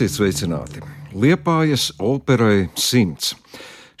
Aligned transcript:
Esiet 0.00 0.14
sveicināti! 0.16 0.80
Liepājas 1.12 1.90
operai 2.00 2.70
simts. 2.72 3.34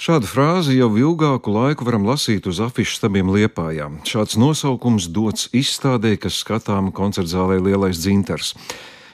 Šādu 0.00 0.30
frāzi 0.30 0.78
jau 0.78 0.86
ilgāku 0.96 1.52
laiku 1.52 1.84
varam 1.84 2.06
lasīt 2.08 2.48
uz 2.48 2.56
afišu 2.64 2.96
stabiem 2.96 3.28
liepājām. 3.28 3.98
Šāds 4.08 4.38
nosaukums 4.40 5.10
dots 5.12 5.50
izstādē, 5.52 6.14
kas 6.16 6.40
skatāma 6.40 6.88
koncertzālē 6.96 7.60
Lielais 7.60 8.00
dzintars. 8.00 8.54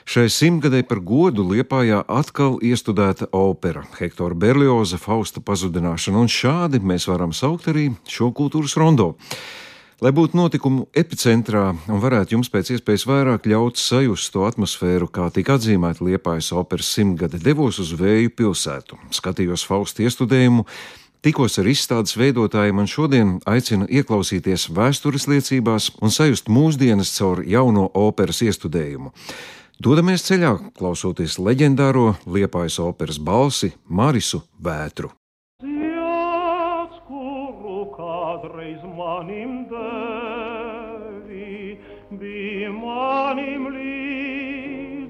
Šai 0.07 0.29
simtgadē 0.31 0.85
par 0.87 1.03
godu 1.03 1.43
Liepājā 1.51 2.05
atkal 2.07 2.55
iestudēta 2.63 3.27
opera 3.35 3.83
Hektora 3.99 4.39
Berlioza 4.39 4.95
Fausta 4.95 5.43
pazudināšana, 5.43 6.23
un 6.23 6.31
šādi 6.31 6.79
mēs 6.79 7.11
varam 7.11 7.35
saukt 7.35 7.67
arī 7.67 7.89
šo 8.07 8.31
kultūras 8.31 8.79
rondo. 8.79 9.17
Lai 9.97 10.11
būtu 10.13 10.37
notikumu 10.37 10.83
epicentrā 10.93 11.71
un 11.73 12.01
varētu 12.03 12.35
jums 12.35 12.51
pēc 12.53 12.69
iespējas 12.75 13.07
vairāk 13.09 13.47
ļaut 13.49 13.79
sajust 13.81 14.29
to 14.29 14.43
atmosfēru, 14.45 15.07
kā 15.09 15.31
tika 15.33 15.55
atzīmēta 15.57 16.05
Liepājas 16.05 16.51
operas 16.53 16.91
simtgade, 16.93 17.39
devos 17.41 17.79
uz 17.81 17.95
Vēju 17.97 18.29
pilsētu, 18.37 18.99
skatījos 19.17 19.65
Fausta 19.65 20.05
iestudējumu, 20.05 20.67
tikos 21.25 21.57
ar 21.57 21.71
izstādes 21.73 22.13
veidotājiem 22.13 22.85
un 22.85 22.93
šodien 22.93 23.35
aicinu 23.49 23.89
ieklausīties 23.89 24.69
vēstures 24.77 25.25
liecībās 25.33 25.89
un 25.97 26.13
sajust 26.13 26.45
mūsdienas 26.45 27.17
caur 27.17 27.41
jauno 27.41 27.89
operas 27.97 28.45
iestudējumu. 28.45 29.15
Dodamies 29.81 30.29
ceļā, 30.29 30.59
klausoties 30.77 31.41
leģendāro 31.41 32.11
Liepājas 32.29 32.77
operas 32.85 33.17
balsi 33.17 33.73
Marisu 33.89 34.45
Vētru. 34.61 35.09
eis 38.67 38.83
manim 38.97 39.51
Devi, 39.71 41.51
bi 42.19 42.67
manim 42.81 43.63
lizitiatuma, 43.75 45.07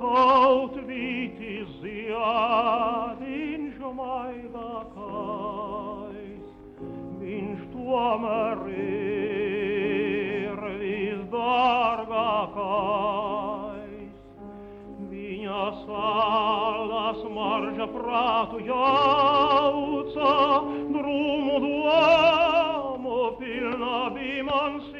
caut 0.00 0.74
vitis 0.88 1.72
iad 1.94 3.20
in 3.22 3.62
jomai 3.78 4.38
vacais, 4.54 6.48
vin 7.20 7.48
stua 7.62 8.08
marir 8.24 9.40
vis 10.80 11.20
dargacais, 11.30 12.60
mia 15.50 15.72
sala 15.84 17.10
marja 17.34 17.86
prato 17.94 18.56
iauza 18.60 20.32
drumo 20.94 21.56
duomo 21.64 23.18
pilna 23.38 23.96
bimansirs 24.14 24.90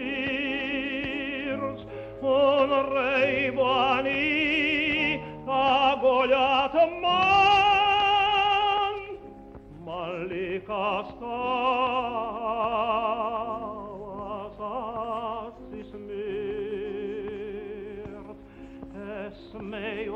on 2.23 2.71
rei 2.95 3.51
vani 3.59 4.27
agogliata 5.47 6.85
man 7.05 8.97
malikas 9.87 11.09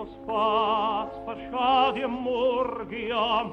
smējos 0.04 0.12
pats 0.26 1.16
par 1.26 1.36
šādiem 1.50 2.12
murgiem 2.24 3.52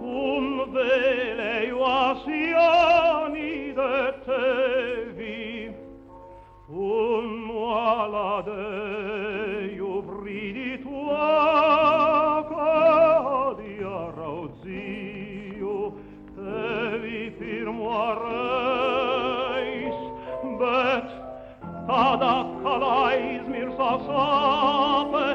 un 0.00 0.60
vēlējos 0.72 2.24
jānīdēt 2.26 4.24
tevi 4.24 5.70
un 6.70 7.46
nuoladēju 7.48 10.02
brīdī 10.08 10.70
to, 10.84 11.02
kad 12.50 13.58
ieraudzīju 13.66 15.76
tevi 16.36 17.22
pirmo 17.38 18.00
reiz, 18.22 19.98
bet 20.60 21.08
tad 21.90 22.22
atkal 22.22 22.82
aizmirsa 22.86 23.90
sāpes, 24.06 25.10
atkal 25.10 25.29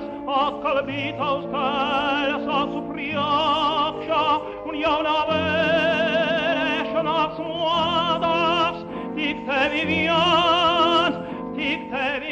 bija 0.84 1.14
tavs 1.20 1.46
kēļas 1.54 2.46
acu 2.60 2.80
priekšā, 2.90 4.24
un 4.68 4.74
jaunā 4.80 5.16
vērēšanās 5.30 7.36
modās, 7.48 8.78
tik 9.16 9.38
tevi 9.48 9.82
vien, 9.92 11.12
tik 11.56 11.80
tevi 11.94 12.20
vien, 12.20 12.25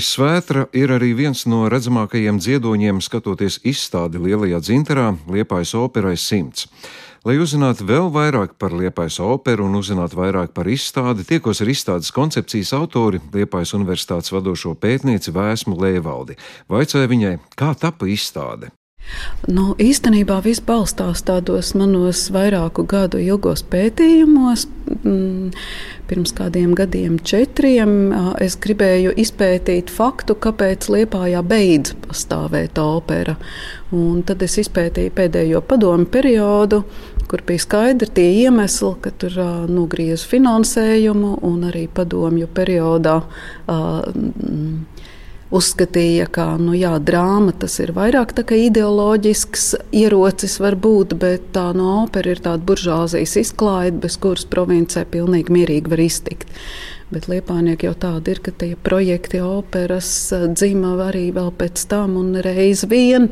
Maris 0.00 0.14
Svētra 0.16 0.62
ir 0.72 0.88
arī 0.94 1.10
viens 1.12 1.42
no 1.44 1.66
redzamākajiem 1.68 2.38
dziedoņiem, 2.40 3.02
skatoties 3.04 3.58
izstādi 3.68 4.16
Lielajā 4.16 4.62
dzinterā 4.64 5.10
Liepājas 5.28 5.74
operai 5.76 6.14
simts. 6.16 6.70
Lai 7.28 7.36
uzzinātu 7.36 7.84
vēl 7.84 8.08
vairāk 8.08 8.56
par 8.56 8.72
Liepājas 8.72 9.20
operu 9.20 9.68
un 9.68 9.76
uzzinātu 9.76 10.16
vairāk 10.16 10.56
par 10.56 10.72
izstādi, 10.72 11.28
tiekos 11.28 11.60
ar 11.60 11.68
izstādes 11.68 12.14
koncepcijas 12.16 12.72
autori 12.80 13.20
Liepājas 13.28 13.76
universitātes 13.76 14.32
vadošo 14.32 14.72
pētnieci 14.72 15.36
Vēsmu 15.36 15.76
Lēvaldi. 15.76 16.40
Vaicāja 16.72 17.12
viņai, 17.12 17.36
kā 17.52 17.74
tapa 17.76 18.08
izstāde. 18.08 18.72
Nu, 19.50 19.72
īstenībā 19.80 20.38
viss 20.44 20.62
balstās 20.62 21.24
tādos 21.26 21.72
manos 21.78 22.26
vairāku 22.32 22.84
gadu 22.88 23.18
ilgos 23.22 23.64
pētījumos. 23.72 24.66
Mm, 25.02 25.50
Pirms 26.10 26.32
kādiem 26.34 26.72
gadiem, 26.74 27.20
četriem, 27.22 27.90
es 28.42 28.56
gribēju 28.58 29.12
izpētīt 29.22 29.92
faktu, 29.94 30.34
kāpēc 30.42 30.88
Liepājā 30.90 31.42
beidz 31.46 31.94
pastāvēt 32.02 32.80
opera. 32.82 33.36
Un 33.94 34.24
tad 34.26 34.42
es 34.42 34.58
izpētīju 34.58 35.14
pēdējo 35.14 35.62
padomu 35.70 36.08
periodu, 36.10 36.82
kur 37.30 37.44
bija 37.46 37.62
skaidri 37.62 38.10
tie 38.10 38.26
iemesli, 38.42 38.90
ka 39.04 39.14
tur 39.22 39.38
ā, 39.38 39.50
nogriez 39.70 40.26
finansējumu 40.26 41.36
un 41.46 41.68
arī 41.70 41.86
padomju 41.94 42.50
periodā. 42.58 43.20
mm, 43.70 44.99
uzskatīja, 45.50 46.28
ka 46.30 46.46
nu, 46.62 46.74
jā, 46.78 46.92
drāma 47.02 47.54
tas 47.58 47.78
ir 47.82 47.90
vairāk 47.96 48.36
ideoloģisks 48.54 49.66
ierocis, 49.96 50.60
varbūt, 50.62 51.16
bet 51.18 51.50
tā 51.56 51.70
no 51.74 52.04
opera 52.04 52.30
ir 52.30 52.42
tāda 52.44 52.62
buržāzijas 52.66 53.36
izklaide, 53.42 53.98
bez 54.04 54.16
kuras 54.22 54.46
provincē 54.46 55.04
pilnīgi 55.10 55.54
mierīgi 55.58 55.90
var 55.90 56.06
iztikt. 56.06 56.54
Bet 57.10 57.26
Liepānieki 57.26 57.88
jau 57.88 57.94
tādi 57.98 58.30
ir, 58.30 58.38
ka 58.38 58.52
tie 58.54 58.76
projekti 58.78 59.40
operas 59.42 60.08
dzima 60.54 60.92
arī 61.08 61.32
vēl 61.34 61.48
pēc 61.58 61.82
tam 61.90 62.14
un 62.20 62.36
reiz 62.38 62.84
vien. 62.86 63.26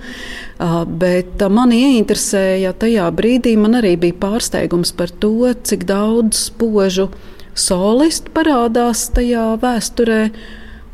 Bet 0.58 1.44
mani 1.46 1.78
ieinteresēja 1.84 2.74
tajā 2.82 3.06
brīdī, 3.14 3.54
man 3.54 3.78
arī 3.78 3.94
bija 4.02 4.18
pārsteigums 4.18 4.90
par 4.98 5.14
to, 5.22 5.52
cik 5.62 5.86
daudz 5.86 6.48
spožu 6.48 7.06
solistu 7.54 8.34
parādās 8.34 9.06
tajā 9.14 9.52
vēsturē. 9.62 10.24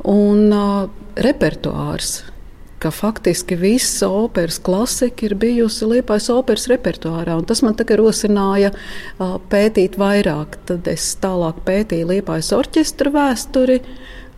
Un 0.04 0.52
uh, 0.52 0.86
repertuārs. 1.16 2.22
Ka 2.82 2.90
faktiski 2.92 3.56
viss 3.56 4.02
operas 4.04 4.58
klasika 4.60 5.24
ir 5.24 5.34
bijusi 5.40 5.86
Liepājas 5.88 6.28
operas 6.34 6.66
repertuārā. 6.68 7.38
Tas 7.48 7.62
man 7.64 7.78
tagad 7.78 8.02
rosināja 8.02 8.74
uh, 8.74 9.38
pētīt 9.50 9.96
vairāk. 10.00 10.58
Tad 10.68 10.90
es 10.92 11.14
tālāk 11.22 11.62
pētīju 11.64 12.10
Liepājas 12.12 12.52
orķestra 12.56 13.14
vēsturi, 13.14 13.80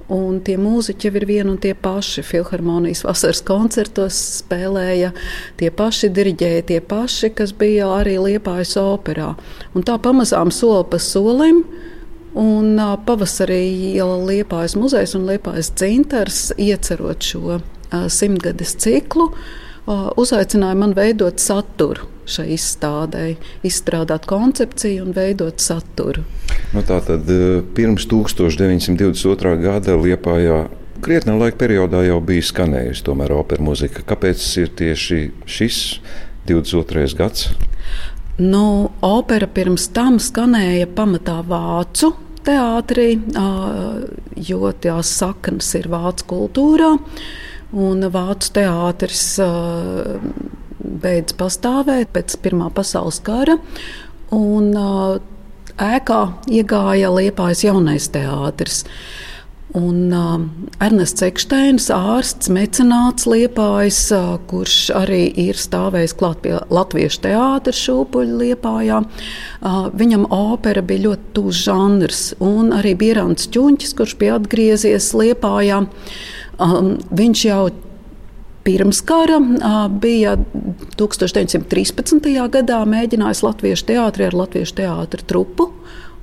Un 0.06 0.38
tie 0.46 0.54
mūziķi 0.54 1.08
jau 1.08 1.16
ir 1.18 1.24
vieni 1.26 1.50
un 1.50 1.56
tie 1.58 1.72
paši. 1.74 2.22
Filharmonijas 2.22 3.02
vasaras 3.02 3.40
koncertos 3.46 4.18
spēlēja 4.38 5.10
tie 5.58 5.72
paši 5.74 6.12
diriģēji, 6.14 6.66
tie 6.68 6.78
paši, 6.78 7.32
kas 7.34 7.50
bija 7.58 7.88
arī 7.96 8.14
Liepājas 8.22 8.76
operā. 8.78 9.32
Un 9.74 9.86
tā 9.86 9.98
pamazām 10.02 10.54
soli 10.54 10.86
pa 10.92 11.02
solim. 11.02 11.64
Un 12.36 12.76
pavasarī 13.06 13.96
Liepājas 13.96 14.76
muzejs 14.76 15.14
un 15.16 15.24
Liepājas 15.30 15.70
dzintars 15.72 16.40
iecerot 16.60 17.24
šo 17.24 17.60
simtgades 18.12 18.74
ciklu 18.82 19.30
uzaicināja 20.18 20.76
man 20.76 20.92
veidot 20.96 21.40
saturu 21.40 22.10
šai 22.26 22.48
izstādē, 22.56 23.36
izstrādāt 23.66 24.26
koncepciju 24.26 25.04
un 25.04 25.14
veidot 25.14 25.62
saturu. 25.62 26.24
Nu, 26.74 26.82
tā 26.82 26.98
tad 27.06 27.28
pirms 27.76 28.08
1922. 28.10 29.54
gada 29.62 29.94
Liepājā 29.94 30.64
krietnā 31.06 31.36
laika 31.38 31.60
periodā 31.60 32.02
jau 32.08 32.18
bija 32.26 32.48
skanējusi 32.50 33.06
tomēr 33.06 33.36
opera 33.36 33.62
mūzika. 33.62 34.02
Kāpēc 34.10 34.42
ir 34.64 34.74
tieši 34.74 35.20
šis 35.46 35.80
22. 36.50 37.06
gads? 37.18 37.48
Nu, 38.42 38.90
opera 39.06 39.46
pirms 39.46 39.86
tam 39.94 40.18
skanēja 40.20 40.90
pamatā 40.98 41.38
vācu 41.46 42.10
teātrī, 42.46 43.08
jo 44.48 44.72
tās 44.82 45.12
saknes 45.18 45.72
ir 45.78 45.90
vācu 45.92 46.30
kultūrā. 46.32 46.94
Un 47.76 48.06
Vācu 48.14 48.52
teātris 48.56 49.24
beidz 51.02 51.34
pastāvēt 51.36 52.12
pēc 52.14 52.36
Pirmā 52.44 52.70
pasaules 52.74 53.18
kara. 53.26 53.58
Un, 54.34 54.70
ēkā 55.82 56.20
iegāja 56.48 57.10
Liepājas 57.12 57.64
jaunais 57.66 58.08
teātris. 58.12 58.84
Un 59.74 60.12
uh, 60.14 60.36
Ernests 60.78 61.24
Eksteins, 61.26 61.88
ārsts, 61.90 62.46
mecenāts 62.54 63.26
Liepājs, 63.26 63.98
uh, 64.14 64.36
kurš 64.46 64.76
arī 64.94 65.24
ir 65.42 65.58
stāvējis 65.58 66.14
klāt 66.20 66.38
pie 66.44 66.54
Latviešu 66.70 67.24
teātras 67.24 67.80
šūpuļa 67.82 68.38
Liepājā, 68.44 69.00
uh, 69.02 69.88
viņam 69.90 70.28
opera 70.30 70.84
bija 70.86 71.08
ļoti 71.08 71.34
tūs 71.34 71.64
žanrs. 71.66 72.22
Un 72.38 72.70
arī 72.78 72.94
Bierants 73.00 73.50
Čuņķis, 73.50 73.96
kurš 73.98 74.14
bija 74.22 74.38
atgriezies 74.38 75.10
Liepājā, 75.18 75.82
um, 76.62 76.94
viņš 77.10 77.44
jau 77.48 77.64
pirms 78.66 79.00
kara 79.06 79.38
bija 80.02 80.34
1913. 80.98 82.30
gadā 82.50 82.80
mēģinājis 82.86 83.42
Latviešu 83.46 83.90
teātri 83.92 84.26
ar 84.26 84.34
Latviešu 84.34 84.78
teātra 84.80 85.26
trupu 85.26 85.68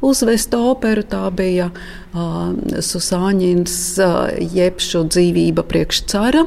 uzvest 0.03 0.53
operu. 0.57 1.05
Tā 1.07 1.23
bija 1.35 1.69
uh, 1.71 2.51
Susāņins 2.83 3.77
uh, 4.03 4.31
Jepšu 4.53 5.05
dzīvība 5.09 5.65
priekš 5.67 6.03
cara. 6.11 6.45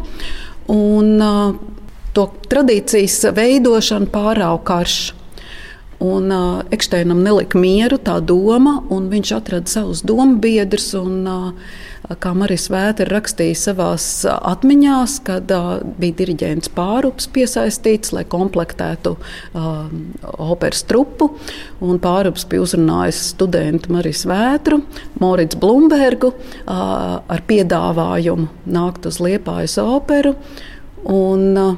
Un, 0.72 1.14
uh, 1.22 1.56
to 2.16 2.28
tradīcijas 2.50 3.22
veidošanu 3.36 4.10
pārāva 4.12 4.60
karš. 4.66 5.00
Un 6.04 6.32
uh, 6.32 6.62
Eksteinam 6.74 7.22
nelika 7.24 7.58
mieru 7.58 7.96
tā 7.96 8.18
doma, 8.20 8.82
un 8.92 9.08
viņš 9.12 9.34
atrada 9.38 9.72
savus 9.72 10.04
domu 10.04 10.36
biedrus. 10.42 10.92
Un, 10.98 11.22
uh, 11.24 11.76
kā 12.14 12.32
Marijas 12.38 12.68
Vētra 12.70 13.08
rakstīja 13.10 13.56
savā 13.58 13.88
atmiņā, 14.52 14.98
kad 15.26 15.50
uh, 15.54 15.70
bija 15.98 16.18
diriģents 16.20 16.70
Pārups 16.76 17.26
piesaistīts, 17.34 18.12
lai 18.14 18.22
komplektētu 18.30 19.16
uh, 19.16 19.88
operas 20.46 20.84
trupu. 20.86 21.32
Pārups 21.80 22.46
bija 22.50 22.62
uzrunājis 22.66 23.24
studentu 23.32 23.90
Marijas 23.96 24.22
Vētru, 24.28 24.82
Morits 25.22 25.58
Blumbergu 25.58 26.30
uh, 26.36 26.78
ar 27.26 27.44
piedāvājumu 27.50 28.48
nākt 28.70 29.10
uz 29.10 29.18
Liepājas 29.22 29.78
operu. 29.82 30.36
Un, 31.10 31.50
uh, 31.58 31.76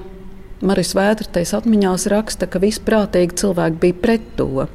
Marijas 0.60 0.92
Vētrtais 0.98 1.54
atmiņās 1.54 2.08
raksta, 2.10 2.48
ka 2.50 2.60
visprātīgi 2.60 3.36
cilvēki 3.44 3.78
bija 3.84 3.98
pret 4.02 4.24
to, 4.40 4.66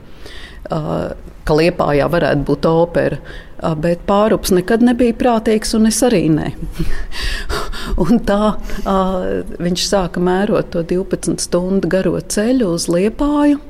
ka 0.64 1.58
Liepājā 1.60 2.08
varētu 2.08 2.46
būt 2.48 2.68
opera. 2.70 3.18
Bet 3.80 4.04
pārups 4.07 4.51
nekad 4.51 4.83
nebija 4.83 5.15
prātīgs, 5.15 5.74
un 5.77 5.88
es 5.88 6.01
arī 6.04 6.25
un 8.04 8.19
tā 8.27 8.56
viņš 9.60 9.86
sāka 9.88 10.24
mērot 10.24 10.71
to 10.74 10.83
12 10.83 11.39
stundu 11.44 11.88
garo 11.88 12.19
ceļu 12.19 12.74
uz 12.75 12.89
Liepāju. 12.92 13.62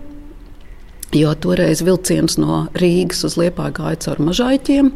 Jo 1.13 1.35
toreiz 1.37 1.83
vilciens 1.85 2.39
no 2.41 2.63
Rīgas 2.73 3.21
uz 3.27 3.37
Liepāju 3.37 3.77
gāja 3.77 3.99
caur 4.07 4.21
mažaiķiem 4.29 4.89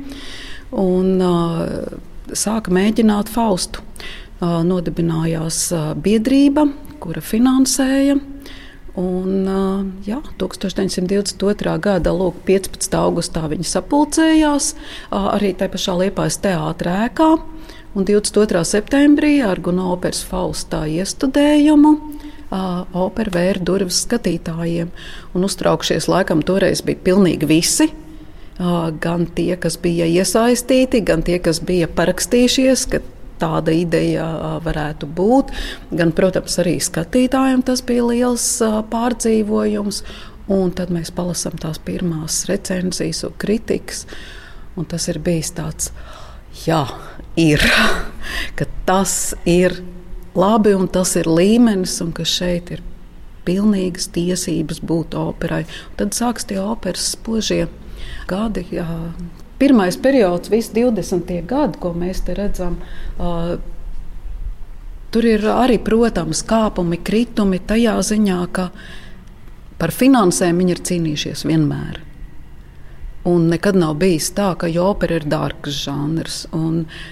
un 0.77 1.21
uh, 1.21 1.59
sāka 2.33 2.73
mēģināt 2.73 3.29
Faustu. 3.31 3.83
Uh, 4.37 4.59
nodibinājās 4.65 5.59
uh, 5.73 5.91
biedrība, 5.97 6.67
kura 7.01 7.23
finansēja. 7.25 8.17
Un, 8.97 9.45
jā, 10.07 10.17
1922. 10.41 11.73
gada 11.83 12.13
lūk, 12.17 12.39
15. 12.47 12.95
augustā 12.97 13.43
viņi 13.51 13.67
sapulcējās 13.69 14.71
arī 15.13 15.51
tajā 15.57 15.73
pašā 15.75 15.93
Liepājas 16.01 16.39
teātrē 16.41 16.95
ēkā. 17.05 17.27
Un 17.97 18.05
22. 18.05 18.63
septembrī 18.65 19.35
ar 19.45 19.61
Guna 19.61 19.91
operas 19.93 20.23
Faustā 20.25 20.83
iestudējumu 20.89 21.93
opera 22.97 23.33
vēra 23.33 23.61
durvis 23.61 24.03
skatītājiem. 24.05 24.91
Un 25.35 25.45
uztraukšies 25.47 26.07
laikam 26.09 26.43
toreiz 26.45 26.81
bija 26.85 27.01
pilnīgi 27.09 27.49
visi. 27.49 27.89
Gan 28.57 29.27
tie, 29.37 29.53
kas 29.61 29.77
bija 29.77 30.07
iesaistīti, 30.09 31.03
gan 31.05 31.21
tie, 31.21 31.37
kas 31.43 31.59
bija 31.61 31.85
parakstījušies, 31.87 32.85
ka 32.89 33.01
tāda 33.41 33.73
ideja 33.75 34.27
varētu 34.65 35.09
būt. 35.17 35.53
Gan, 35.97 36.13
protams, 36.17 36.57
arī 36.63 36.77
skatītājiem 36.83 37.63
tas 37.67 37.83
bija 37.85 38.07
liels 38.09 38.47
pārdzīvojums. 38.91 40.03
Un 40.53 40.71
tad 40.71 40.93
mēs 40.95 41.11
palasām 41.11 41.57
tās 41.59 41.79
pirmās 41.83 42.45
recenzijas 42.47 43.25
un 43.27 43.35
kritikas. 43.39 44.05
Un 44.77 44.85
tas 44.87 45.09
ir 45.11 45.19
bijis 45.19 45.51
tāds, 45.57 45.89
jā, 46.63 46.85
ir, 47.35 47.63
ka 48.57 48.67
tas 48.87 49.33
ir 49.49 49.81
labi 50.37 50.75
un 50.77 50.87
tas 50.87 51.15
ir 51.19 51.27
līmenis 51.27 51.97
un 52.05 52.13
ka 52.15 52.25
šeit 52.27 52.71
ir 52.77 52.83
pilnīgas 53.47 54.09
tiesības 54.15 54.81
būt 54.85 55.17
operai. 55.17 55.63
Tad 55.99 56.15
sāks 56.17 56.47
tie 56.47 56.59
operas 56.61 57.13
spožie 57.15 57.65
gadi, 58.29 58.65
jā, 58.75 58.87
pirmais 59.59 59.97
periods, 59.97 60.51
visi 60.53 60.75
20. 60.77 61.41
gadi, 61.47 61.81
ko 61.81 61.93
mēs 61.97 62.23
te 62.27 62.37
redzam. 62.37 62.77
Uh, 63.17 63.57
Tur 65.07 65.23
ir 65.23 65.45
arī, 65.47 65.77
protams, 65.79 66.41
kāpumi, 66.43 66.97
kritumi 66.99 67.61
tajā 67.63 67.93
ziņā, 68.03 68.41
ka 68.51 68.67
par 69.79 69.93
finansēm 69.95 70.59
viņi 70.59 70.75
ir 70.75 70.81
cīnījušies 70.89 71.45
vienmēr. 71.47 72.01
Un 73.27 73.47
nekad 73.51 73.75
nav 73.79 73.95
bijis 73.99 74.29
tā, 74.35 74.51
ka 74.59 74.69
opera 74.83 75.17
ir 75.19 75.25
dārgs 75.27 75.79
žanrs. 75.83 76.35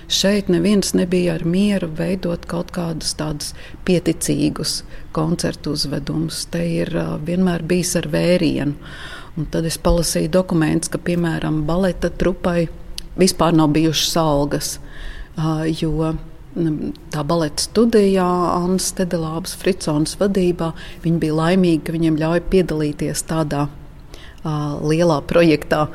Šeit 0.08 0.52
neviens 0.52 0.94
nebija 0.96 1.34
ar 1.40 1.44
mieru 1.44 1.90
veidot 1.98 2.46
kaut 2.52 2.72
kādus 2.75 3.16
tādus 3.20 3.52
pieticīgus 3.88 4.84
koncertu 5.16 5.74
uzvedumus. 5.75 6.46
Te 6.52 6.64
ir 6.84 6.92
vienmēr 7.25 7.64
bijis 7.68 7.96
ar 8.00 8.08
vērienu. 8.12 8.75
Un 9.36 9.50
tad 9.51 9.65
es 9.68 9.77
palasīju 9.82 10.32
dokumentus, 10.32 10.92
ka 10.92 11.01
piemēram 11.01 11.65
baleta 11.68 12.10
trupai 12.10 12.70
vispār 13.20 13.56
nav 13.56 13.74
bijušas 13.75 14.15
algas. 14.22 14.70
Jo 15.82 16.13
tā 17.12 17.24
baleta 17.27 17.65
studijā, 17.65 18.27
Anna 18.56 18.80
Stedelābas 18.80 19.58
Fritsons 19.60 20.15
vadībā, 20.20 20.72
viņi 21.04 21.20
bija 21.20 21.36
laimīgi, 21.36 21.82
ka 21.84 21.96
viņiem 21.96 22.20
ļauj 22.22 22.46
piedalīties 22.54 23.25
tādā 23.27 23.65
uh, 23.68 24.80
lielā 24.86 25.22
projektā. 25.27 25.89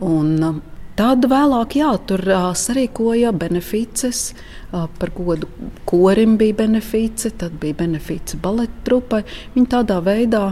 Un, 0.00 0.62
Tad 1.00 1.22
vēlāk 1.30 1.78
jā, 1.78 1.94
tur 2.04 2.20
uh, 2.28 2.50
sarīkoja 2.52 3.30
benefices, 3.32 4.34
uh, 4.74 4.82
par 5.00 5.12
godu 5.16 5.46
korim 5.88 6.34
bija 6.36 6.58
benefice, 6.58 7.30
tad 7.40 7.54
bija 7.62 7.78
benefice 7.78 8.36
baleta 8.42 8.82
trupai. 8.84 9.22
Viņi 9.54 9.70
tādā 9.72 9.96
veidā 10.04 10.42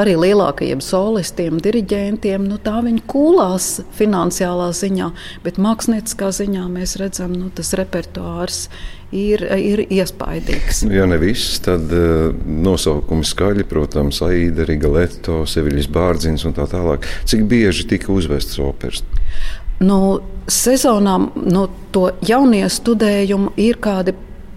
arī 0.00 0.16
lielākajiem 0.20 0.82
solistiem, 0.84 1.60
diriģentiem, 1.62 2.44
nu, 2.48 2.58
tā 2.62 2.78
viņi 2.84 3.02
kūlās 3.08 3.68
finansiālā 3.96 4.68
ziņā, 4.76 5.10
bet 5.44 5.60
mākslinieckā 5.62 6.30
ziņā 6.36 6.66
mēs 6.72 6.96
redzam, 7.00 7.34
ka 7.34 7.40
nu, 7.40 7.50
tas 7.56 7.72
repertuārs 7.78 8.66
ir, 9.14 9.42
ir 9.56 9.84
iespaidīgs. 9.86 10.84
Nu, 10.86 10.96
ja 10.98 11.06
ne 11.08 11.18
viss, 11.20 11.60
tad 11.64 11.92
uh, 11.94 12.28
nosaukumi 12.46 13.26
skaļi, 13.26 13.66
protams, 13.68 14.20
Aida, 14.26 14.66
Rigaleto, 14.68 15.44
Seviļas 15.48 15.88
Bārdzins 15.92 16.46
un 16.48 16.56
tā 16.56 16.68
tālāk. 16.70 17.06
Cik 17.28 17.46
bieži 17.50 17.88
tika 17.90 18.12
uzvestas 18.14 18.60
operas? 18.62 19.04
Nu, 19.80 20.18
sezonā 20.48 21.18
nu, 21.36 21.66
to 21.92 22.08
jaunie 22.24 22.64
studējumu 22.72 23.52
ir 23.60 23.80
kādi 23.84 24.16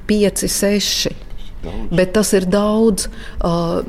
5, 0.09 0.45
6. 0.49 1.25
Daudz. 1.59 1.89
Bet 1.91 2.13
tas 2.15 2.31
ir 2.37 2.47
daudz. 2.47 3.09
Uh, 3.43 3.81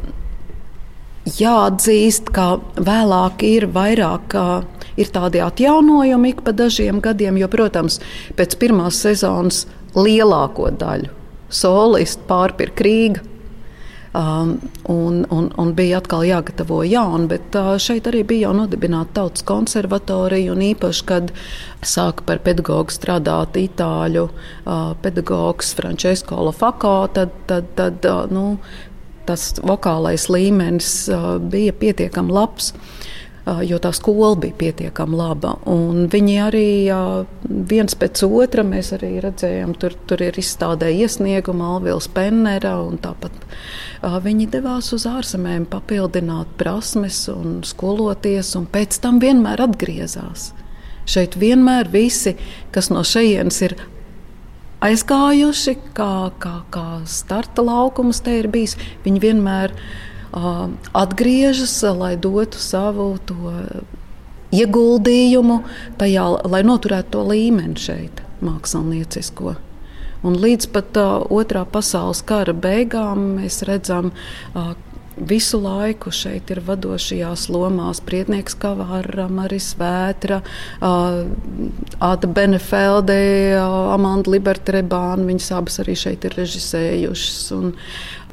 jāatzīst, 1.26 2.32
ka 2.34 2.58
vēlāk 2.76 3.44
ir 3.46 3.68
vairāk. 3.74 4.36
Ir 5.00 5.08
tādi 5.14 5.40
atjaunojumi 5.40 6.34
ik 6.34 6.42
pa 6.44 6.52
dažiem 6.52 7.00
gadiem, 7.00 7.38
jo, 7.40 7.48
protams, 7.48 8.00
pēc 8.36 8.58
pirmās 8.60 8.98
sezonas 9.00 9.64
lielāko 9.96 10.68
daļu 10.76 11.16
solistu 11.50 12.26
pārpirka 12.28 12.86
Rīga. 12.86 13.26
Um, 14.10 14.56
un, 14.90 15.20
un, 15.30 15.44
un 15.54 15.68
bija 15.78 16.00
atkal 16.00 16.24
jāgatavo 16.26 16.80
jaunu, 16.82 17.28
bet 17.30 17.54
uh, 17.54 17.76
šeit 17.78 18.08
arī 18.10 18.24
bija 18.26 18.48
jau 18.48 18.56
nodibināta 18.58 19.20
tautas 19.20 19.44
konservatorija. 19.46 20.56
Īpaši, 20.66 21.04
kad 21.06 21.30
sāka 21.86 22.26
par 22.26 22.42
pedagogu 22.42 22.90
strādāt 22.90 23.54
itāļu 23.60 24.24
uh, 24.26 24.96
pedagogs 25.04 25.70
Francesco 25.78 26.42
Lafako, 26.48 26.96
tad, 27.14 27.38
tad, 27.46 27.70
tad 27.78 28.10
uh, 28.10 28.24
nu, 28.34 28.58
tas 29.30 29.54
vokālais 29.62 30.26
līmenis 30.32 30.92
bija 31.50 31.78
pietiekami 31.78 32.34
labs. 32.34 32.74
Jo 33.66 33.78
tā 33.82 33.88
skola 33.96 34.36
bija 34.38 34.54
pietiekami 34.54 35.16
laba. 35.16 35.54
Un 35.66 36.04
viņi 36.12 36.34
arī 36.44 36.66
viens 37.70 37.96
pēc 37.98 38.20
otra 38.28 38.62
mēs 38.68 38.92
arī 38.94 39.14
redzējām, 39.24 39.72
tur, 39.80 39.96
tur 40.06 40.20
ir 40.22 40.36
izstādē 40.38 40.90
iesnieguma 40.92 41.70
Alvils 41.74 42.06
Pennera 42.14 42.76
un 42.84 43.00
tāpat. 43.02 43.32
Viņi 44.28 44.46
devās 44.52 44.92
uz 44.94 45.08
ārzemēm 45.08 45.64
papildināt 45.72 46.52
prasmes 46.60 47.24
un 47.32 47.62
skoloties, 47.66 48.52
un 48.60 48.68
pēc 48.70 49.00
tam 49.02 49.18
vienmēr 49.24 49.64
atgriezās. 49.64 50.50
Šeit 51.10 51.34
vienmēr 51.40 51.88
visi, 51.90 52.36
kas 52.76 52.92
no 52.92 53.02
šejienes 53.02 53.62
ir 53.66 53.74
aizgājuši, 54.84 55.76
kā, 55.96 56.12
kā, 56.42 56.54
kā 56.72 56.86
starta 57.08 57.64
laukums 57.64 58.22
te 58.24 58.38
ir 58.40 58.48
bijis, 58.52 58.76
viņi 59.04 59.24
vienmēr 59.26 59.74
ir 59.74 59.82
atgriežas, 60.94 61.82
lai 61.96 62.16
dotu 62.16 62.58
savu 62.58 63.18
ieguldījumu 64.54 65.62
tajā, 65.98 66.26
lai 66.50 66.62
noturētu 66.66 67.10
to 67.16 67.24
līmeni 67.26 67.78
šeit, 67.78 68.22
māksliniecisko. 68.42 69.56
Un 70.26 70.36
līdz 70.36 70.66
pat 70.74 70.96
uh, 71.00 71.24
otrā 71.32 71.64
pasaules 71.64 72.20
kara 72.28 72.52
beigām 72.52 73.38
mēs 73.38 73.62
redzam, 73.64 74.10
uh, 74.52 74.74
visu 75.20 75.60
laiku 75.62 76.12
šeit 76.14 76.50
ir 76.52 76.62
vadošajās 76.66 77.48
lomās 77.52 78.00
Prietnieks 78.04 78.56
Kavāra, 78.60 79.28
Maris 79.30 79.72
Vētra, 79.78 80.40
Āda 80.80 82.30
Benefelde, 82.36 83.20
Amanda 83.60 84.32
Libertrebāna. 84.34 85.28
Viņas 85.28 85.50
abas 85.56 85.80
arī 85.84 85.96
šeit 85.98 86.24
ir 86.28 86.38
režisējušas. 86.40 87.42
Un, 87.58 87.74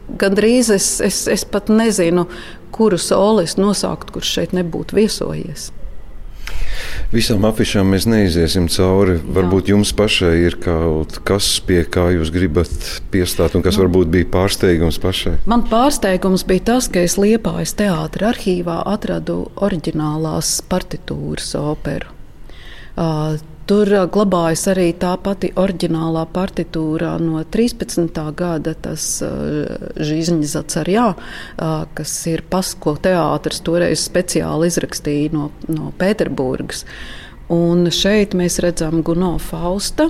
Gandrīz 0.08 0.70
es, 0.72 0.86
es, 1.03 1.25
es 1.27 1.44
pat 1.44 1.67
nezinu, 1.67 2.29
kuru 2.72 3.00
solistu 3.01 3.65
nosaukt, 3.65 4.13
kurš 4.15 4.38
šeit 4.38 4.56
nebūtu 4.56 4.96
viesojies. 4.96 5.72
Visām 7.12 7.46
afišām 7.48 7.94
mēs 7.94 8.06
neiziesim 8.10 8.68
cauri. 8.72 9.16
Varbūt 9.38 9.72
jums 9.72 9.94
pašai 9.96 10.34
ir 10.44 10.58
kaut 10.60 11.20
kas, 11.27 11.48
pie 11.63 11.82
kā 11.88 12.10
jūs 12.16 12.32
gribat 12.36 12.74
piestāt, 13.13 13.56
un 13.56 13.63
kas 13.66 13.77
nu, 13.77 13.86
varbūt 13.86 14.12
bija 14.12 14.30
pārsteigums 14.34 15.00
pašai. 15.04 15.38
Man 15.48 15.63
pārsteigums 15.72 16.44
bija 16.48 16.66
tas, 16.74 16.89
ka 16.92 17.06
es 17.08 17.16
Liepājas 17.20 17.77
teātra 17.80 18.34
arhīvā 18.34 18.82
atradu 18.92 19.46
oriģinālās 19.56 20.58
partitūras 20.68 21.54
operu. 21.60 22.12
Uh, 22.98 23.38
Tur 23.67 23.89
glabājas 24.07 24.62
arī 24.71 24.93
tā 24.95 25.09
pati 25.19 25.50
oriģinālā 25.59 26.21
partitūra 26.31 27.17
no 27.19 27.41
13. 27.43 28.21
gada, 28.39 28.71
tas 28.79 29.07
Žīzņa 29.19 30.47
Zacarjā, 30.47 31.07
kas 31.97 32.13
ir 32.31 32.45
Pasko 32.47 32.95
teātris, 33.03 33.59
toreiz 33.67 34.05
speciāli 34.07 34.69
izrakstīja 34.71 35.33
no, 35.36 35.50
no 35.67 35.91
Pēterburgas. 36.00 36.86
Un 37.51 37.91
šeit 37.91 38.38
mēs 38.39 38.62
redzam 38.63 39.01
Guno 39.07 39.33
Fausta, 39.39 40.07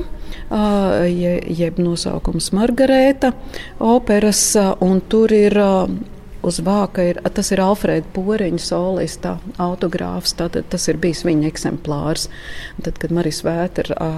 jeb 1.10 1.82
nosaukums 1.82 2.52
Margarēta 2.54 3.34
operas, 3.82 4.52
un 4.86 5.02
tur 5.10 5.34
ir 5.34 5.58
uz 6.46 6.60
vāka 6.64 7.04
ir, 7.10 7.20
tas 7.34 7.52
ir 7.54 7.62
Alfrēda 7.64 8.10
Poriņa 8.16 8.62
solista 8.62 9.38
autogrāfs. 9.62 10.36
Tātad 10.38 10.68
tas 10.72 10.88
ir 10.92 11.00
bijis 11.02 11.24
viņa 11.28 11.48
eksemplārs. 11.50 12.28
Tad, 12.84 12.98
kad 13.02 13.14
Marijas 13.16 13.44
Vētra 13.46 14.12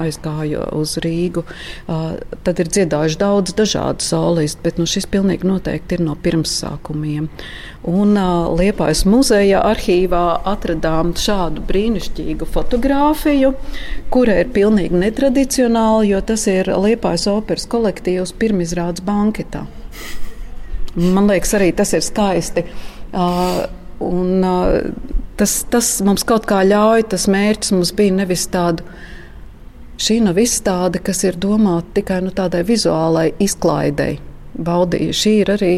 aizgāja 0.00 0.66
uz 0.76 0.96
Rīgu, 1.02 1.44
tad 1.86 2.62
ir 2.62 2.70
dziedājuši 2.72 3.20
daudz 3.20 3.54
dažādu 3.58 4.04
solistu, 4.04 4.62
bet 4.66 4.80
nu, 4.80 4.88
šis 4.90 5.08
pilnīgi 5.10 5.48
noteikti 5.48 5.98
ir 5.98 6.04
no 6.06 6.16
pirmsākumiem. 6.22 7.30
Un 7.86 8.18
Liepājas 8.58 9.04
muzeja 9.06 9.62
arhīvā 9.68 10.24
atradām 10.48 11.14
šādu 11.18 11.62
brīnišķīgu 11.68 12.48
fotografiju, 12.50 13.54
kura 14.10 14.40
ir 14.42 14.52
pilnīgi 14.54 15.02
netradicionāla, 15.06 16.04
jo 16.10 16.22
tas 16.26 16.48
ir 16.50 16.72
Liepājas 16.74 17.28
operas 17.30 17.68
kolektīvs 17.70 18.34
pirmizrādes 18.40 19.04
banketā. 19.06 19.66
Man 20.96 21.28
liekas, 21.28 21.52
arī 21.58 21.72
tas 21.76 21.92
ir 21.96 22.04
skaisti. 22.04 22.64
Uh, 23.12 23.66
un, 24.04 24.44
uh, 24.44 25.20
tas, 25.36 25.58
tas 25.70 25.90
mums 26.06 26.24
kaut 26.28 26.48
kā 26.48 26.62
ļauj, 26.64 27.08
tas 27.12 27.28
mērķis 27.32 27.74
mums 27.76 27.92
bija 27.96 28.16
nevis 28.22 28.46
tādu. 28.52 28.86
Šī 30.00 30.18
nav 30.24 30.36
izstāde, 30.40 31.00
kas 31.00 31.22
ir 31.24 31.38
domāta 31.40 32.00
tikai 32.00 32.20
nu, 32.24 32.32
tādai 32.36 32.60
vizuālai 32.68 33.30
izklaidei. 33.40 34.18
Baudīja. 34.56 35.12
Šī 35.16 35.32
ir 35.42 35.52
arī 35.56 35.72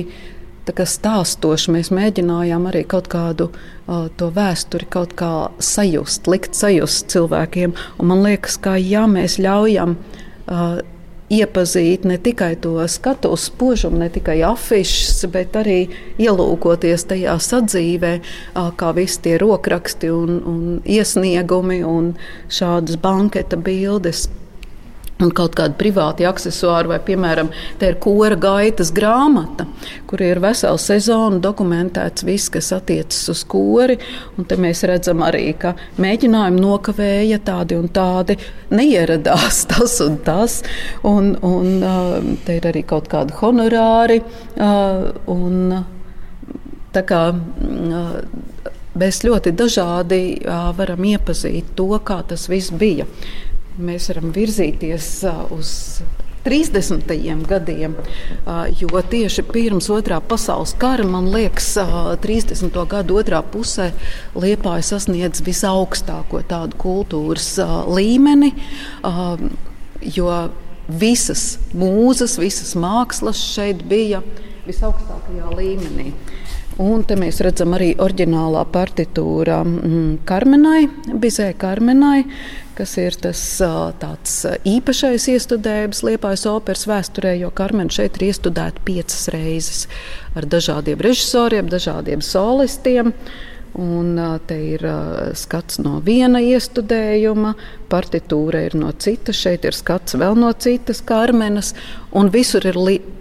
stāstoša. 0.68 1.72
Mēs 1.72 1.90
mēģinājām 1.94 2.66
arī 2.68 2.84
kaut 2.86 3.08
kādu 3.08 3.48
uh, 3.50 4.08
to 4.16 4.30
vēsturi 4.34 4.86
kaut 4.90 5.14
kā 5.18 5.50
sajust, 5.58 6.26
likt 6.28 6.54
sajust 6.54 7.08
cilvēkiem. 7.10 7.74
Un 7.98 8.10
man 8.10 8.22
liekas, 8.22 8.58
ka 8.58 8.76
ja 8.76 9.06
mēs 9.06 9.38
ļaujam 9.38 9.96
uh, 9.96 10.82
iepazīt 11.30 12.06
ne 12.08 12.16
tikai 12.18 12.54
to 12.60 12.74
skatu 12.88 13.34
spožumu, 13.36 14.00
ne 14.00 14.08
tikai 14.12 14.40
afišas, 14.48 15.26
bet 15.32 15.56
arī 15.60 15.78
ielūkoties 16.20 17.06
tajā 17.10 17.36
sadzīvē, 17.42 18.12
kā 18.80 18.92
visi 18.96 19.22
tie 19.26 19.36
rokraksti 19.40 20.12
un, 20.14 20.40
un 20.48 20.60
iesniegumi 20.88 21.82
un 21.86 22.14
šādas 22.48 23.00
banketa 23.02 23.60
bildes 23.60 24.28
un 25.22 25.32
kaut 25.34 25.56
kādi 25.58 25.74
privāti 25.78 26.26
accessori, 26.28 26.90
vai, 26.92 26.98
piemēram, 27.02 27.50
te 27.80 27.90
ir 27.90 27.98
kora 28.02 28.36
gaitas 28.38 28.92
grāmata, 28.94 29.66
kur 30.06 30.22
ir 30.22 30.40
vesela 30.42 30.78
sezona 30.80 31.40
dokumentēts 31.42 32.26
viss, 32.26 32.50
kas 32.54 32.70
attiecas 32.76 33.28
uz 33.32 33.42
kori. 33.48 33.98
Un 34.38 34.46
te 34.48 34.58
mēs 34.60 34.84
redzam 34.88 35.24
arī, 35.26 35.50
ka 35.58 35.74
mēģinājumi 35.98 36.62
nokavēja 36.62 37.40
tādi 37.46 37.78
un 37.78 37.90
tādi, 37.94 38.38
neieradās 38.70 39.64
tas 39.72 39.98
un 40.06 40.20
tas. 40.26 40.60
Un, 41.08 41.34
un 41.42 42.38
te 42.46 42.58
ir 42.60 42.70
arī 42.70 42.84
kaut 42.86 43.10
kādi 43.10 43.34
honorāri. 43.42 44.22
Un, 44.58 45.78
tā 46.94 47.06
kā, 47.08 47.22
Mēs 48.98 49.20
ļoti 49.22 49.52
dažādi 49.54 50.18
varam 50.74 51.04
iepazīt 51.06 51.68
to, 51.78 51.92
kā 52.02 52.16
tas 52.26 52.48
viss 52.50 52.72
bija 52.74 53.04
mēs 53.78 54.08
varam 54.10 54.32
virzīties 54.34 55.10
uz 55.54 55.70
30. 56.44 57.04
gadiem, 57.48 57.94
jo 58.80 59.02
tieši 59.10 59.44
pirms 59.50 59.90
otrā 59.92 60.20
pasaules 60.24 60.72
kara, 60.80 61.04
man 61.06 61.28
liekas, 61.32 61.74
30. 62.22 62.78
gada 62.88 63.18
otrā 63.20 63.42
pusē 63.44 63.90
Liepāja 64.38 64.86
sasniedz 64.94 65.42
visaugstāko 65.44 66.40
tādu 66.48 66.78
kultūras 66.80 67.50
līmeni, 67.90 68.54
jo 70.16 70.32
visas 70.88 71.58
mūzes, 71.76 72.38
visas 72.40 72.72
mākslas 72.78 73.42
šeit 73.52 73.84
bija 73.88 74.22
visaugstākajā 74.68 75.52
līmenī. 75.58 76.12
Un 76.78 77.02
te 77.02 77.16
mēs 77.18 77.40
redzam 77.42 77.72
arī 77.74 77.88
oriģinālā 77.98 78.60
partitūra 78.70 79.64
mm, 79.64 80.20
Karmenai, 80.28 80.84
Bizē 81.10 81.48
Karmenai, 81.58 82.20
kas 82.78 82.94
ir 83.00 83.16
tas 83.18 83.42
tāds 84.02 84.38
īpašais 84.68 85.28
iestudējums 85.34 86.04
Liepājas 86.06 86.46
operas 86.50 86.86
vēsturē, 86.88 87.34
jo 87.40 87.50
Karmen 87.54 87.90
šeit 87.92 88.20
ir 88.20 88.28
iestudēta 88.30 88.82
piecas 88.86 89.28
reizes 89.34 89.86
ar 90.38 90.46
dažādiem 90.46 91.00
režisoriem, 91.02 91.70
dažādiem 91.70 92.22
solistiem. 92.24 93.14
Un, 93.78 94.16
te 94.48 94.56
ir 94.72 94.82
skats 95.38 95.78
no 95.84 95.98
viena 96.02 96.40
iestudējuma, 96.42 97.52
partitūra 97.92 98.64
ir 98.66 98.74
no 98.80 98.90
citas, 98.96 99.38
šeit 99.38 99.66
ir 99.68 99.76
skats 99.76 100.16
vēl 100.18 100.38
no 100.40 100.50
citas 100.56 101.02
karmenes, 101.04 101.74
un 102.16 102.32
visur 102.32 102.64
ir 102.66 102.78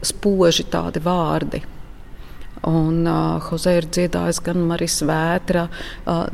spoži 0.08 0.66
tādi 0.72 1.04
vārdi. 1.04 1.62
Un 2.68 3.06
uh, 3.06 3.44
Jose 3.52 3.76
ir 3.78 3.86
dziedājis 3.92 4.42
gan 4.44 4.64
Marijas 4.68 5.02
vētra, 5.06 5.68
uh, 6.10 6.26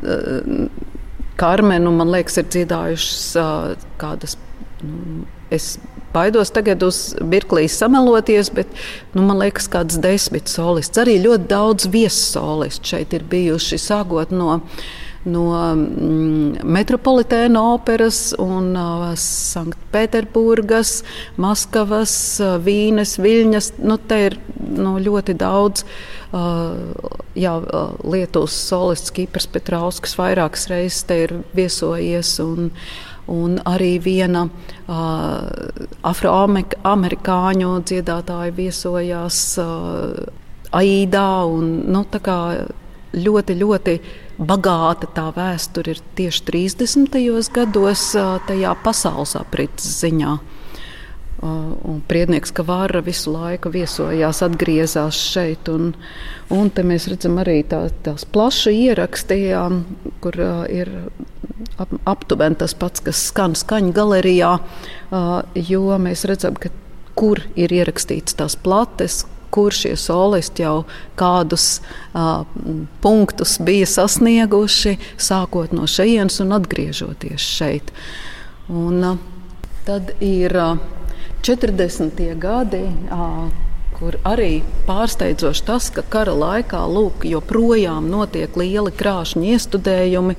Karmenu, 1.40 1.92
man 1.96 2.12
liekas, 2.14 2.38
ir 2.42 2.50
dziedājušas 2.54 3.24
uh, 3.42 3.88
kādas. 4.02 4.38
Nu, 4.84 5.24
es 5.54 5.78
baidos 6.14 6.52
tagad 6.54 6.84
uz 6.86 7.14
mirklī 7.26 7.66
sameloties, 7.72 8.52
bet 8.54 8.70
nu, 9.16 9.24
man 9.26 9.40
liekas, 9.42 9.70
kādas 9.72 10.00
desmit 10.04 10.52
solists. 10.52 11.00
Arī 11.02 11.18
ļoti 11.24 11.50
daudz 11.50 11.90
viesolistu 11.94 12.94
šeit 12.94 13.16
ir 13.18 13.26
bijuši 13.30 13.82
sākot 13.82 14.34
no 14.36 14.60
no 15.30 15.44
mm, 15.76 16.64
Metropolitēna 16.68 17.62
operas 17.74 18.34
un 18.42 18.74
uh, 18.76 19.06
Sanktpēterburgas, 19.20 20.98
Maskavas, 21.42 22.16
uh, 22.44 22.58
Vīnes, 22.64 23.16
Viļņas. 23.24 23.74
Nu, 23.84 23.98
te 23.98 24.20
ir 24.28 24.38
nu, 24.60 24.98
ļoti 25.04 25.38
daudz. 25.40 25.86
Uh, 26.34 27.00
jā, 27.40 27.56
uh, 27.62 27.96
Lietuvas 28.10 28.56
solists 28.68 29.14
Kiprs 29.16 29.48
Petrauskas 29.54 30.18
vairākas 30.20 30.68
reizes 30.72 31.04
te 31.08 31.24
ir 31.28 31.36
viesojies. 31.56 32.36
Un, 32.44 32.72
un 33.32 33.56
arī 33.70 33.96
viena 34.04 34.48
uh, 34.50 35.44
afroamerikāņu 36.04 37.76
dziedātāja 37.88 38.56
viesojās 38.58 39.44
uh, 39.64 40.42
Aidā. 40.74 41.46
Un, 41.48 41.76
nu, 41.94 42.04
ļoti, 43.14 43.58
ļoti 43.60 43.98
bagāta 44.42 45.10
tā 45.14 45.28
vēsture 45.36 45.94
ir 45.94 46.02
tieši 46.18 46.44
30. 46.50 47.20
gados, 47.54 48.10
tajā 48.48 48.74
pasaules 48.84 49.36
aprits 49.40 49.88
ziņā. 50.02 50.38
Un 51.44 51.98
priednieks 52.08 52.54
Kavāra 52.56 53.02
visu 53.04 53.34
laiku 53.34 53.68
viesojās, 53.74 54.40
atgriezās 54.46 55.18
šeit. 55.20 55.68
Un, 55.68 55.90
un 56.56 56.70
te 56.72 56.86
mēs 56.88 57.10
redzam 57.12 57.36
arī 57.42 57.58
tā, 57.68 57.82
tās 58.06 58.24
plaša 58.24 58.72
ieraksti, 58.72 59.40
kur 60.24 60.40
uh, 60.40 60.64
ir 60.72 60.92
ap, 61.76 61.92
aptuveni 62.08 62.56
tas 62.64 62.78
pats, 62.80 63.04
kas 63.04 63.26
skan 63.34 63.58
skaņu 63.60 63.92
galerijā, 63.98 64.54
uh, 64.56 65.34
jo 65.60 66.00
mēs 66.00 66.24
redzam, 66.32 66.56
ka 66.56 66.72
kur 67.20 67.44
ir 67.60 67.76
ierakstīts 67.76 68.40
tās 68.40 68.56
plates, 68.56 69.26
kur 69.54 69.76
šie 69.76 69.94
solisti 70.00 70.66
jau 70.66 70.84
kādus 71.20 71.68
uh, 72.14 72.46
punktus 73.04 73.60
bija 73.62 73.90
sasnieguši, 73.90 74.98
sākot 75.22 75.76
no 75.78 75.86
šejienes 75.90 76.40
un 76.42 76.56
atgriežoties 76.58 77.46
šeit. 77.60 77.94
Un, 78.72 79.04
uh, 79.04 79.22
tad 79.86 80.16
ir 80.24 80.58
uh, 80.58 80.82
40. 81.44 82.26
gadi. 82.42 82.88
Uh, 83.12 83.52
kur 83.94 84.18
arī 84.28 84.64
pārsteidzoši 84.88 85.64
tas, 85.68 85.86
ka 85.94 86.02
kara 86.12 86.34
laikā 86.36 86.82
lūk, 86.90 87.28
joprojām 87.30 88.10
notiek 88.12 88.58
lieli 88.60 88.92
krāšņi 89.00 89.54
iestudējumi. 89.54 90.36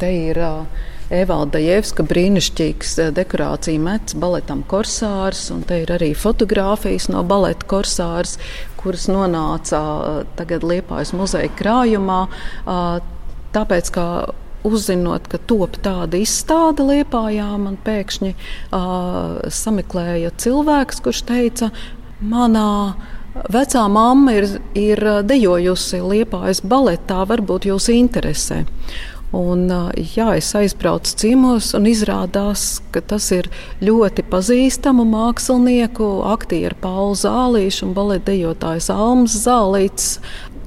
Te 0.00 0.12
ir 0.30 0.38
uh, 0.40 0.86
Evalda 1.12 1.60
Jevska 1.60 2.04
brīnišķīgs 2.08 2.92
eh, 3.02 3.10
dekorācija 3.12 3.80
mets 3.80 4.16
baletam 4.16 4.62
Korsārs, 4.68 5.44
un 5.52 5.60
te 5.68 5.82
ir 5.82 5.92
arī 5.92 6.12
fotogrāfijas 6.16 7.10
no 7.12 7.20
baleta 7.28 7.68
Korsārs, 7.68 8.38
kuras 8.80 9.08
nonāca 9.12 9.80
eh, 9.82 10.20
tagad 10.38 10.64
Liepājas 10.64 11.12
muzeja 11.16 11.52
krājumā. 11.58 12.22
Eh, 12.28 12.94
tāpēc, 13.52 13.92
ka 13.92 14.06
uzzinot, 14.64 15.26
ka 15.28 15.40
top 15.50 15.76
tāda 15.84 16.16
izstāde 16.22 16.86
Liepājā, 16.86 17.48
man 17.58 17.74
pēkšņi 17.82 18.28
uh, 18.30 19.40
sameklēja 19.50 20.30
cilvēks, 20.38 21.00
kurš 21.02 21.24
teica, 21.26 21.72
manā 22.22 22.94
vecā 23.50 23.82
mamma 23.90 24.36
ir, 24.38 24.46
ir 24.78 25.02
dejojusi 25.26 25.98
Liepājas 26.06 26.62
baletā, 26.62 27.24
varbūt 27.26 27.66
jūs 27.72 27.90
interesē. 27.90 28.62
Un, 29.32 29.64
jā, 29.96 30.26
es 30.36 30.50
aizbraucu 30.52 31.14
ciemos, 31.16 31.70
un 31.72 31.86
izrādās, 31.88 32.82
ka 32.92 33.00
tas 33.00 33.30
ir 33.32 33.46
ļoti 33.80 34.26
pazīstamu 34.28 35.06
mākslinieku, 35.08 36.08
aktieru 36.28 36.76
Paulu 36.82 37.16
Zālīšu 37.16 37.86
un 37.86 37.94
baletdejotājs 37.96 38.90
Almas 38.92 39.38
Zālīts. 39.46 40.18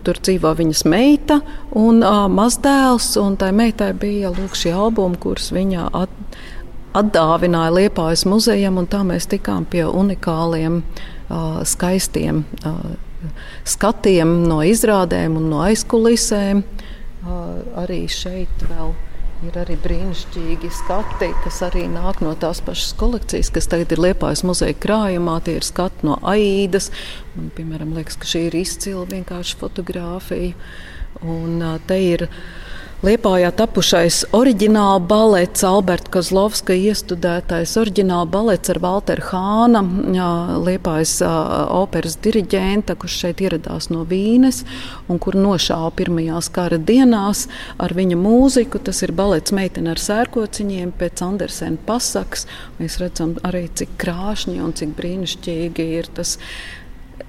Tur 0.05 0.17
dzīvo 0.17 0.55
viņas 0.57 0.81
meita 0.89 1.39
un 1.77 2.01
uh, 2.01 2.25
mazdēls, 2.29 3.11
un 3.21 3.37
tai 3.41 3.51
meitai 3.53 3.91
bija 4.01 4.33
lūk, 4.33 4.57
šie 4.57 4.73
albumi, 4.73 5.21
kurus 5.21 5.51
viņa 5.53 5.85
at, 6.01 6.17
atdāvināja 6.97 7.75
Liepājas 7.77 8.25
muzejam, 8.29 8.81
un 8.81 8.89
tā 8.89 9.03
mēs 9.05 9.29
tikām 9.29 9.69
pie 9.69 9.85
unikāliem, 9.85 10.81
uh, 10.81 11.61
skaistiem 11.69 12.41
uh, 12.65 12.81
skatiem 13.65 14.39
no 14.49 14.63
izrādēm 14.65 15.37
un 15.37 15.49
no 15.53 15.61
aizkulisēm. 15.69 16.65
Uh, 16.65 16.91
arī 17.81 18.05
šeit 18.11 18.65
vēl 18.69 18.93
ir 19.45 19.57
arī 19.59 19.75
brīnišķīgi 19.83 20.69
skati, 20.73 21.29
kas 21.43 21.59
arī 21.67 21.85
nāk 21.91 22.21
no 22.23 22.33
tās 22.39 22.61
pašas 22.65 22.93
kolekcijas, 22.99 23.51
kas 23.53 23.67
tagad 23.71 23.91
ir 23.93 24.01
Liepājas 24.07 24.45
muzeja 24.47 24.77
krājumā. 24.85 25.37
Tie 25.45 25.57
ir 25.59 25.65
skati 25.67 26.07
no 26.07 26.17
Aidas. 26.25 26.89
Man, 27.35 27.51
piemēram, 27.57 27.93
liekas, 27.97 28.17
ka 28.21 28.29
šī 28.29 28.45
ir 28.49 28.59
izcila 28.61 29.05
vienkārši 29.11 29.59
fotografija. 29.59 30.55
Un 31.25 31.61
te 31.87 31.99
ir 32.03 32.27
Liepājā 33.03 33.49
tapušais 33.51 34.21
oriģināla 34.33 35.01
balets, 35.03 35.65
Alberta 35.67 36.07
Kozlovska 36.13 36.77
iestudētais 36.79 37.73
oriģināla 37.81 38.23
balets 38.31 38.71
ar 38.71 38.79
Walteru 38.79 39.25
Hāna, 39.27 39.81
Liepājas 40.63 41.17
operas 41.75 42.15
diriģenta, 42.23 42.95
kurš 42.95 43.17
šeit 43.25 43.43
ieradās 43.43 43.89
no 43.91 44.05
Vīnes 44.07 44.61
un 45.11 45.19
kur 45.19 45.35
nošāva 45.35 45.91
pirmajās 45.99 46.47
kara 46.55 46.79
dienās 46.79 47.49
ar 47.83 47.93
viņa 47.99 48.15
mūziku. 48.21 48.79
Tas 48.87 49.03
ir 49.03 49.11
balets 49.17 49.51
meitene 49.55 49.91
ar 49.91 49.99
sērkociņiem 49.99 50.95
pēc 50.95 51.25
Andersena 51.27 51.83
pasakas. 51.85 52.47
Mēs 52.79 52.95
redzam 53.03 53.35
arī, 53.43 53.67
cik 53.75 53.99
krāšņi 54.01 54.57
un 54.63 54.71
cik 54.71 54.95
brīnišķīgi 54.95 55.91
ir 55.99 56.09
tas 56.15 56.37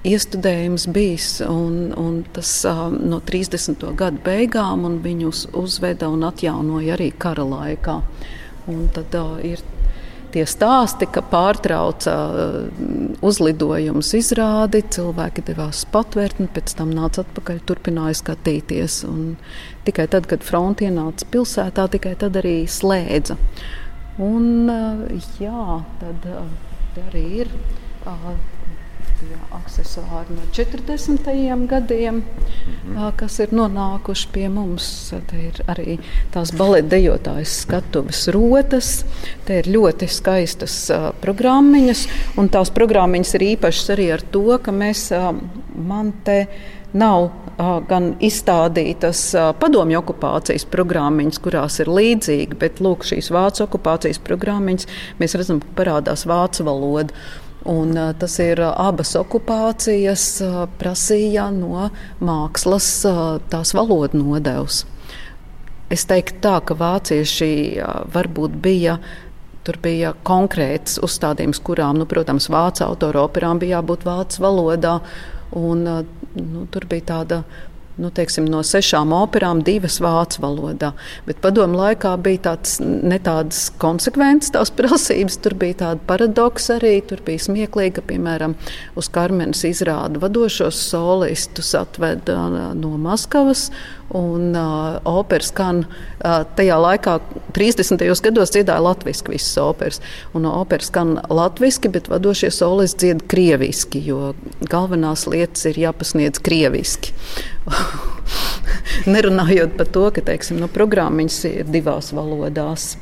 iestudējums 0.07 0.87
bijis 0.95 1.31
un, 1.47 1.93
un 1.99 2.21
tas 2.37 2.51
uh, 2.69 2.87
no 2.93 3.21
30. 3.27 3.83
gadu 3.99 4.23
beigām, 4.25 4.87
viņus 5.05 5.49
uzveda 5.57 6.11
un 6.13 6.27
atjaunoja 6.29 6.95
arī 6.97 7.11
kara 7.19 7.47
laikā. 7.47 8.01
Un 8.71 8.87
tad 8.95 9.15
uh, 9.19 9.37
ir 9.47 9.63
tie 10.37 10.45
stāsti, 10.49 11.09
ka 11.09 11.23
pārtrauca 11.25 12.15
uzlidojumus 13.25 14.13
izrādi, 14.19 14.83
cilvēki 14.93 15.45
devās 15.47 15.85
patvērtni, 15.93 16.49
pēc 16.53 16.75
tam 16.77 16.93
nāca 16.97 17.25
atpakaļ, 17.25 17.63
turpināja 17.69 18.19
skatīties. 18.21 18.99
Un 19.09 19.37
tikai 19.87 20.09
tad, 20.13 20.29
kad 20.31 20.45
fronte 20.45 20.89
ienāca 20.89 21.29
pilsētā, 21.33 21.89
tikai 21.95 22.17
tad 22.21 22.37
arī 22.43 22.59
slēdza. 22.69 23.39
Un, 24.27 24.69
jā, 25.41 25.81
tad 26.03 26.29
arī 27.07 27.25
ir 27.45 27.57
accessori 29.53 30.35
no 30.35 30.43
40. 30.53 31.67
gadiem, 31.67 32.15
mm 32.15 32.25
-hmm. 32.97 33.13
kas 33.17 33.39
ir 33.39 33.49
nonākuši 33.53 34.29
pie 34.33 34.49
mums. 34.49 35.13
Te 35.27 35.37
ir 35.37 35.63
arī 35.67 35.99
tās 36.33 36.53
baleta 36.57 36.89
dejotājas 36.89 37.61
skatuves 37.61 38.29
rotas, 38.29 39.05
te 39.45 39.59
ir 39.59 39.65
ļoti 39.67 40.09
skaistas 40.09 40.91
uh, 40.91 41.11
programmiņas, 41.21 42.09
un 42.37 42.49
tās 42.49 42.71
programmiņas 42.71 43.35
ir 43.35 43.41
īpašas 43.41 43.91
arī 43.91 44.13
ar 44.13 44.23
to, 44.23 44.59
ka 44.63 44.73
mēs 44.73 45.11
uh, 45.13 45.35
man 45.77 46.13
te 46.25 46.47
nav 46.93 47.23
uh, 47.23 47.81
gan 47.89 48.15
izstādītas 48.21 49.23
uh, 49.35 49.53
padomju 49.61 49.99
okupācijas 49.99 50.65
programmiņas, 50.65 51.41
kurās 51.45 51.81
ir 51.81 51.91
līdzīgi, 51.93 52.59
bet 52.59 52.81
lūk, 52.81 53.05
šīs 53.05 53.31
vācu 53.35 53.65
okupācijas 53.67 54.19
programmiņas 54.19 54.87
mēs 55.19 55.35
redzam, 55.35 55.61
ka 55.61 55.67
parādās 55.83 56.27
vācu 56.29 56.65
valoda. 56.65 57.13
Un, 57.67 57.97
tas 58.21 58.39
ir 58.43 58.61
abas 58.63 59.17
okupācijas 59.19 60.27
prasīja 60.79 61.49
no 61.51 61.89
mākslas 62.23 62.91
tās 63.51 63.75
valodu 63.75 64.21
nodevs. 64.21 64.85
Es 65.91 66.07
teiktu 66.07 66.43
tā, 66.43 66.57
ka 66.67 66.75
vācieši 66.79 67.53
varbūt 68.15 68.59
bija 68.63 69.01
Tur 69.67 69.81
bija 69.83 70.13
konkrēts 70.23 71.01
uzstādījums, 71.03 71.59
kurām, 71.67 71.97
nu, 71.99 72.05
protams, 72.07 72.47
vācu 72.55 72.85
autora 72.87 73.25
operām 73.27 73.59
bija 73.59 73.81
jābūt 73.81 74.05
vācu 74.07 74.45
valodā. 74.45 74.93
Un, 75.59 75.83
nu, 76.39 76.67
tur 76.71 76.87
bija 76.87 77.07
tāda 77.09 77.41
nu, 78.01 78.11
teiksim, 78.15 78.47
no 78.51 78.61
sešām 78.67 79.13
operām, 79.17 79.63
divas 79.65 79.99
vācu 80.05 80.43
valodā. 80.45 80.93
Bet 81.27 81.41
padomu 81.45 81.79
laikā 81.81 82.13
bija 82.23 82.43
tāds 82.51 82.77
ne 82.83 83.19
tādas 83.23 83.67
konsekvences 83.83 84.53
tās 84.57 84.73
prasības, 84.79 85.39
tur 85.45 85.57
bija 85.59 85.81
tāda 85.85 86.03
paradoksa 86.09 86.77
arī. 86.81 86.99
Tur 87.09 87.23
bija 87.27 87.47
smieklīgi, 87.49 87.97
ka, 87.99 88.07
piemēram, 88.11 88.57
uz 88.99 89.11
Karmenes 89.13 89.65
izrādu 89.69 90.21
vadošos 90.23 90.81
solistus 90.91 91.73
atveda 91.79 92.39
no 92.77 92.97
Maskavas. 93.01 93.71
Un 94.15 94.55
uh, 94.55 95.01
operas 95.05 95.51
skan 95.51 95.83
uh, 95.83 96.45
tajā 96.57 96.77
laikā, 96.79 97.17
30. 97.57 98.05
gados 98.23 98.53
dziedāja 98.55 98.85
latviešu 98.85 99.33
visas 99.33 99.57
operas. 99.59 100.01
Un 100.37 100.47
operas 100.47 100.93
skan 100.93 101.17
latviešu, 101.27 101.91
bet 101.91 102.11
vadošie 102.13 102.53
solisti 102.55 103.07
dzied 103.07 103.25
krieviski, 103.31 104.01
jo 104.07 104.35
galvenās 104.71 105.27
lietas 105.27 105.67
ir 105.67 105.81
jāpasniedz 105.89 106.41
krieviski. 106.43 107.15
Nerunājot 109.15 109.75
par 109.79 109.91
to, 109.91 110.11
ka 110.15 110.23
teiksim, 110.31 110.61
no 110.63 110.71
programmas 110.71 111.43
ir 111.49 111.67
divās 111.67 112.13
valodās. 112.15 112.95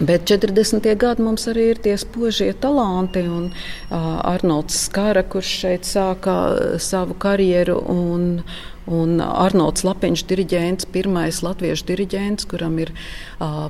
Bet 0.00 0.24
40. 0.24 0.86
gadi 0.96 1.20
mums 1.20 1.42
arī 1.50 1.66
ir 1.74 1.80
tie 1.84 1.92
spožie 2.00 2.54
talanti. 2.56 3.20
Un, 3.28 3.50
uh, 3.52 4.06
Arnolds 4.30 4.86
Skara, 4.86 5.20
kurš 5.28 5.50
šeit 5.60 5.88
sāka 5.88 6.36
savu 6.80 7.16
karjeru, 7.20 7.76
un, 7.92 8.40
un 8.88 9.20
Arnolds 9.20 9.84
Lapiņš, 9.84 10.24
diriģents, 10.30 10.88
pirmais 10.94 11.42
latviešu 11.44 11.86
diriģents, 11.90 12.46
kuram 12.50 12.78
ir 12.82 12.92
uh, 13.40 13.68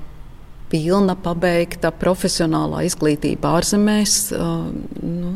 pilna, 0.70 1.16
pabeigta 1.18 1.90
profesionālā 1.90 2.84
izglītība 2.88 3.56
ārzemēs. 3.58 4.20
Uh, 4.36 4.70
nu, 5.02 5.34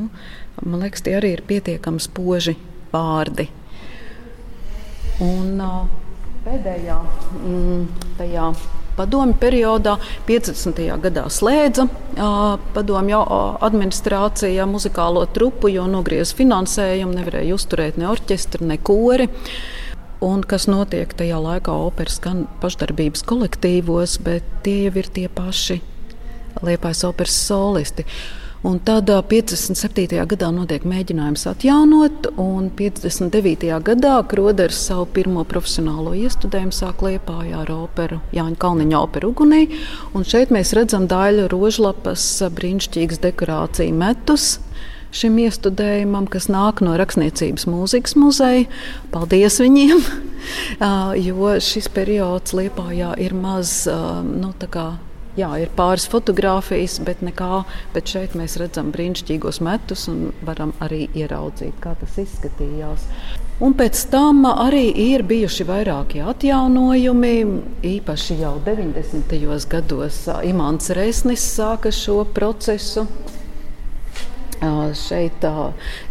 man 0.63 0.85
liekas, 0.85 1.05
tie 1.07 1.19
arī 1.19 1.35
ir 1.39 1.45
pietiekami 1.49 2.03
spoži 2.03 2.57
vārdi. 2.95 3.49
Un 5.25 5.61
uh, 5.63 5.85
pēdējā 6.47 6.97
mm, 7.41 7.85
tajā 8.19 8.49
padomju 8.97 9.37
periodā, 9.41 9.97
50. 10.29 10.83
gadā 11.05 11.25
slēdza 11.33 11.87
padomju 12.75 13.23
administrācija 13.65 14.67
muzikālo 14.71 15.25
trupu, 15.35 15.71
jo 15.73 15.87
nogrieza 15.91 16.37
finansējumu, 16.39 17.17
nevarēja 17.21 17.57
uzturēt 17.57 17.99
ne 18.01 18.11
orķestri, 18.13 18.67
ne 18.69 18.79
kori. 18.79 19.29
Un 20.25 20.45
kas 20.49 20.69
notiek 20.71 21.11
tajā 21.13 21.37
laikā, 21.43 21.75
operas 21.89 22.17
gan 22.25 22.47
pašdarbības 22.63 23.27
kolektīvos, 23.29 24.21
bet 24.25 24.47
tie 24.65 24.87
jau 24.87 24.95
ir 25.03 25.11
tie 25.13 25.27
paši 25.29 25.83
Liepais 26.65 27.03
operas 27.05 27.35
solisti. 27.35 28.05
Un 28.65 28.79
tad 28.81 29.11
57. 29.29 30.23
gadā 30.25 30.47
notiek 30.49 30.87
mēģinājums 30.89 31.43
atjaunot, 31.51 32.31
un 32.41 32.71
59. 32.73 33.69
gadā 33.85 34.15
Kroders 34.31 34.79
savu 34.87 35.05
pirmo 35.13 35.43
profesionālo 35.45 36.15
iestudējumu 36.17 36.73
sāk 36.73 37.05
liepājā 37.05 37.61
ar 37.61 37.75
operu 37.75 38.23
Jāņa 38.33 38.57
Kalniņa 38.65 39.03
operu 39.05 39.35
Ugunī. 39.35 39.67
Un 40.17 40.25
šeit 40.25 40.55
mēs 40.55 40.73
redzam 40.79 41.05
Dāļa 41.13 41.51
Rožlapas 41.53 42.25
brīnišķīgas 42.57 43.21
dekorāciju 43.27 44.01
metus 44.01 44.55
šim 45.15 45.37
iestudējumam, 45.45 46.25
kas 46.33 46.49
nāk 46.49 46.81
no 46.81 46.97
Rakstniecības 46.97 47.69
mūzikas 47.69 48.17
muzeja. 48.17 48.65
Paldies 49.13 49.61
viņiem! 49.61 50.01
jo 51.29 51.57
šis 51.61 51.93
periods 51.93 52.57
Liepājā 52.57 53.13
ir 53.21 53.37
maz 53.37 53.83
nu, 54.25 54.57
Jā, 55.35 55.49
ir 55.59 55.71
pāris 55.75 56.05
fotogrāfijas, 56.07 57.01
bet 57.03 57.23
nekā. 57.27 57.65
Bet 57.91 58.13
šeit 58.13 58.37
mēs 58.39 58.55
redzam 58.61 58.93
brīnišķīgos 58.95 59.59
metus 59.67 60.07
un 60.11 60.29
varam 60.47 60.71
arī 60.85 61.09
ieraudzīt, 61.11 61.75
kā 61.83 61.97
tas 61.99 62.21
izskatījās. 62.23 63.09
Un 63.65 63.75
pēc 63.75 63.99
tam 64.13 64.45
arī 64.47 64.85
ir 65.11 65.25
bijuši 65.27 65.67
vairāki 65.67 66.23
atjaunojumi. 66.23 67.33
Īpaši 67.87 68.37
jau 68.45 68.57
90. 68.67 69.35
gados 69.71 70.21
Imants 70.47 70.93
Resnis 70.95 71.47
sāka 71.57 71.91
šo 71.95 72.21
procesu. 72.35 73.09
Šeit 74.95 75.43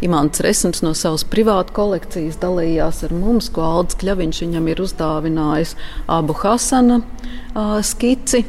Imants 0.04 0.42
Resns 0.44 0.82
no 0.84 0.92
savas 0.94 1.24
privātas 1.26 1.74
kolekcijas 1.74 2.36
dalījās 2.42 3.00
ar 3.08 3.16
mums, 3.16 3.48
ko 3.50 3.64
Aldis 3.80 3.96
Kļaviņš 4.04 4.42
viņam 4.44 4.68
ir 4.70 4.84
uzdāvinājis 4.84 5.72
abu 6.12 6.36
Hasana 6.44 7.00
skici 7.82 8.44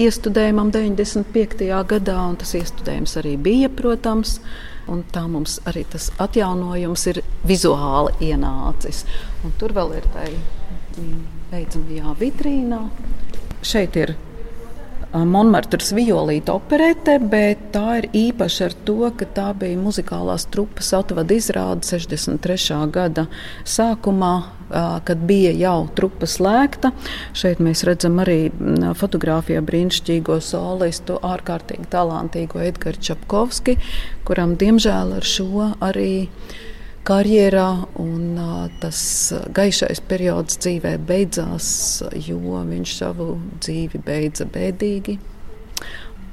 iestudējumam 0.00 0.72
95. 0.74 1.66
gadā, 1.90 2.16
un 2.28 2.38
tas 2.40 2.54
iestudējums 2.58 3.18
arī 3.20 3.36
bija, 3.40 3.70
protams. 3.72 4.38
Un 4.90 5.00
tā 5.14 5.22
mums 5.30 5.56
arī 5.64 5.86
tas 5.88 6.10
atjaunojums 6.20 7.06
ir 7.08 7.22
vizuāli 7.48 8.28
ienācis. 8.28 9.06
Un 9.44 9.54
tur 9.60 9.72
vēl 9.72 9.94
ir 9.96 10.08
tā 10.12 10.26
beidzamajā 11.52 12.12
vitrīnā. 12.20 12.82
Šeit 13.64 13.96
ir 13.96 14.12
Monmartras 15.14 15.92
violīta 15.94 16.56
operete, 16.58 17.20
bet 17.22 17.60
tā 17.74 18.00
ir 18.00 18.08
īpaša 18.18 18.64
ar 18.66 18.72
to, 18.86 18.96
ka 19.14 19.28
tā 19.36 19.46
bija 19.54 19.78
muzikālās 19.78 20.48
trupas 20.50 20.88
atvada 20.96 21.36
izrāde 21.36 21.86
63. 21.86 22.80
gada 22.90 23.28
sākumā, 23.62 24.32
kad 25.06 25.22
bija 25.28 25.52
jau 25.54 25.86
trupa 25.94 26.26
slēgta. 26.26 26.90
Šeit 27.36 27.62
mēs 27.62 27.84
redzam 27.86 28.18
arī 28.24 28.50
fotografijā 28.98 29.62
brīnišķīgo 29.62 30.40
solistu, 30.42 31.20
ārkārtīgi 31.22 31.86
talantīgo 31.94 32.64
Edgars 32.66 33.06
Čapkovski, 33.06 33.78
kuram 34.26 34.58
diemžēl 34.58 35.14
ar 35.20 35.34
šo 35.34 35.70
arī 35.78 36.26
karjerā, 37.04 37.68
un 38.00 38.38
tas 38.80 38.98
gaišais 39.54 40.00
periods 40.08 40.58
dzīvē 40.62 40.96
beidzās, 41.08 41.68
jo 42.26 42.64
viņš 42.64 42.96
savu 42.96 43.34
dzīvi 43.60 44.00
beidza 44.04 44.48
bēdīgi. 44.48 45.18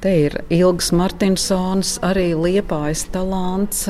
Te 0.02 0.10
ir 0.24 0.34
Ilgs 0.50 0.88
Martinsons, 0.98 1.92
arī 2.02 2.32
liepājas 2.34 3.04
talants. 3.14 3.84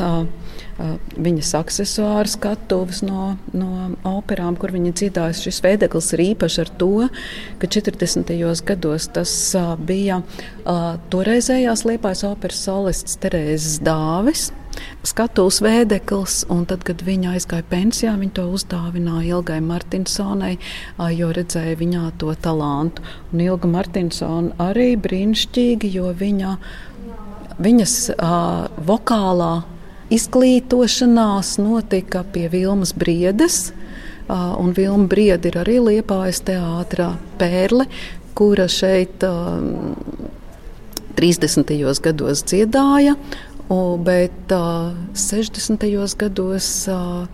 Viņas 1.16 1.53
accessoāru 1.57 2.29
skatuves 2.29 3.01
no, 3.07 3.31
no 3.57 3.71
operām, 4.11 4.59
kur 4.61 4.75
viņa 4.75 4.92
dziedājas. 4.99 5.40
Šis 5.47 5.62
veideklis 5.64 6.11
ir 6.12 6.25
īpašs 6.27 6.59
ar 6.66 6.73
to, 6.83 6.90
ka 7.62 7.71
40. 7.79 8.35
gados 8.68 9.09
tas 9.16 9.37
bija 9.88 10.21
toreizējās 11.14 11.87
liepājas 11.88 12.27
operas 12.29 12.61
solists 12.66 13.16
Terēzes 13.23 13.81
Dāvis 13.81 14.51
skatuves 15.07 15.61
vēdeklis, 15.64 16.37
tad, 16.71 16.85
kad 16.87 17.03
viņa 17.05 17.35
aizgāja 17.37 17.66
pensijā, 17.68 18.14
viņa 18.18 18.37
to 18.38 18.47
uzdāvināja 18.55 19.38
Ilgai 19.38 19.61
Martinsonai, 19.64 20.55
jo 21.16 21.33
redzēja 21.35 21.79
viņā 21.81 22.07
to 22.23 22.35
talantu. 22.42 23.05
Un 23.33 23.45
Ilga 23.45 23.71
Martinsona 23.71 24.57
arī 24.62 24.92
brīnišķīgi, 25.01 25.92
jo 25.97 26.12
viņa, 26.18 26.57
viņas 27.62 27.97
uh, 28.14 28.66
vokālā 28.88 29.53
izglītošanās 30.12 31.57
notika 31.62 32.25
pie 32.35 32.49
Vilmas 32.53 32.92
Briedes. 32.97 33.71
Uh, 34.29 34.55
un 34.61 34.71
Vilma 34.77 35.09
Brieda 35.11 35.51
ir 35.51 35.59
arī 35.64 35.81
Liepājas 35.83 36.45
teātrā 36.47 37.11
pērle, 37.40 37.88
kura 38.38 38.68
šeit 38.71 39.25
uh, 39.27 40.31
30. 41.16 41.73
gados 42.03 42.45
dziedāja 42.49 43.16
bet 44.05 44.53
uh, 44.55 44.93
60. 45.17 45.89
gados 46.21 46.71
uh, 46.93 47.27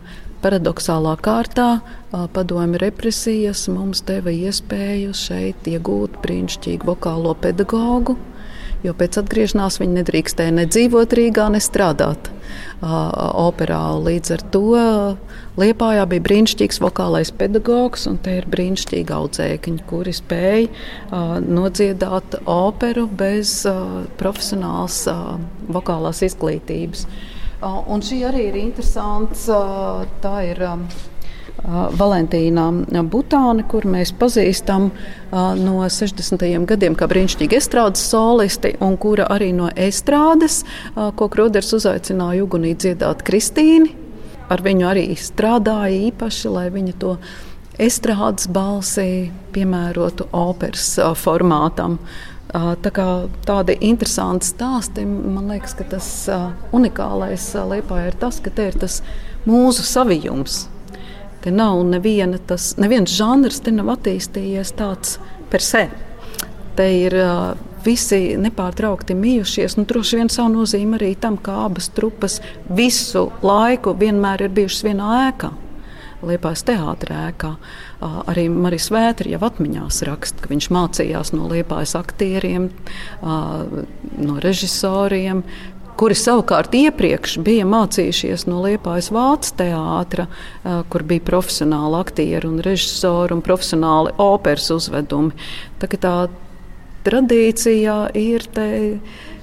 paradoxālā 0.42 1.16
kārtā 1.18 1.80
padomju 2.34 2.78
represijas 2.78 3.64
mums 3.72 4.04
deva 4.06 4.30
iespēju 4.30 5.14
šeit 5.16 5.66
iegūt 5.66 6.20
brīnišķīgu 6.22 6.86
vokālo 6.86 7.34
pedagogu. 7.42 8.14
Jo 8.86 8.94
pēc 8.94 9.18
atgriešanās 9.22 9.80
viņi 9.82 10.00
nedrīkstēja 10.00 10.54
ne 10.54 10.66
dzīvot 10.70 11.14
Rīgā, 11.18 11.48
ne 11.50 11.60
strādāt 11.62 12.30
operā. 12.80 13.82
Līdz 13.98 14.34
ar 14.36 14.44
to 14.54 14.64
Liepājā 15.58 16.04
bija 16.06 16.22
brīnišķīgs 16.22 16.78
vokālais 16.78 17.32
pedagogs, 17.34 18.06
un 18.06 18.20
te 18.22 18.36
ir 18.38 18.46
brīnišķīgi 18.46 19.14
audzēkņi, 19.16 19.80
kuri 19.90 20.14
spēja 20.14 20.68
uh, 20.68 21.32
nodziedāt 21.42 22.38
operu 22.46 23.08
bez 23.10 23.64
uh, 23.66 24.04
profesionālas 24.20 25.00
uh, 25.10 25.34
vokālās 25.74 26.22
izglītības. 26.28 27.08
Un 27.66 28.04
šī 28.06 28.20
arī 28.28 28.44
ir 28.52 28.56
interesants. 28.60 29.48
Tā 30.22 30.34
ir 30.46 30.60
Valentīna 31.66 32.68
Butāne, 33.10 33.64
kur 33.68 33.84
mēs 33.88 34.12
pazīstam 34.16 34.90
no 35.32 35.80
60. 35.90 36.44
gadiem 36.70 36.94
kā 36.96 37.08
brīnišķīgi 37.10 37.58
estrādes 37.58 38.04
solisti, 38.08 38.76
un 38.84 38.96
kura 39.00 39.26
arī 39.34 39.50
no 39.56 39.66
estrādes, 39.74 40.62
ko 40.94 41.28
Kroders 41.28 41.74
uzaicināja 41.76 42.46
ugunī 42.46 42.76
dziedāt 42.78 43.24
Kristīni. 43.26 43.90
Ar 44.48 44.62
viņu 44.64 44.86
arī 44.88 45.10
strādāja 45.18 45.98
īpaši, 46.08 46.48
lai 46.54 46.68
viņa 46.72 46.94
to 47.02 47.18
estrādes 47.78 48.48
balsi 48.48 49.28
piemērotu 49.52 50.30
operas 50.32 50.94
formātam. 51.20 51.98
Tā 52.48 52.94
kā 52.96 53.10
tādi 53.44 53.76
interesanti 53.84 54.48
stāsti, 54.48 55.04
man 55.04 55.50
liekas, 55.52 55.76
ka 55.76 55.84
tas 55.90 56.08
unikālais 56.72 57.50
Lietuvā 57.68 58.06
ir 58.08 58.16
tas, 58.16 58.40
ka 58.40 58.54
te 58.54 58.70
ir 58.70 58.78
tas 58.80 59.02
mūsu 59.44 59.84
savijums 59.84 60.64
Te 61.42 61.52
nav 61.54 61.84
neviena, 61.86 62.38
tas, 62.46 62.72
neviens 62.82 63.12
žanrs, 63.14 63.60
te 63.62 63.72
nav 63.74 63.92
attīstījies 63.94 64.74
tāds 64.78 65.18
per 65.52 65.62
se. 65.62 65.84
Te 66.78 66.86
ir 66.94 67.14
uh, 67.18 67.52
visi 67.84 68.34
nepārtraukti 68.38 69.14
mījušies. 69.18 69.78
Nu, 69.78 69.86
droši 69.88 70.18
vien 70.18 70.32
savu 70.32 70.56
nozīmi 70.56 70.98
arī 70.98 71.12
tam, 71.20 71.38
ka 71.38 71.64
abas 71.68 71.90
trupas 71.94 72.40
visu 72.68 73.28
laiku 73.42 73.94
vienmēr 73.98 74.46
ir 74.46 74.54
bijušas 74.58 74.84
vienā 74.90 75.14
ēkā. 75.28 75.52
Liepājas 76.26 76.64
teātrē. 76.66 77.22
Uh, 77.46 77.78
arī 78.00 78.48
Marijas 78.50 78.90
Vētra 78.94 79.30
jau 79.32 79.40
atmiņās 79.48 80.02
raksta, 80.06 80.42
ka 80.42 80.52
viņš 80.52 80.70
mācījās 80.74 81.32
no 81.34 81.48
Liepājas 81.50 81.96
aktieriem, 81.98 82.68
no 83.22 84.36
režisoriem, 84.42 85.42
kuri 85.98 86.14
savukārt 86.14 86.74
iepriekš 86.78 87.38
bija 87.44 87.66
mācījušies 87.68 88.46
no 88.48 88.62
Liepājas 88.62 89.10
Vācu 89.14 89.54
teātra, 89.58 90.28
kur 90.92 91.04
bija 91.08 91.24
profesionāli 91.26 91.98
aktieri 91.98 92.48
un 92.48 92.60
režisori 92.64 93.34
un 93.34 93.42
profesionāli 93.44 94.14
operas 94.22 94.70
uzvedumi. 94.74 95.34
Tā, 95.82 95.90
tā 95.90 96.14
tradīcija 97.08 98.00
ir 98.18 98.48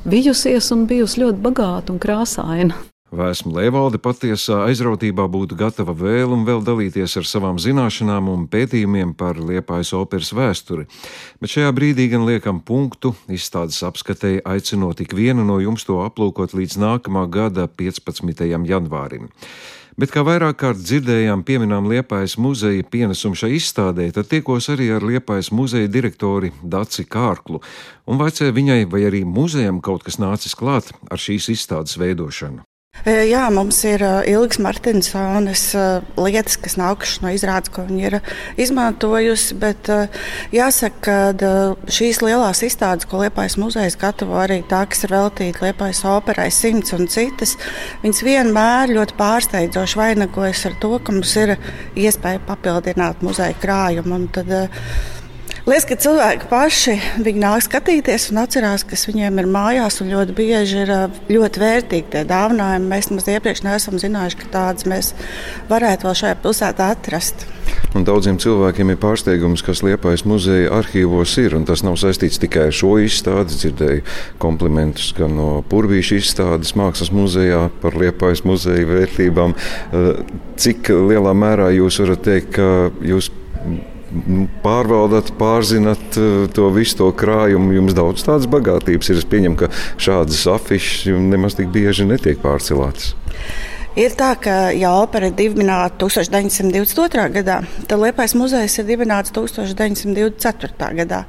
bijusies 0.05 0.71
un 0.75 0.87
bijusi 0.89 1.25
ļoti 1.25 1.47
bagāta 1.49 1.95
un 1.95 2.01
krāsaina. 2.01 2.94
Vēsma 3.15 3.53
Lievalde 3.61 3.95
patiesā 4.01 4.65
aizrautībā 4.65 5.23
būtu 5.31 5.55
gatava 5.55 5.93
vēl 5.95 6.33
un 6.35 6.41
vēl 6.47 6.63
dalīties 6.67 7.13
ar 7.21 7.27
savām 7.29 7.59
zināšanām 7.61 8.27
un 8.27 8.43
pētījumiem 8.51 9.13
par 9.15 9.39
Liepājas 9.39 9.93
operas 9.95 10.33
vēsturi, 10.35 10.83
bet 11.39 11.53
šajā 11.53 11.69
brīdī 11.77 12.09
gan 12.11 12.25
liekam 12.27 12.59
punktu 12.59 13.13
izstādes 13.31 13.79
apskatēji 13.87 14.43
aicinot 14.43 15.05
ik 15.05 15.15
vienu 15.15 15.47
no 15.47 15.61
jums 15.63 15.87
to 15.87 16.01
aplūkot 16.03 16.57
līdz 16.59 16.75
nākamā 16.81 17.23
gada 17.31 17.69
15. 17.71 18.43
janvārim. 18.51 19.31
Bet 19.95 20.11
kā 20.11 20.25
vairāk 20.27 20.59
kārt 20.59 20.83
dzirdējām, 20.83 21.45
pieminām 21.47 21.87
Liepājas 21.87 22.35
muzeja 22.35 22.83
pienesumu 22.83 23.39
šai 23.39 23.53
izstādē, 23.55 24.09
tad 24.11 24.27
tiekos 24.27 24.67
arī 24.75 24.89
ar 24.91 25.07
Liepājas 25.07 25.53
muzeja 25.55 25.87
direktori 25.87 26.51
Daci 26.59 27.07
Kārklu 27.07 27.63
un 28.03 28.19
vaicāja 28.19 28.51
viņai, 28.59 28.81
vai 28.91 29.05
arī 29.07 29.23
muzejam 29.23 29.79
kaut 29.79 30.03
kas 30.03 30.19
nācis 30.19 30.59
klāt 30.59 30.91
ar 31.07 31.27
šīs 31.29 31.53
izstādes 31.55 31.95
veidošanu. 32.01 32.65
Jā, 33.05 33.43
mums 33.53 33.77
ir 33.85 34.01
ilgs 34.31 34.57
Martinsons 34.63 35.65
lietas, 36.17 36.55
kas 36.57 36.73
nākušas 36.79 37.19
no 37.21 37.29
izrādes, 37.35 37.69
ko 37.69 37.83
viņi 37.85 38.05
ir 38.07 38.15
izmantojusi. 38.63 39.57
Bet 39.61 39.91
jāsaka, 40.55 41.27
ka 41.35 41.91
šīs 41.91 42.23
lielās 42.25 42.63
izstādes, 42.65 43.05
ko 43.05 43.21
Liepājas 43.21 43.59
muzejs 43.61 43.99
gatavo, 44.01 44.39
arī 44.41 44.63
tā, 44.65 44.81
kas 44.89 45.05
ir 45.05 45.13
veltīta 45.13 45.67
Liepājas 45.67 46.01
operai, 46.09 46.47
simts 46.49 46.95
un 46.97 47.05
citas, 47.11 47.53
viņas 48.01 48.23
vienmēr 48.25 48.95
ļoti 48.97 49.19
pārsteidzoši 49.19 50.01
vainagojas 50.01 50.65
ar 50.71 50.79
to, 50.81 50.95
ka 50.97 51.13
mums 51.13 51.35
ir 51.43 51.59
iespēja 51.93 52.41
papildināt 52.47 53.21
muzeja 53.21 53.53
krājumu. 53.61 54.23
Liekas, 55.65 55.87
ka 55.89 55.95
cilvēki 55.97 56.45
paši 56.45 56.93
nāk 57.41 57.63
skatīties 57.65 58.27
un 58.29 58.37
atcerās, 58.43 58.83
kas 58.85 59.07
viņiem 59.09 59.39
ir 59.41 59.47
mājās. 59.49 59.95
Ļoti 60.05 60.33
bieži 60.37 60.83
ir 60.83 60.91
ļoti 61.25 61.61
vērtīgi 61.63 62.11
tie 62.13 62.21
dāvinājumi. 62.29 62.85
Mēs 62.91 63.09
nemaz 63.09 63.25
iepriekš 63.33 63.63
neesam 63.65 63.97
zinājuši, 63.97 64.37
ka 64.43 64.49
tādas 64.53 64.85
mēs 64.85 65.09
varētu 65.71 66.05
vēl 66.05 66.13
šajā 66.19 66.35
pilsētā 66.43 66.89
atrast. 66.93 67.47
Un 67.97 68.05
daudziem 68.05 68.37
cilvēkiem 68.37 68.91
ir 68.93 68.99
pārsteigums, 69.01 69.63
kas 69.65 69.81
Liepājas 69.81 70.21
muzeja 70.29 70.69
arhīvos 70.77 71.33
ir. 71.41 71.57
Tas 71.65 71.81
nav 71.81 71.97
saistīts 71.97 72.37
tikai 72.43 72.67
ar 72.69 72.77
šo 72.83 72.99
izstādi. 73.01 73.57
Dzirdēju 73.57 74.05
komplimentus 74.45 75.15
gan 75.17 75.33
no 75.39 75.49
Purvīša 75.71 76.21
izstādes 76.21 76.75
mākslas 76.77 77.09
muzejā 77.09 77.63
par 77.81 77.97
Liepājas 77.97 78.45
muzeja 78.45 78.85
vērtībām. 78.93 79.57
Cik 80.61 80.93
lielā 81.09 81.33
mērā 81.33 81.73
jūs 81.73 82.03
varat 82.05 82.25
teikt, 82.29 82.53
ka 82.59 82.69
jūs 83.01 83.33
pārvaldat, 84.63 85.33
pārzinat 85.39 86.19
eh, 86.19 86.47
to 86.55 86.69
visu 86.75 86.99
to 87.01 87.11
krājumu. 87.17 87.75
Jums 87.75 87.95
daudz 87.97 88.25
tādas 88.27 88.49
bagātības 88.51 89.11
ir. 89.11 89.21
Es 89.21 89.29
pieņemu, 89.29 89.59
ka 89.59 89.71
šādas 90.01 90.45
afišas 90.55 91.21
nemaz 91.31 91.57
tik 91.59 91.71
bieži 91.73 92.07
netiek 92.07 92.41
pārcelātas. 92.43 93.13
Ir 93.95 94.11
tā, 94.11 94.33
ka 94.35 94.53
ja 94.75 94.89
opera 94.99 95.29
ir 95.29 95.35
dibināta 95.39 95.95
1922. 96.03 97.29
gadā, 97.37 97.61
tad 97.87 98.01
Liepais 98.01 98.33
muzejs 98.35 98.73
ir 98.81 98.87
dibināts 98.89 99.31
1924. 99.31 100.89
gadā. 100.97 101.21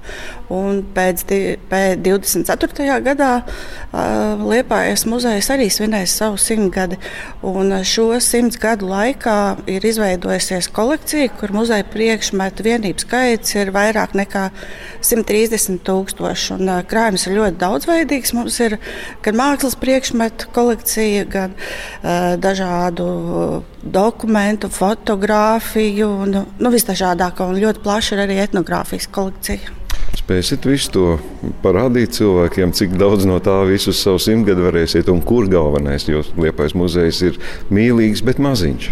Un 0.51 0.81
pēc, 0.97 1.23
pēc 1.71 2.03
24. 2.03 2.97
gadā 3.07 3.29
uh, 3.45 4.43
Liepais 4.51 5.05
muzejs 5.07 5.51
arī 5.55 5.69
svinēs 5.71 6.17
savu 6.19 6.41
simtgadi. 6.43 6.99
Un 7.47 7.71
šo 7.87 8.09
simts 8.19 8.59
gadu 8.59 8.91
laikā 8.91 9.37
ir 9.71 9.87
izveidojusies 9.87 10.67
kolekcija, 10.75 11.31
kur 11.39 11.55
muzeja 11.55 11.87
priekšmetu 11.95 12.67
vienību 12.67 13.07
skaits 13.07 13.55
ir 13.61 13.71
vairāk 13.79 14.19
nekā 14.19 14.49
130 15.07 15.85
tūkstoši. 15.87 16.57
Un, 16.59 16.67
uh, 16.67 16.83
krājums 16.83 17.29
ir 17.31 17.39
ļoti 17.39 17.63
daudzveidīgs. 17.63 18.35
Mums 18.35 18.59
ir 18.67 18.79
gan 19.23 19.39
mākslas 19.39 19.79
priekšmetu 19.79 20.51
kolekcija, 20.59 21.31
gan 21.31 21.55
uh, 21.55 22.35
dažādu 22.57 23.63
dokumentu, 23.83 24.69
fotografiju, 24.69 26.09
un 26.09 26.45
nu, 26.59 26.71
visdažādāko 26.73 27.51
un 27.51 27.61
ļoti 27.61 27.83
plaša 27.85 28.17
ir 28.17 28.23
arī 28.25 28.39
etnogrāfijas 28.45 29.11
kolekcija. 29.13 29.75
Spēsiet 30.17 30.65
visu 30.65 30.91
to 30.95 31.05
parādīt 31.63 32.15
cilvēkiem, 32.17 32.73
cik 32.75 32.95
daudz 32.99 33.27
no 33.29 33.37
tā 33.43 33.59
visu 33.69 33.93
savu 33.95 34.19
simtgadu 34.23 34.65
varēsiet, 34.65 35.11
un 35.13 35.21
kur 35.21 35.47
galvenais, 35.51 36.07
jo 36.09 36.23
Liepais 36.41 36.75
muzejs 36.79 37.21
ir 37.27 37.39
mīlīgs, 37.71 38.25
bet 38.25 38.41
maziņš. 38.43 38.89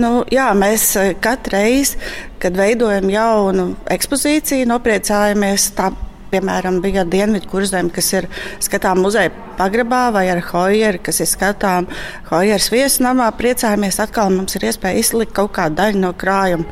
Nu, 0.00 0.24
jā, 0.32 0.50
mēs 0.58 0.90
katru 1.22 1.54
reizi, 1.54 2.00
kad 2.42 2.58
veidojam 2.58 3.08
jaunu 3.12 3.70
ekspozīciju, 3.92 4.68
nopriecājamies. 4.72 5.70
Tā 5.78 5.92
piemēram, 6.32 6.80
bija 6.84 7.06
Dienvidu 7.08 7.50
kurzeme, 7.50 7.92
kas 7.94 8.12
ir 8.14 8.28
skatāms 8.64 9.04
muzeja 9.04 9.32
pagrabā, 9.58 10.08
vai 10.14 10.26
ar 10.32 10.42
Hojeru, 10.50 11.02
kas 11.02 11.22
ir 11.24 11.30
skatāms 11.30 12.04
Hojeras 12.30 12.68
viesnamā. 12.74 13.30
Priecājamies, 13.38 14.00
atkal 14.02 14.32
mums 14.34 14.58
ir 14.58 14.68
iespēja 14.70 15.02
izlikt 15.02 15.36
kaut 15.36 15.56
kādu 15.58 15.80
daļu 15.80 16.04
no 16.04 16.12
krājuma. 16.18 16.68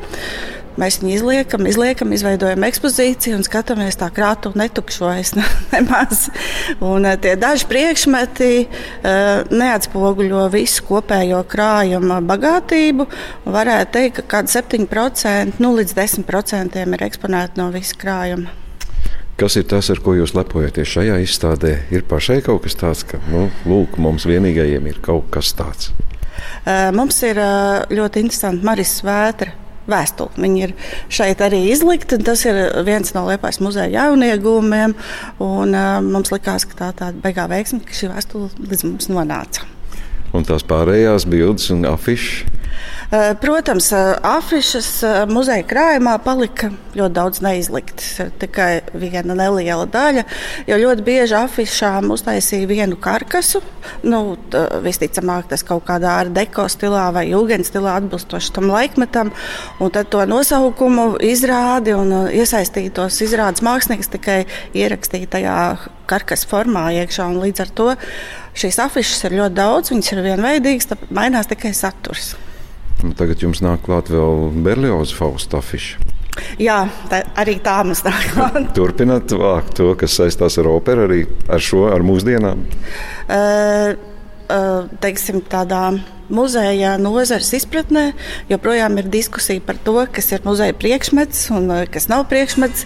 Mēs 0.77 0.99
viņu 1.01 1.13
izliekam, 1.15 1.65
izliekam, 1.65 2.11
izveidojam 2.13 2.61
ekspozīciju 2.67 3.39
un 3.39 3.45
skatāmies, 3.45 3.97
tā 3.97 4.11
krātu 4.13 4.51
netukšojas 4.57 5.33
nemaz. 5.73 6.27
Un 6.85 7.07
tie 7.23 7.33
daži 7.39 7.65
priekšmeti 7.71 8.51
neatspoguļo 9.57 10.45
visu 10.53 10.85
kopējo 10.85 11.41
krājuma 11.49 12.21
bagātību. 12.29 13.09
Varētu 13.49 13.91
teikt, 13.97 14.21
ka 14.21 14.37
kādi 14.37 14.53
7% 14.53 15.65
nu, 15.65 15.73
līdz 15.81 15.97
10% 15.97 16.79
ir 16.85 17.09
eksponēti 17.09 17.57
no 17.63 17.71
visa 17.73 17.97
krājuma. 17.97 18.66
Kas 19.37 19.53
ir 19.53 19.67
tas, 19.69 19.85
ar 19.93 19.99
ko 20.01 20.15
jūs 20.17 20.31
lepojaties 20.33 20.89
šajā 20.89 21.19
izstādē? 21.21 21.75
Ir 21.93 22.01
pašai 22.09 22.39
kaut 22.41 22.63
kas 22.63 22.73
tāds, 22.79 23.03
ka 23.05 23.19
nu, 23.29 23.43
lūk, 23.69 23.99
mums 24.01 24.25
vienīgajiem 24.25 24.87
ir 24.89 24.97
kaut 25.05 25.27
kas 25.29 25.51
tāds. 25.53 25.91
Mums 26.97 27.19
ir 27.21 27.37
ļoti 27.93 28.23
interesanti 28.25 28.65
Marijas 28.65 28.95
Svētra 28.97 29.53
vēstuli. 29.85 30.41
Viņi 30.41 30.63
ir 30.65 30.73
šeit 31.13 31.43
arī 31.45 31.61
izlikti. 31.69 32.17
Tas 32.17 32.47
ir 32.49 32.57
viens 32.87 33.13
no 33.13 33.27
Liepājas 33.29 33.61
muzeja 33.61 34.07
jauniegūmiem. 34.07 34.97
Un, 35.37 35.77
uh, 35.77 35.99
mums 36.01 36.33
likās, 36.33 36.65
ka 36.65 36.81
tā 36.81 36.89
ir 36.89 36.99
tāda 37.03 37.25
beigā 37.27 37.45
veiksme, 37.51 37.83
ka 37.85 37.93
šī 37.93 38.09
vēstule 38.15 38.49
līdz 38.57 38.87
mums 38.89 39.11
nonāca. 39.13 39.69
Un 40.33 40.49
tās 40.49 40.65
pārējās 40.65 41.29
bildes 41.29 41.69
un 41.77 41.85
afišas 41.93 42.57
protams, 43.41 43.91
eh, 43.91 44.15
afišas 44.23 44.87
eh, 45.03 45.17
muzeja 45.31 45.63
krājumā 45.63 46.17
palika 46.23 46.69
ļoti 46.97 47.15
daudz 47.15 47.41
neizliktas. 47.45 48.09
Tikai 48.41 48.81
viena 48.99 49.35
neliela 49.37 49.85
daļa, 49.87 50.23
jo 50.67 50.79
ļoti 50.81 51.05
bieži 51.05 51.37
afišām 51.39 52.11
uztaisīja 52.11 52.67
vienu 52.67 52.97
karkasu. 52.99 53.61
Nu, 54.03 54.35
visticamāk, 54.83 55.47
tas 55.51 55.63
kaut 55.67 55.85
kādā 55.87 56.17
ar 56.23 56.31
deko 56.35 56.65
stilā 56.71 57.05
vai 57.15 57.27
jūgens 57.29 57.71
stilā 57.71 57.95
atbilstoši 58.01 58.55
tam 58.57 58.71
laikmetam. 58.73 59.31
Un 59.79 59.93
tad 59.95 60.09
to 60.11 60.25
nosaukumu 60.27 61.13
izrādi 61.23 61.95
un 61.95 62.11
iesaistītos 62.27 63.21
izrādes 63.23 63.63
mākslinieks 63.63 64.11
tikai 64.17 64.41
ierakstīja 64.75 65.31
tajā 65.37 65.61
karkas 66.09 66.43
formā 66.49 66.89
iekšā. 66.97 67.29
Līdz 67.37 67.63
ar 67.63 67.71
to 67.79 67.87
šīs 68.57 68.81
afišas 68.83 69.29
ir 69.29 69.39
ļoti 69.39 69.59
daudz, 69.61 69.93
viņas 69.93 70.11
ir 70.11 70.25
vienveidīgas, 70.31 70.91
mainās 71.13 71.47
tikai 71.51 71.71
saturs. 71.77 72.35
Un 73.05 73.13
tagad 73.17 73.43
jums 73.43 73.61
nāk 73.61 73.83
klāt 73.85 74.09
vēl 74.09 74.47
Berlioza 74.65 75.15
Fausta 75.17 75.61
afiša. 75.61 76.15
Jā, 76.61 76.83
tā, 77.09 77.23
arī 77.37 77.57
tā 77.65 77.77
mums 77.85 78.03
nāk 78.05 78.27
klāt. 78.33 78.59
Turpināt 78.77 79.33
vākt 79.37 79.77
to, 79.79 79.91
kas 79.99 80.17
saistās 80.19 80.57
ar 80.61 80.69
operu, 80.71 81.07
arī 81.07 81.23
ar 81.49 81.63
šo, 81.63 81.87
ar 81.93 82.05
mūsdienām? 82.05 82.61
Uh, 83.27 83.97
teiksim, 85.03 85.41
tādā 85.51 85.97
muzeja 86.29 86.95
nozares 86.99 87.49
izpratnē 87.55 88.11
joprojām 88.51 88.97
ir 88.99 89.09
diskusija 89.11 89.63
par 89.63 89.79
to, 89.83 89.95
kas 90.11 90.29
ir 90.35 90.43
muzeja 90.47 90.75
priekšmets 90.77 91.47
un 91.55 91.69
uh, 91.71 91.83
kas 91.91 92.09
nav 92.11 92.25
priekšmets. 92.31 92.85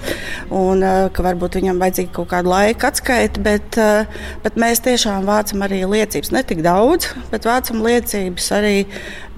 Un, 0.49 0.83
uh, 0.85 1.07
ka 1.13 1.25
varbūt 1.25 1.57
viņam 1.59 1.81
vajadzīga 1.81 2.13
kaut 2.15 2.31
kāda 2.33 2.51
laika 2.51 2.91
atskaita, 2.91 3.41
bet, 3.45 3.79
bet 4.43 4.59
mēs 4.61 4.83
tiešām 4.85 5.25
vācam 5.29 5.65
arī 5.65 5.83
liecības. 5.89 6.33
Ne 6.35 6.43
tik 6.47 6.63
daudz, 6.65 7.11
bet 7.33 7.47
vācam 7.49 7.81
liecības 7.85 8.51
arī 8.57 8.75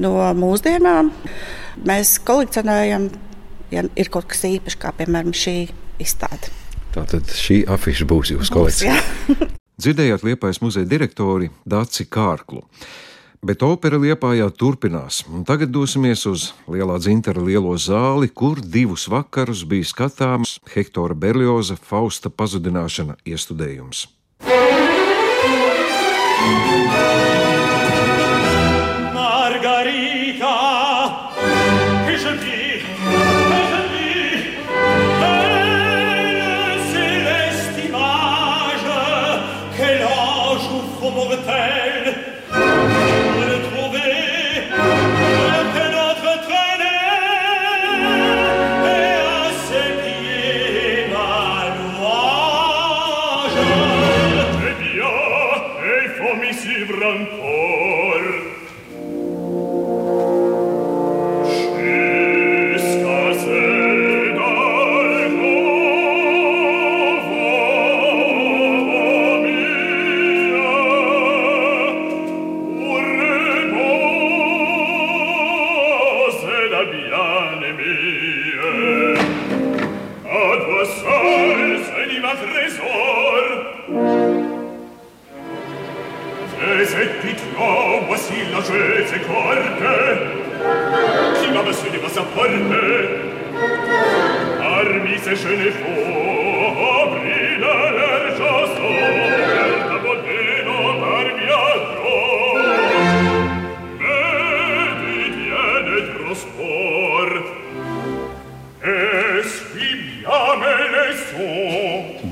no 0.04 0.16
mūsdienām. 0.38 1.14
Mēs 1.88 2.18
kolekcionējam, 2.28 3.10
ja 3.74 3.88
ir 3.98 4.14
kaut 4.14 4.30
kas 4.32 4.46
īpašs, 4.50 4.80
kā 4.82 4.94
piemēram 5.00 5.34
šī 5.36 5.58
izstāde. 6.04 6.54
Tātad 6.94 7.34
šī 7.34 7.64
afiša 7.74 8.08
būs 8.10 8.36
jūsu 8.36 8.54
kolekcijā. 8.54 9.02
Dzirdējāt 9.84 10.22
Liepājas 10.24 10.62
muzeja 10.64 10.88
direktori 10.88 11.50
Dāci 11.68 12.06
Kārklu. 12.08 12.62
Bet 13.44 13.66
opera 13.68 13.98
Liepājā 14.00 14.46
turpinās, 14.56 15.18
un 15.28 15.44
tagad 15.44 15.74
dosimies 15.76 16.24
uz 16.30 16.46
Lielā 16.72 16.96
dzintara 17.04 17.44
lielo 17.44 17.74
zāli, 17.76 18.30
kur 18.32 18.62
divus 18.64 19.10
vakarus 19.12 19.66
bija 19.68 19.90
skatāms 19.90 20.56
Hektora 20.72 21.18
Berlioza 21.20 21.76
Fausta 21.76 22.32
pazudināšana 22.32 23.18
iestudējums. 23.28 24.08
Margarita, 24.48 27.33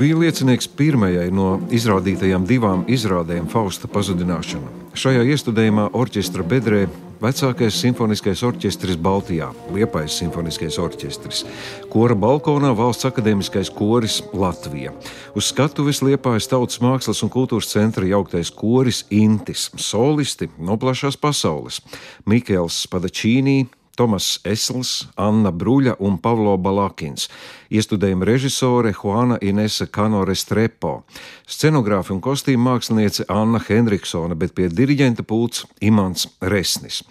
Bija 0.02 0.16
liecinieks 0.18 0.66
pirmajai 0.74 1.28
no 1.30 1.60
izrādītajām 1.70 2.48
divām 2.50 2.80
izrādēm 2.90 3.46
Fausta 3.52 3.86
pazudināšana. 3.86 4.72
Šajā 4.98 5.22
iestudējumā 5.30 5.92
orķestra 5.94 6.42
bedrē 6.42 6.88
vecākais 7.22 7.76
simfoniskais 7.84 8.42
orķestris 8.48 8.98
Baltijā, 8.98 9.52
Liepais 9.70 10.16
simfoniskais 10.18 10.80
orķestris, 10.82 11.44
kora 11.94 12.18
balkonā 12.18 12.72
valsts 12.80 13.06
akadēmiskais 13.12 13.70
koris 13.78 14.24
Latvija. 14.34 14.96
Uz 15.38 15.52
skatuves 15.52 16.02
Liepājas 16.02 16.50
tautas 16.50 16.82
mākslas 16.82 17.22
un 17.22 17.30
kultūras 17.30 17.70
centra 17.70 18.10
jauktais 18.10 18.50
koris 18.50 19.04
Intis, 19.14 19.68
solisti 19.78 20.50
no 20.58 20.80
plašās 20.82 21.14
pasaules- 21.14 21.78
Mikēls 22.32 22.88
Padačīnī, 22.90 23.68
Tomas 24.02 24.40
Esls, 24.50 25.04
Anna 25.14 25.52
Bruļa 25.54 26.00
un 26.02 26.16
Pavlo 26.18 26.56
Balakins, 26.58 27.28
iestudējuma 27.70 28.26
režisore 28.26 28.96
Juana 28.98 29.38
Inese 29.46 29.86
Kanore 29.94 30.34
Strepo, 30.34 31.04
scenogrāfa 31.46 32.16
un 32.16 32.24
kostīma 32.26 32.72
māksliniece 32.72 33.28
Anna 33.30 33.62
Henriksona, 33.62 34.34
bet 34.34 34.56
pie 34.58 34.72
diriģenta 34.74 35.22
pults 35.22 35.68
Imants 35.86 36.26
Resnis. 36.42 37.04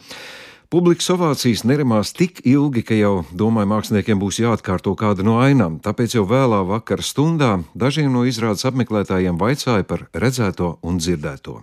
Publikas 0.71 1.13
ovācijas 1.15 1.63
nerimās 1.63 2.11
tik 2.11 2.43
ilgi, 2.43 2.83
ka 2.83 2.99
jau, 2.99 3.15
domāju, 3.31 3.71
māksliniekiem 3.71 4.19
būs 4.19 4.43
jāatkārto 4.43 4.99
kāda 4.99 5.23
no 5.23 5.39
ainām, 5.39 5.79
tāpēc 5.79 6.19
jau 6.19 6.27
vēlā 6.27 6.65
vakara 6.75 7.07
stundā 7.07 7.61
dažiem 7.79 8.11
no 8.11 8.27
izrādes 8.27 8.67
apmeklētājiem 8.67 9.39
vaicāja 9.39 9.87
par 9.87 10.09
redzēto 10.11 10.81
un 10.83 10.99
dzirdēto. 10.99 11.61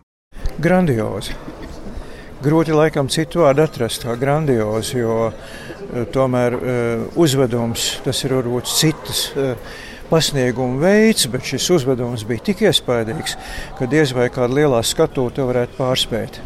Grandiozi. 0.63 1.35
Grūti 2.43 2.75
laikam 2.75 3.07
citu 3.09 3.41
vārdu 3.41 3.63
atrast, 3.65 4.03
kā 4.05 4.13
grandiozi, 4.19 4.99
jo 5.01 5.31
eh, 5.31 6.03
tomēr 6.13 6.53
eh, 6.57 7.05
uzvedums 7.17 7.87
tas 8.05 8.19
ir 8.27 8.35
varbūt 8.37 8.69
citas 8.69 9.23
eh, 9.33 9.55
pasnieguma 10.11 10.77
veids, 10.85 11.25
bet 11.33 11.47
šis 11.49 11.65
uzvedums 11.79 12.23
bija 12.29 12.45
tik 12.51 12.61
iespaidīgs, 12.69 13.33
ka 13.79 13.89
diez 13.89 14.13
vai 14.15 14.29
kāda 14.33 14.53
lielā 14.59 14.83
skatūra 14.85 15.33
to 15.39 15.47
varētu 15.49 15.79
pārspēt. 15.79 16.37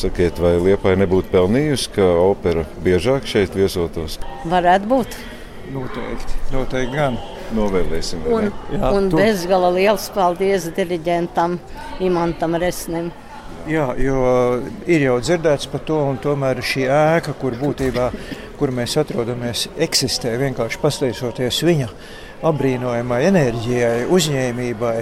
Sakiet, 0.00 0.38
vai 0.40 0.56
Liepai 0.58 0.96
nebūtu 0.98 1.30
pelnījusi, 1.32 1.90
ka 1.94 2.10
opera 2.24 2.66
biežāk 2.84 3.26
šeit 3.28 3.54
viesotos? 3.54 4.18
Varētu 4.48 4.90
būt. 4.90 5.16
Noteikti, 5.70 6.38
noteikti 6.50 6.96
gan. 6.96 7.18
Novēlēsim, 7.54 8.22
Un, 8.30 8.46
ne? 8.48 8.50
Jā, 8.74 8.90
un 8.94 9.08
tu- 9.10 9.18
bezgala 9.18 9.70
liels 9.74 10.08
paldies 10.14 10.66
diriģentam 10.74 11.58
Imantam 12.02 12.54
Resnim. 12.58 13.10
Jā, 13.68 13.90
jo 14.00 14.20
ir 14.88 15.02
jau 15.04 15.18
dzirdēts 15.20 15.68
par 15.68 15.82
to, 15.84 15.98
un 16.08 16.16
tomēr 16.22 16.62
šī 16.64 16.86
ēka, 16.88 17.34
kur 17.40 17.58
būtībā 17.60 18.06
kur 18.60 18.72
mēs 18.76 18.92
atrodamies, 19.00 19.70
eksistē 19.80 20.34
vienkārši 20.36 20.80
pateicoties 20.82 21.62
viņa 21.64 21.86
apbrīnojamai 22.44 23.22
enerģijai, 23.30 24.02
uzņēmībai 24.12 24.96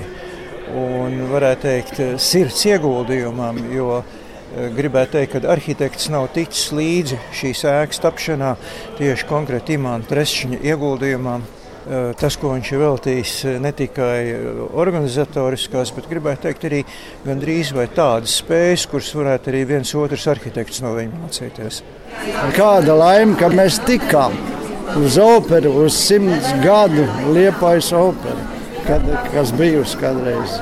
un, 0.78 1.16
varētu 1.32 1.64
teikt, 1.64 1.98
sirds 2.22 2.62
ieguldījumam. 2.70 3.58
Jo 3.74 3.98
eh, 3.98 4.68
gribētu 4.76 5.16
teikt, 5.16 5.34
ka 5.34 5.52
arhitekts 5.56 6.06
nav 6.14 6.28
ticis 6.36 6.70
līdzi 6.70 7.18
šīs 7.40 7.64
ēkas 7.72 8.02
tapšanā 8.04 8.54
tieši 9.00 9.26
konkrēti 9.26 9.74
imanta 9.74 10.14
Trešņa 10.14 10.62
ieguldījumam. 10.62 11.46
Eh, 11.88 12.10
Tas, 12.20 12.34
ko 12.36 12.50
viņš 12.52 12.70
ir 12.74 12.80
veltījis 12.82 13.30
eh, 13.48 13.54
ne 13.64 13.70
tikai 13.72 14.16
eh, 14.28 14.48
organizatoriskās, 14.76 15.92
bet 15.96 16.08
gribētu 16.10 16.44
teikt 16.44 16.66
arī 16.68 16.82
gandrīz 17.24 17.70
vai 17.72 17.86
tādas 17.88 18.34
spējas, 18.42 18.84
kuras 18.90 19.08
varētu 19.16 19.48
arī 19.48 19.62
viens 19.70 19.94
otrs 19.96 20.26
arhitekts 20.28 20.82
no 20.84 20.92
viņa 20.98 21.22
mācīties. 21.22 21.80
Kāda 22.58 22.92
laime, 22.98 23.38
ka 23.40 23.48
mēs 23.48 23.80
tikām 23.88 24.36
uz 25.00 25.16
operu, 25.22 25.72
uz 25.86 25.96
simts 25.96 26.52
gadu 26.60 27.06
liepais 27.32 27.88
operu, 27.96 28.57
kad, 28.88 29.04
kas 29.32 29.52
bijusi 29.56 29.98
kādreiz. 30.00 30.56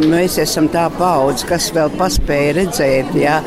Mēs 0.00 0.38
esam 0.42 0.68
tā 0.72 0.86
paudze, 0.94 1.46
kas 1.48 1.68
vēl 1.74 1.92
paspēja 1.98 2.56
redzēt, 2.60 3.12
ja 3.18 3.40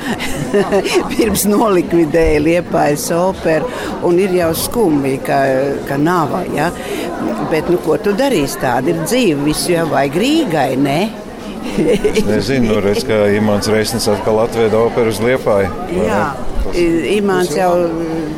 pirms 1.13 1.45
nolikvidēja 1.49 2.41
liepais 2.43 3.07
operu, 3.15 3.69
un 4.07 4.19
ir 4.21 4.35
jau 4.35 4.51
skumji, 4.65 5.17
ka, 5.25 5.41
ka 5.89 5.99
nav. 6.01 6.35
Ja? 6.55 6.71
Bet, 7.51 7.69
nu, 7.71 7.79
ko 7.85 7.97
tu 8.01 8.15
darīsi? 8.17 8.59
Tāda 8.63 8.91
ir 8.93 9.03
dzīve, 9.05 9.45
visu 9.45 9.75
jau 9.75 9.87
vajag 9.93 10.19
Rīgai, 10.21 10.71
ne? 10.79 10.99
Es 11.75 12.21
nezinu, 12.27 12.75
nu, 12.75 12.81
redz, 12.83 13.03
ka 13.07 13.25
Imants 13.35 13.69
Reisnis 13.71 14.05
atkal 14.11 14.43
atveda 14.43 14.79
operu 14.85 15.11
uz 15.11 15.21
Liepāju. 15.23 15.71
vai? 15.89 16.05
Jā. 16.05 16.54
Imants 16.75 17.53
jau 17.55 17.71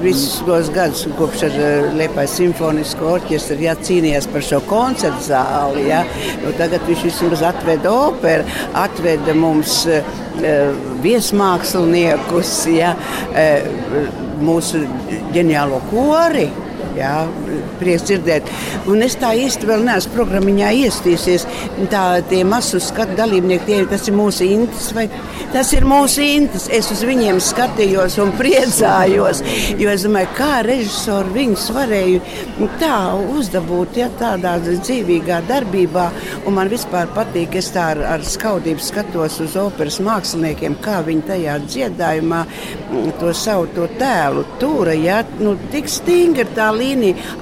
visus 0.01 0.41
tos 0.45 0.69
gadus, 0.73 1.05
kopš 1.17 1.45
ar 1.47 1.55
Liepais 1.97 2.35
simfonisko 2.37 3.07
orķestru, 3.15 3.57
ja, 3.65 3.73
cīnījās 3.81 4.27
par 4.31 4.45
šo 4.45 4.59
koncertu 4.69 5.29
zāli. 5.31 5.87
Ja. 5.89 6.03
Nu, 6.43 6.53
tagad 6.59 6.85
viņš 6.89 7.07
vismaz 7.07 7.43
atveda 7.49 7.93
operu, 8.09 8.45
atveda 8.77 9.35
mums 9.37 9.79
uh, 9.89 10.13
viesmāksliniekus, 11.05 12.53
ja, 12.75 12.93
uh, 13.33 14.07
mūsu 14.45 14.85
ģeniālo 15.33 15.81
kori. 15.89 16.47
Jā, 16.97 17.27
prieks 17.77 18.07
dzirdēt. 18.07 18.47
Un 18.89 19.03
es 19.05 19.17
tā 19.21 19.33
īsti 19.37 19.67
vēl 19.69 19.83
neesmu 19.85 20.15
programmā 20.15 20.71
iestījusies. 20.73 21.45
Tā, 21.91 22.03
tie 22.29 22.41
masu 22.47 22.79
skatu 22.81 23.13
dalībnieki, 23.19 23.65
tie, 23.67 23.81
tas 23.89 24.07
ir 24.09 24.15
mūsu 24.17 24.47
intis. 24.47 24.89
Vai, 24.97 25.05
tas 25.53 25.69
ir 25.77 25.85
mūsu 25.87 26.23
intis. 26.25 26.65
Es 26.73 26.89
uz 26.93 27.03
viņiem 27.05 27.41
skatījos 27.43 28.17
un 28.23 28.33
priecājos. 28.39 29.43
Jo 29.77 29.91
es 29.93 30.05
domāju, 30.07 30.31
kā 30.37 30.61
režisori 30.65 31.35
viņus 31.35 31.67
varēja 31.75 32.65
tā 32.81 32.97
uzdabūt 33.37 34.01
ja, 34.01 34.09
tādā 34.17 34.55
dzīvīgā 34.65 35.43
darbībā. 35.51 36.07
Un 36.47 36.57
man 36.57 36.71
vispār 36.71 37.11
patīk, 37.13 37.59
es 37.61 37.69
tā 37.75 37.91
ar, 37.93 38.03
ar 38.15 38.25
skaudību 38.25 38.81
skatos 38.83 39.37
uz 39.43 39.57
operas 39.59 39.99
māksliniekiem, 40.03 40.79
kā 40.81 41.01
viņi 41.05 41.27
tajā 41.29 41.59
dziedājumā 41.67 42.41
to 43.21 43.33
savu 43.37 43.69
to 43.75 43.85
tēlu 43.99 44.45
tūra. 44.61 44.95
Ja, 44.97 45.21
nu, 45.41 45.53
tik 45.73 45.91
stingri 45.91 46.47
tā 46.57 46.71
līnija, 46.73 46.86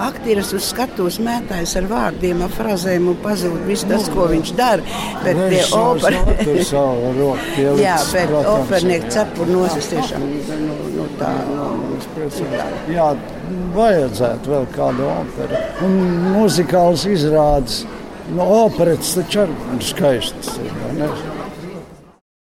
aktieris 0.05 0.51
uz 0.57 0.69
skatuves 0.71 1.19
mētājas 1.23 1.75
ar 1.79 1.87
vārdiem, 1.89 2.41
ar 2.45 2.53
frāzēm 2.55 3.09
un 3.11 3.19
pazūd 3.23 3.65
viss 3.69 3.87
tas, 3.89 4.07
ko 4.13 4.27
viņš 4.31 4.53
dara. 4.57 4.83
Bet 5.23 5.39
roku 7.19 7.49
pielicis, 7.55 7.83
Jā, 7.83 7.97
bet 8.13 8.31
protams. 8.31 8.65
opernieki 8.65 9.13
cepur 9.17 9.51
nosis 9.53 9.91
tiešām 9.93 10.25
nu, 10.25 10.75
nu, 10.95 11.07
tā, 11.19 11.31
nu, 11.51 11.69
nu, 11.85 11.99
tā. 12.55 12.67
Jā, 12.95 13.11
vajadzētu 13.75 14.55
vēl 14.55 14.67
kādu 14.75 15.09
operu. 15.11 15.63
Un 15.85 15.95
muzikāls 16.35 17.05
izrādes. 17.11 17.83
No 18.35 18.45
operetes 18.65 19.11
taču 19.13 19.43
arī 19.43 19.55
ir 19.77 19.83
skaistas. 19.85 20.55
ir? 20.57 21.34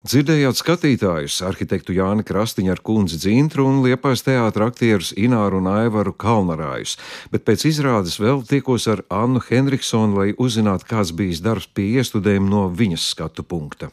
Dzirdējāt 0.06 0.54
skatītājus, 0.54 1.40
arhitektu 1.42 1.90
Jāni 1.96 2.22
Krastiņu 2.22 2.70
ar 2.70 2.78
kundzi 2.86 3.16
Dzintru 3.18 3.64
un 3.66 3.80
Liepais 3.82 4.20
teātra 4.22 4.68
aktierus 4.70 5.08
Ināru 5.18 5.58
un 5.58 5.66
Aivaru 5.72 6.12
Kalnarājus, 6.14 6.92
bet 7.32 7.42
pēc 7.42 7.64
izrādes 7.66 8.14
vēl 8.22 8.44
tikos 8.46 8.86
ar 8.86 9.02
Annu 9.10 9.42
Henriksonu, 9.42 10.20
lai 10.20 10.36
uzzinātu, 10.38 10.86
kāds 10.86 11.10
bijis 11.10 11.42
darbs 11.42 11.66
pie 11.74 11.88
iestudējuma 11.98 12.46
no 12.46 12.62
viņas 12.70 13.08
skatu 13.10 13.42
punkta. 13.42 13.90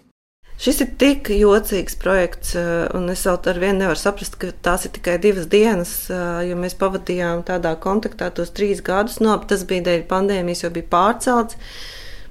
Šis 0.62 0.84
ir 0.86 0.94
tik 1.02 1.34
jocīgs 1.34 1.98
projekts, 1.98 2.54
eh, 2.54 2.86
un 2.94 3.10
es 3.10 3.26
vēl 3.26 3.42
ar 3.50 3.64
vienu 3.66 3.82
nevaru 3.82 3.98
saprast, 3.98 4.38
ka 4.38 4.54
tās 4.62 4.86
ir 4.86 4.94
tikai 4.94 5.18
divas 5.18 5.50
dienas, 5.50 5.98
eh, 6.14 6.46
jo 6.52 6.56
mēs 6.56 6.78
pavadījām 6.78 7.44
tādā 7.50 7.74
kontaktā 7.82 8.30
tos 8.30 8.54
trīs 8.54 8.86
gadus. 8.86 9.20
Nu, 9.20 9.34
tas 9.42 9.66
bija 9.66 9.90
dēļ 9.90 10.06
pandēmijas, 10.06 10.64
jau 10.70 10.70
bija 10.70 10.86
pārcelts, 10.86 11.58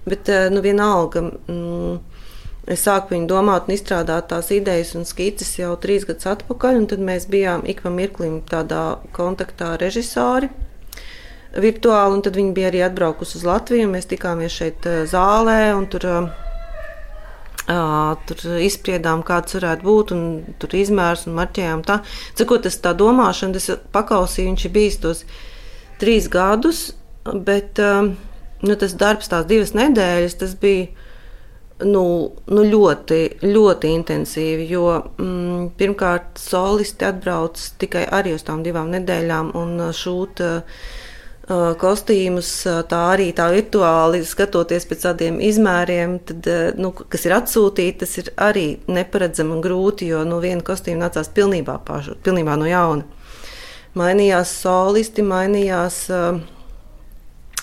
bet 0.07 0.29
eh, 0.29 0.49
nu, 0.49 0.62
vienalga. 0.62 1.27
Mm, 1.51 2.14
Es 2.65 2.87
sāku 2.87 3.12
viņu 3.12 3.29
domāt 3.29 3.67
un 3.69 3.75
izstrādāt 3.75 4.31
tās 4.31 4.49
idejas 4.55 4.95
un 4.97 5.05
skices 5.05 5.51
jau 5.59 5.75
trīs 5.81 6.07
gadus 6.09 6.31
atpakaļ, 6.31 6.79
un 6.81 6.87
tad 6.89 7.03
mēs 7.05 7.27
bijām 7.29 7.67
ik 7.69 7.83
pa 7.85 7.93
mirklim 7.93 8.39
tādā 8.49 9.01
kontaktā 9.12 9.75
ar 9.75 9.83
režisori 9.85 10.49
virtuāli, 11.61 12.17
un 12.17 12.23
tad 12.25 12.39
viņi 12.39 12.55
bija 12.57 12.71
arī 12.71 12.81
atbraukusi 12.87 13.37
uz 13.39 13.45
Latviju. 13.47 13.91
Mēs 13.93 14.09
tikāmies 14.11 14.57
šeit 14.57 14.89
zālē, 15.11 15.75
un 15.77 15.87
tur 15.93 16.09
Tur 17.65 18.43
izspriedām, 18.61 19.23
kāds 19.25 19.55
varētu 19.57 19.87
būt, 19.87 20.11
un 20.12 20.25
tur 20.61 20.75
izmērs 20.77 21.23
un 21.25 21.39
marķējām 21.39 21.81
tā. 21.89 22.03
Cikot, 22.37 22.67
tas 22.67 22.77
tā 22.77 22.93
domāšana, 22.93 23.57
tas 23.57 23.81
pakausī 23.95 24.45
viņš 24.51 24.65
ir 24.69 24.73
bijis 24.75 24.99
tos 25.01 25.23
trīs 25.97 26.29
gadus, 26.29 26.91
bet 27.25 27.81
nu, 27.81 28.77
tas 28.77 28.93
darbs 29.01 29.33
tās 29.33 29.49
divas 29.49 29.73
nedēļas, 29.73 30.37
tas 30.43 30.53
bija 30.61 30.91
nu, 31.87 32.05
nu 32.51 32.66
ļoti, 32.66 33.20
ļoti 33.45 33.95
intensīvi. 34.01 34.66
Jo 34.72 34.89
mm, 34.99 35.72
pirmkārt, 35.78 36.37
solisti 36.41 37.09
atbrauc 37.09 37.61
tikai 37.80 38.07
arī 38.11 38.35
uz 38.37 38.45
tām 38.47 38.64
divām 38.66 38.93
nedēļām 38.95 39.55
un 39.59 39.89
šūta 39.95 40.53
kostīmus, 41.45 42.51
tā 42.89 43.01
arī 43.12 43.26
tā 43.37 43.51
virtuāli 43.53 44.22
skatoties 44.24 44.87
pēc 44.89 45.03
tādiem 45.05 45.41
izmēriem, 45.45 46.16
tad, 46.24 46.49
nu, 46.80 46.89
kas 46.93 47.26
ir 47.28 47.35
atsūtīti, 47.37 47.99
tas 48.01 48.16
ir 48.22 48.30
arī 48.41 48.66
neparedzami 48.89 49.53
un 49.53 49.61
grūti, 49.64 50.09
jo 50.09 50.22
nu, 50.24 50.41
viena 50.41 50.64
kostīma 50.64 51.05
nācās 51.05 51.28
pilnībā, 51.37 51.76
pašu, 51.85 52.16
pilnībā 52.24 52.57
no 52.57 52.70
jauna. 52.70 53.05
Mainījās 53.95 54.57
solisti, 54.64 55.22
mainījās, 55.22 56.01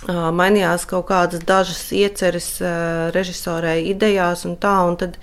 mainījās 0.09 0.87
kaut 0.89 1.07
kādas 1.11 1.43
dažas 1.45 1.91
ieceres 1.93 2.55
režisorē 3.13 3.77
idejās 3.91 4.45
un 4.49 4.57
tā, 4.61 4.73
un 4.87 4.97
tad 4.97 5.19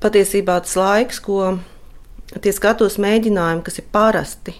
patiesībā 0.00 0.60
tas 0.64 0.76
laiks, 0.78 1.18
ko 1.20 1.58
tie 2.38 2.52
skatos 2.54 2.98
mēģinājumi, 3.02 3.64
kas 3.66 3.80
ir 3.82 3.88
parasti, 3.92 4.54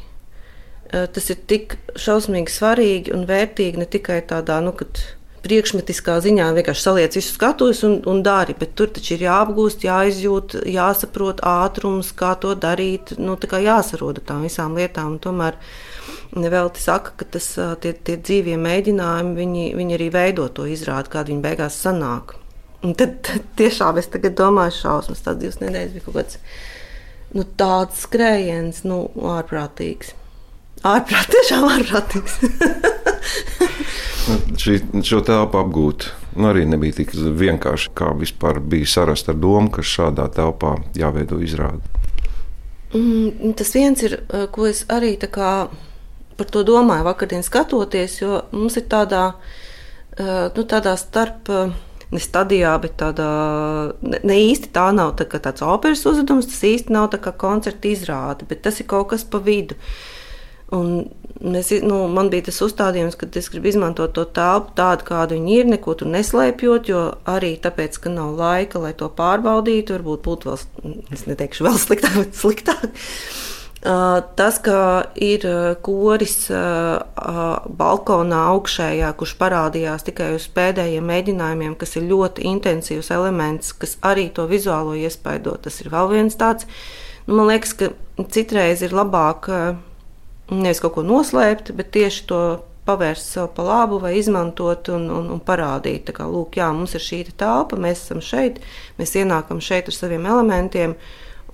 tas 0.90 1.30
ir 1.30 1.38
tik 1.46 1.78
šausmīgi 1.94 2.50
svarīgi 2.50 3.14
un 3.14 3.26
vērtīgi 3.30 3.78
ne 3.78 3.86
tikai 3.86 4.20
tādā, 4.26 4.58
nu, 4.64 4.74
kad 4.74 4.98
priekšmetiskā 5.44 6.18
ziņā 6.24 6.48
vienkārši 6.56 6.84
saliec 6.84 7.16
visus 7.16 7.36
skatus 7.36 7.82
un, 7.86 7.98
un 8.10 8.20
dari, 8.24 8.54
bet 8.58 8.74
tur 8.78 8.90
taču 8.92 9.14
ir 9.16 9.24
jāapgūst, 9.26 9.86
jāizjūt, 9.86 10.58
jāsaprot 10.68 11.40
ātrums, 11.46 12.12
kā 12.16 12.34
to 12.42 12.54
darīt, 12.58 13.14
nu, 13.20 13.36
tā 13.40 13.50
kā 13.50 13.62
jāsaroda 13.64 14.24
tām 14.26 14.44
visām 14.46 14.76
lietām. 14.78 15.16
Tomēr 15.22 15.56
nevelti 16.36 16.82
saka, 16.84 17.14
ka 17.20 17.28
tas, 17.36 17.48
tie, 17.82 17.94
tie 17.94 18.18
dzīvie 18.20 18.58
mēģinājumi, 18.60 19.34
viņi, 19.38 19.64
viņi 19.80 19.96
arī 19.96 20.10
veido 20.14 20.50
to 20.54 20.68
izrādi, 20.68 21.12
kāda 21.12 21.32
viņi 21.32 21.46
beigās 21.48 21.80
sanāk. 21.80 22.36
Un 22.84 22.94
tad, 22.96 23.18
tad 23.26 23.48
tiešām 23.60 23.98
es 24.00 24.08
tagad 24.12 24.38
domāju, 24.38 24.76
šausmas, 24.78 25.24
tās 25.24 25.40
divas 25.40 25.60
nedēļas 25.60 25.96
bija 25.96 26.06
kaut 26.06 26.20
kāds 26.20 26.38
nu, 27.36 27.44
tāds 27.60 28.06
skrējiens, 28.06 28.84
nu, 28.88 29.02
ārprātīgs. 29.36 30.14
Ārprāt, 30.88 31.28
tiešām 31.34 31.66
ārprātīgs. 31.74 32.38
Šī, 34.60 34.76
šo 35.06 35.20
telpu 35.26 35.58
apgūt 35.60 36.06
nu, 36.36 36.50
arī 36.50 36.64
nebija 36.68 37.00
tik 37.00 37.14
vienkārši, 37.14 37.90
kā 37.96 38.12
vispār 38.18 38.60
bija 38.62 38.88
sarast 38.88 39.30
ar 39.32 39.38
domu, 39.40 39.70
ka 39.74 39.82
šādā 39.82 40.28
telpā 40.34 40.76
jāveido 40.98 41.40
izrāde. 41.42 41.82
Mm, 42.94 43.54
tas 43.58 43.70
viens 43.74 44.02
ir, 44.02 44.20
eh, 44.28 44.46
ko 44.50 44.66
es 44.66 44.84
arī 44.88 45.16
par 46.36 46.46
to 46.46 46.64
domāju 46.64 47.04
vakardien 47.04 47.42
skatoties, 47.42 48.20
jo 48.20 48.42
mums 48.52 48.76
ir 48.76 48.82
tādā, 48.82 49.34
eh, 50.18 50.50
nu, 50.56 50.64
tādā 50.64 50.96
starp 50.96 51.48
eh, 51.48 51.72
ne 52.10 52.18
stadijā, 52.18 52.80
bet 52.80 52.96
tādā 52.96 53.94
ne, 54.02 54.18
ne 54.22 54.34
īsti 54.34 54.72
tā 54.72 54.92
nav 54.94 55.16
tā 55.16 55.26
tāds 55.26 55.62
operas 55.62 56.06
uzvedums, 56.06 56.46
tas 56.46 56.62
īsti 56.62 56.90
nav 56.90 57.10
tā 57.10 57.18
kā 57.18 57.32
koncerta 57.32 57.88
izrāde, 57.88 58.48
bet 58.48 58.62
tas 58.62 58.80
ir 58.80 58.86
kaut 58.86 59.10
kas 59.10 59.24
pa 59.24 59.38
vidu. 59.38 59.74
Uh, 59.74 60.19
Un 60.70 61.56
es, 61.56 61.70
nu, 61.82 62.04
man 62.12 62.28
bija 62.30 62.46
tas 62.50 62.60
uzstādījums, 62.62 63.16
ka 63.18 63.26
es 63.40 63.48
gribu 63.50 63.70
izmantot 63.72 64.12
to 64.14 64.26
telpu 64.36 64.74
tādu, 64.78 65.06
kāda 65.08 65.34
viņa 65.34 65.54
ir, 65.56 65.70
neko 65.72 65.96
tur 65.98 66.10
neslēpjot, 66.12 66.90
jo 66.92 67.04
arī 67.30 67.56
tāpēc, 67.62 67.98
ka 68.04 68.12
nav 68.12 68.36
laika, 68.38 68.82
lai 68.82 68.92
to 68.94 69.10
pārbaudītu, 69.16 69.96
varbūt 69.96 70.26
būtu 70.26 70.50
vēl, 70.50 70.60
es 71.16 71.26
neteikšu, 71.26 71.66
vēl 71.66 71.80
sliktāk, 71.80 72.18
bet 72.20 72.38
sliktāk. 72.38 72.90
Tas, 74.36 74.58
ka 74.60 74.78
ir 75.16 75.46
koris 75.80 76.50
balkonā 77.80 78.40
augšējā, 78.52 79.08
kurš 79.16 79.34
parādījās 79.40 80.04
tikai 80.04 80.34
uz 80.36 80.44
pēdējiem 80.52 81.06
mēģinājumiem, 81.08 81.78
kas 81.80 81.96
ir 81.96 82.10
ļoti 82.10 82.44
intensīvs 82.52 83.08
elements, 83.16 83.72
kas 83.72 83.96
arī 84.04 84.28
to 84.36 84.44
vizuālo 84.50 84.92
iespaido, 85.00 85.56
tas 85.64 85.80
ir 85.80 85.88
vēl 85.94 86.12
viens 86.12 86.36
tāds. 86.36 86.68
Nu, 87.24 87.38
man 87.40 87.48
liekas, 87.48 87.72
ka 87.72 87.94
citreiz 88.28 88.84
ir 88.84 88.92
labāk 88.92 89.48
nevis 90.50 90.82
kaut 90.82 90.96
ko 90.98 91.06
noslēpt, 91.06 91.72
bet 91.76 91.92
tieši 91.94 92.26
to 92.30 92.42
pavērst 92.88 93.34
sev 93.34 93.50
pa 93.54 93.64
labu 93.66 94.00
vai 94.02 94.16
izmantot 94.18 94.88
un, 94.92 95.06
un, 95.14 95.28
un 95.34 95.42
parādīt. 95.44 96.06
Tā 96.08 96.16
kā, 96.16 96.26
lūk, 96.30 96.58
jā, 96.60 96.70
mums 96.74 96.96
ir 96.96 97.04
šī 97.04 97.22
telpa, 97.38 97.78
mēs 97.80 98.04
esam 98.06 98.22
šeit, 98.24 98.60
mēs 98.98 99.14
ienākam 99.20 99.62
šeit 99.62 99.90
ar 99.90 99.96
saviem 99.96 100.26
elementiem 100.26 100.96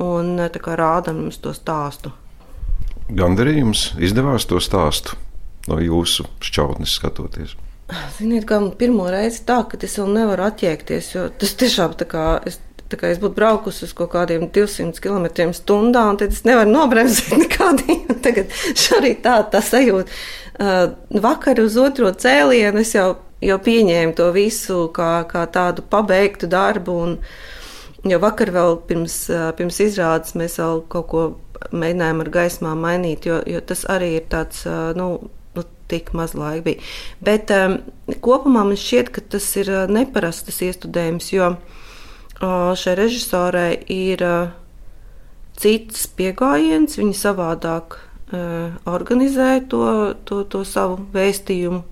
un 0.02 0.40
kā, 0.52 0.78
rādam 0.78 1.24
jums 1.24 1.40
to 1.42 1.52
stāstu. 1.56 2.12
Gandarījums 3.06 3.92
izdevās 4.02 4.48
to 4.50 4.58
stāstu 4.62 5.18
no 5.70 5.78
jūsu 5.82 6.26
šķautnes 6.42 6.96
skatoties. 6.98 7.56
Ziniet, 8.16 8.48
kā 8.48 8.58
pirmo 8.78 9.06
reizi 9.10 9.44
tā, 9.46 9.60
ka 9.70 9.78
es 9.78 9.94
vēl 9.98 10.10
nevaru 10.14 10.48
attiekties, 10.48 11.12
jo 11.14 11.28
tas 11.30 11.54
tiešām 11.58 11.94
tā 11.98 12.08
kā 12.10 12.24
es 12.48 12.58
Tā 12.86 12.98
kā 13.00 13.08
es 13.10 13.18
būtu 13.18 13.34
braukusi 13.34 13.82
uz 13.88 13.92
kaut 13.96 14.12
kādiem 14.12 14.46
200 14.54 15.02
km/h, 15.02 15.62
tad 16.20 16.26
es 16.30 16.44
nevaru 16.46 16.70
nobremzēt 16.70 17.38
nekādī. 17.44 17.98
Tagad 18.22 18.52
šorīt 18.78 19.22
tā, 19.24 19.40
tā 19.50 19.62
sajūta. 19.64 20.12
Uh, 20.56 20.94
vakar 21.22 21.58
uz 21.60 21.76
otro 21.80 22.12
cēlienu 22.14 22.80
es 22.80 22.94
jau, 22.94 23.08
jau 23.44 23.56
pieņēmu 23.62 24.14
to 24.16 24.30
visu 24.34 24.86
kā, 24.94 25.10
kā 25.28 25.42
tādu 25.52 25.82
pabeigtu 25.90 26.48
darbu. 26.50 26.94
Un, 27.08 27.16
jo 28.06 28.20
vakar 28.22 28.54
vēl 28.54 28.78
pirms, 28.86 29.18
uh, 29.34 29.48
pirms 29.58 29.80
izrādes 29.82 30.36
mēs 30.38 30.60
vēl 30.62 30.84
kaut 30.92 31.10
ko 31.10 31.24
mēģinājām 31.74 32.22
ar 32.22 32.30
gaismā 32.38 32.76
mainīt, 32.78 33.26
jo, 33.26 33.40
jo 33.50 33.62
tas 33.66 33.82
arī 33.90 34.14
ir 34.20 34.28
tāds, 34.30 34.62
uh, 34.68 34.92
nu, 34.98 35.08
nu, 35.58 35.66
tik 35.90 36.12
maz 36.18 36.36
laika 36.38 36.68
bija. 36.70 36.86
Bet 37.26 37.50
um, 37.54 37.80
kopumā 38.22 38.62
man 38.68 38.78
šķiet, 38.78 39.10
ka 39.10 39.26
tas 39.34 39.50
ir 39.58 39.72
neparasts 39.90 40.62
iestudējums, 40.68 41.32
jo 41.34 41.56
šai 42.40 42.94
režisorei 42.98 43.78
ir 43.92 44.22
cits 45.56 46.06
pieejams, 46.18 46.98
viņa 47.00 47.16
savādāk 47.16 47.98
organizē 48.84 49.62
to, 49.70 49.84
to, 50.28 50.42
to 50.50 50.64
savu 50.68 50.98
vēstījumu. 51.14 51.84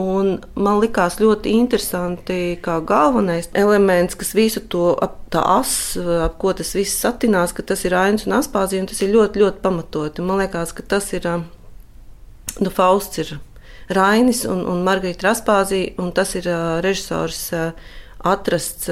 Un 0.00 0.40
man 0.58 0.80
likās 0.82 1.20
ļoti 1.20 1.52
interesanti, 1.54 2.56
kā 2.58 2.80
galvenais 2.82 3.46
elements, 3.54 4.16
kas 4.18 4.32
visu 4.34 4.64
to 4.66 4.88
ap, 4.98 5.20
as, 5.38 5.94
ap 6.24 6.34
ko 6.42 6.50
tas 6.58 6.74
viss 6.74 6.98
satinās, 6.98 7.54
ka 7.54 7.62
tas 7.62 7.84
ir 7.86 7.94
Ainas 7.94 8.26
un 8.26 8.34
Aspāzija, 8.40 8.82
un 8.82 8.90
tas 8.90 8.98
ir 9.06 9.14
ļoti, 9.14 9.44
ļoti 9.44 9.62
pamatoti. 9.62 10.24
Man 10.26 10.42
liekas, 10.42 10.74
ka 10.74 10.82
tas 10.96 11.12
ir, 11.14 11.28
nu, 12.58 12.74
Fausts 12.74 13.22
ir 13.22 13.36
Rainis 13.94 14.42
un, 14.50 14.64
un 14.66 14.82
Margarita 14.82 15.30
Aspāzija, 15.30 15.94
un 16.02 16.10
tas 16.16 16.34
ir 16.34 16.50
uh, 16.50 16.80
režisors 16.82 17.46
uh, 17.54 17.70
atrasts. 18.26 18.90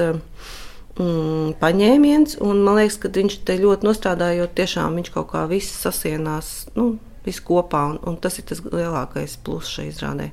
Mm, 0.93 1.55
paņēmiens. 1.57 2.37
Man 2.43 2.77
liekas, 2.77 2.99
ka 3.01 3.09
viņš 3.13 3.39
te 3.47 3.57
ļoti 3.57 3.87
nostrādājot, 3.87 4.53
tiešām 4.53 4.99
viņš 4.99 5.09
kaut 5.15 5.31
kā 5.31 5.47
viss 5.49 5.73
sasienās, 5.81 6.69
nu, 6.77 6.99
viss 7.25 7.41
kopā, 7.41 7.87
un, 7.93 7.99
un 8.05 8.17
tas 8.21 8.37
ir 8.37 8.45
tas 8.49 8.61
lielākais 8.61 9.39
pluss 9.41 9.73
šai 9.73 9.89
izrādē. 9.89 10.29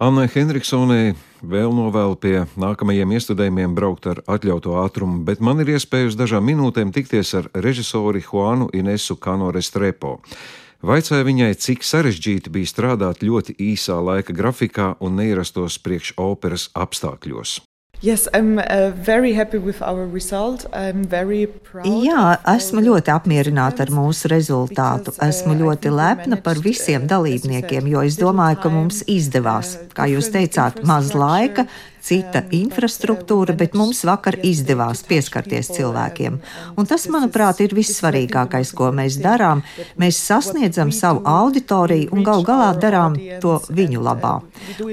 Annai 0.00 0.30
Henriksonai 0.32 1.12
vēl 1.44 1.74
novēlu 1.76 2.16
pie 2.16 2.38
nākamajiem 2.58 3.12
iestudējumiem 3.18 3.74
braukt 3.76 4.08
ar 4.08 4.22
atļautu 4.24 4.72
ātrumu, 4.80 5.20
bet 5.28 5.44
man 5.44 5.60
ir 5.60 5.74
iespēja 5.76 6.08
uz 6.08 6.16
dažām 6.16 6.48
minūtēm 6.48 6.90
tikties 6.96 7.34
ar 7.36 7.50
režisori 7.52 8.24
Juanu 8.24 8.70
Inesu 8.72 9.18
Kanore 9.20 9.60
Strepo. 9.62 10.16
Vaicāja 10.80 11.26
viņai, 11.28 11.52
cik 11.60 11.84
sarežģīti 11.84 12.48
bija 12.48 12.72
strādāt 12.72 13.20
ļoti 13.20 13.58
īsā 13.60 14.00
laika 14.00 14.32
grafikā 14.32 14.94
un 15.04 15.20
neierastos 15.20 15.76
priekš 15.84 16.14
operas 16.16 16.70
apstākļos. 16.72 17.60
Yes, 18.02 18.28
I'm 18.32 18.58
uh, 18.58 18.90
very 18.94 19.34
happy 19.34 19.58
with 19.58 19.82
our 19.82 20.06
result. 20.06 20.64
I'm 20.72 21.04
very 21.04 21.44
proud. 21.46 21.84
Jā, 21.84 22.38
esmu 22.48 22.80
ļoti 22.86 23.12
apmierināta 23.12 23.84
ar 23.84 23.92
mūsu 23.92 24.30
rezultātu. 24.32 25.12
Esmu 25.20 25.58
ļoti 25.58 25.92
lepna 25.92 26.38
par 26.40 26.62
visiem 26.64 27.04
dalībniekiem, 27.10 27.90
jo 27.92 28.00
es 28.00 28.16
domāju, 28.16 28.62
ka 28.62 28.72
mums 28.72 29.02
izdevās. 29.04 29.74
Kā 29.92 30.08
jūs 30.08 30.32
teicāt, 30.32 30.80
maz 30.88 31.12
laika, 31.12 31.66
cita 32.04 32.42
infrastruktūra, 32.54 33.54
bet 33.56 33.76
mums 33.78 34.02
vakar 34.08 34.38
izdevās 34.46 35.02
pieskarties 35.08 35.70
cilvēkiem. 35.76 36.38
Un 36.78 36.88
tas, 36.88 37.06
manuprāt, 37.12 37.60
ir 37.64 37.74
vissvarīgākais, 37.76 38.72
ko 38.76 38.90
mēs 38.94 39.18
darām. 39.22 39.62
Mēs 40.00 40.20
sasniedzam 40.24 40.92
savu 40.94 41.22
auditoriju 41.28 42.10
un 42.14 42.24
gal 42.26 42.44
galā 42.46 42.70
darām 42.80 43.16
to 43.42 43.58
viņu 43.68 44.02
labā. 44.04 44.38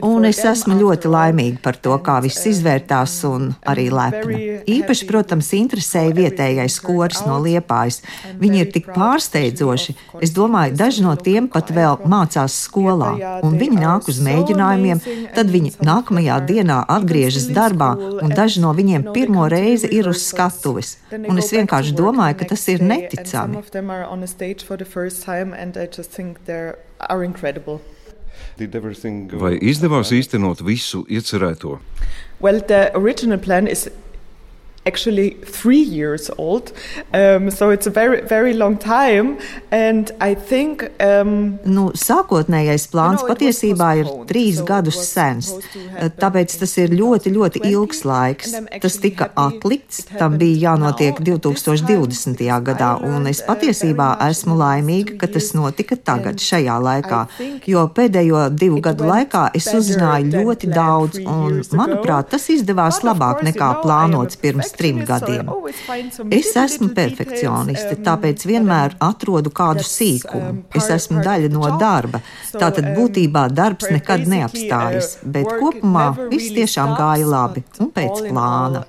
Un 0.05 0.28
es 0.28 0.43
esmu 0.45 0.78
ļoti 0.80 1.12
laimīga 1.12 1.62
par 1.64 1.80
to, 1.82 1.95
kā 2.03 2.20
viss 2.24 2.45
izvērtās 2.49 3.18
un 3.30 3.51
arī 3.68 3.88
lepna. 3.93 4.41
Īpaši, 4.68 5.08
protams, 5.10 5.51
interesēja 5.58 6.16
vietējais 6.18 6.80
koris 6.84 7.24
no 7.28 7.39
Liepājas. 7.43 8.01
Viņi 8.41 8.64
ir 8.64 8.72
tik 8.74 8.91
pārsteidzoši. 8.95 9.95
Es 10.24 10.34
domāju, 10.36 10.76
daži 10.78 11.05
no 11.05 11.16
tiem 11.16 11.49
pat 11.51 11.72
vēl 11.74 12.01
mācās 12.10 12.55
skolā, 12.68 13.14
un 13.45 13.58
viņi 13.60 13.82
nāk 13.82 14.10
uz 14.12 14.20
mēģinājumiem, 14.24 15.03
tad 15.36 15.51
viņi 15.53 15.76
nākamajā 15.86 16.39
dienā 16.49 16.82
atgriežas 16.98 17.48
darbā, 17.54 17.91
un 18.24 18.34
daži 18.36 18.64
no 18.64 18.74
viņiem 18.78 19.10
pirmo 19.16 19.48
reizi 19.52 19.89
ir 19.98 20.10
uz 20.12 20.26
skatuves. 20.28 20.98
Un 21.18 21.38
es 21.41 21.52
vienkārši 21.56 21.95
domāju, 21.98 22.39
ka 22.41 22.50
tas 22.54 22.68
ir 22.74 22.84
neticami. 22.84 23.62
Vai 29.38 29.54
izdevās 29.62 30.12
īstenot 30.14 30.64
visu 30.66 31.04
iecerēto? 31.10 31.78
Well, 32.39 32.62
the 32.62 32.91
original 32.98 33.39
plan 33.41 33.68
is 33.68 33.88
actually 34.88 35.30
three 35.44 35.86
years 36.00 36.30
old. 36.38 36.72
Um, 37.14 37.52
so 37.52 37.70
it's 37.70 37.88
a 37.88 37.92
very, 37.92 38.22
very 38.22 38.54
long 38.54 38.78
time. 38.78 39.38
And 39.72 40.12
I 40.20 40.34
think. 40.34 40.90
Um, 41.04 41.60
nu, 41.66 41.92
sākotnējais 41.94 42.88
plāns 42.94 43.22
you 43.22 43.28
know, 43.28 43.34
patiesībā 43.34 43.90
ir 44.02 44.12
trīs 44.30 44.62
so 44.62 44.68
gadus 44.68 45.00
sens. 45.10 45.52
Tāpēc 46.22 46.56
tas 46.62 46.76
ir 46.82 46.96
ļoti, 46.96 47.34
ļoti 47.36 47.64
ilgs 47.72 48.04
laiks. 48.08 48.56
Tas 48.82 48.98
tika 49.04 49.30
atlikts, 49.38 50.06
tam 50.18 50.38
bija 50.42 50.72
jānotiek 50.72 51.20
2020. 51.22 52.46
gadā. 52.70 52.94
Un 53.06 53.28
es 53.30 53.44
patiesībā 53.46 54.14
esmu 54.30 54.58
laimīga, 54.60 55.18
ka 55.22 55.32
tas 55.36 55.52
notika 55.58 55.98
tagad, 56.00 56.42
šajā 56.44 56.78
laikā. 56.88 57.22
Jo 57.70 57.88
pēdējo 57.94 58.48
divu 58.56 58.82
gadu 58.84 59.08
laikā 59.10 59.48
es 59.58 59.68
uzzināju 59.74 60.32
ļoti 60.38 60.72
daudz, 60.72 61.22
un 61.24 61.62
manuprāt, 61.78 62.32
tas 62.34 62.48
izdevās 62.54 63.02
labāk 63.06 63.44
nekā 63.48 63.72
plānots 63.84 64.40
pirms 64.42 64.74
trim 64.78 65.02
gadiem. 65.08 65.50
Es 66.34 66.54
esmu 66.60 66.92
perfekcioniste, 66.98 67.98
tāpēc 68.06 68.46
vienmēr 68.50 68.98
atrodu 69.04 69.52
kādu 69.54 69.86
sīkumu. 69.88 70.64
Es 70.78 70.90
esmu 70.94 71.24
daļa 71.26 71.52
no 71.54 71.74
darba. 71.82 72.22
Tātad 72.54 72.94
būtībā 72.98 73.48
darbs 73.54 73.90
nekad 73.92 74.28
neapstājas, 74.30 75.18
bet 75.26 75.50
kopumā 75.60 76.10
viss 76.32 76.54
tiešām 76.56 76.96
gāja 77.00 77.28
labi 77.28 77.66
un 77.82 77.92
pēc 77.94 78.26
plāna. 78.30 78.86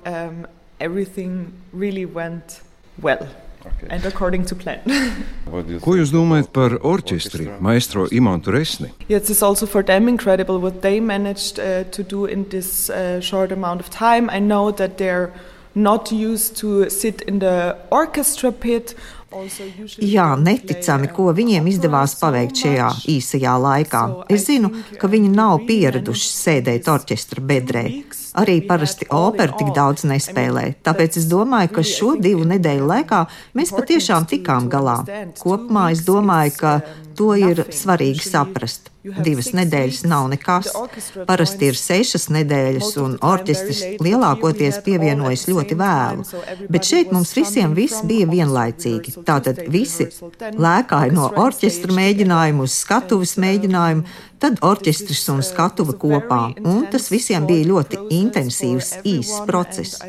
Well. 3.01 3.27
Ko 5.83 5.95
jūs 5.97 6.11
domājat 6.13 6.49
par 6.55 6.75
orķestri, 6.85 7.47
maestro 7.63 8.05
Imantu 8.15 8.53
Resni? 8.55 8.91
Yes, 9.11 9.27
uh, 15.75 15.79
uh, 15.79 15.81
not 15.81 16.11
used 16.11 16.55
to 16.57 16.89
sit 16.89 17.21
in 17.21 17.39
the 17.39 17.75
orchestra 17.91 18.51
pit 18.51 18.95
Jā, 20.01 20.33
neticami, 20.41 21.07
ko 21.13 21.29
viņiem 21.37 21.67
izdevās 21.69 22.15
paveikt 22.17 22.63
šajā 22.63 22.87
īsajā 23.13 23.51
laikā. 23.61 24.25
Es 24.25 24.47
zinu, 24.47 24.71
ka 24.97 25.05
viņi 25.07 25.29
nav 25.29 25.67
pieraduši 25.67 26.31
sēdēt 26.33 26.89
orķestra 26.89 27.43
bedrē. 27.45 27.83
Arī 28.37 28.59
parasti 28.67 29.07
opera 29.09 29.55
tik 29.57 29.71
daudz 29.73 30.05
nespēlē, 30.09 30.65
tāpēc 30.85 31.17
es 31.17 31.25
domāju, 31.31 31.73
ka 31.79 31.85
šo 31.85 32.13
divu 32.21 32.45
nedēļu 32.49 32.89
laikā 32.91 33.23
mēs 33.57 33.73
patiešām 33.73 34.29
tikām 34.29 34.69
galā. 34.69 34.99
Kopumā 35.39 35.89
es 35.95 36.05
domāju, 36.05 36.55
ka 36.59 36.73
to 37.17 37.33
ir 37.35 37.65
svarīgi 37.73 38.23
saprast. 38.23 38.91
Divas 38.99 39.53
nedēļas 39.55 40.01
nav 40.11 40.27
nekas. 40.31 40.69
Parasti 41.27 41.69
ir 41.71 41.77
sešas 41.79 42.27
nedēļas, 42.35 42.89
un 42.99 43.15
orķestris 43.23 43.81
lielākoties 44.03 44.81
pievienojas 44.85 45.45
ļoti 45.49 45.77
vēlu. 45.79 46.25
Bet 46.69 46.87
šeit 46.87 47.13
mums 47.15 47.31
visiem 47.37 47.73
viss 47.77 48.03
bija 48.07 48.27
vienlaicīgi. 48.29 49.15
Tātad 49.27 49.63
visi 49.71 50.09
lēkāja 50.39 51.15
no 51.15 51.29
orķestra 51.45 51.95
mēģinājuma 51.95 52.67
uz 52.67 52.75
skatuves 52.83 53.37
mēģinājumu, 53.39 54.03
tad 54.41 54.61
orķestris 54.65 55.25
un 55.33 55.43
skatuve 55.45 55.95
kopā. 55.99 56.41
Un 56.63 56.85
tas 56.91 57.09
visiem 57.11 57.47
bija 57.49 57.67
ļoti 57.73 58.05
intensīvs, 58.19 58.99
īss 59.07 59.43
process. 59.49 59.99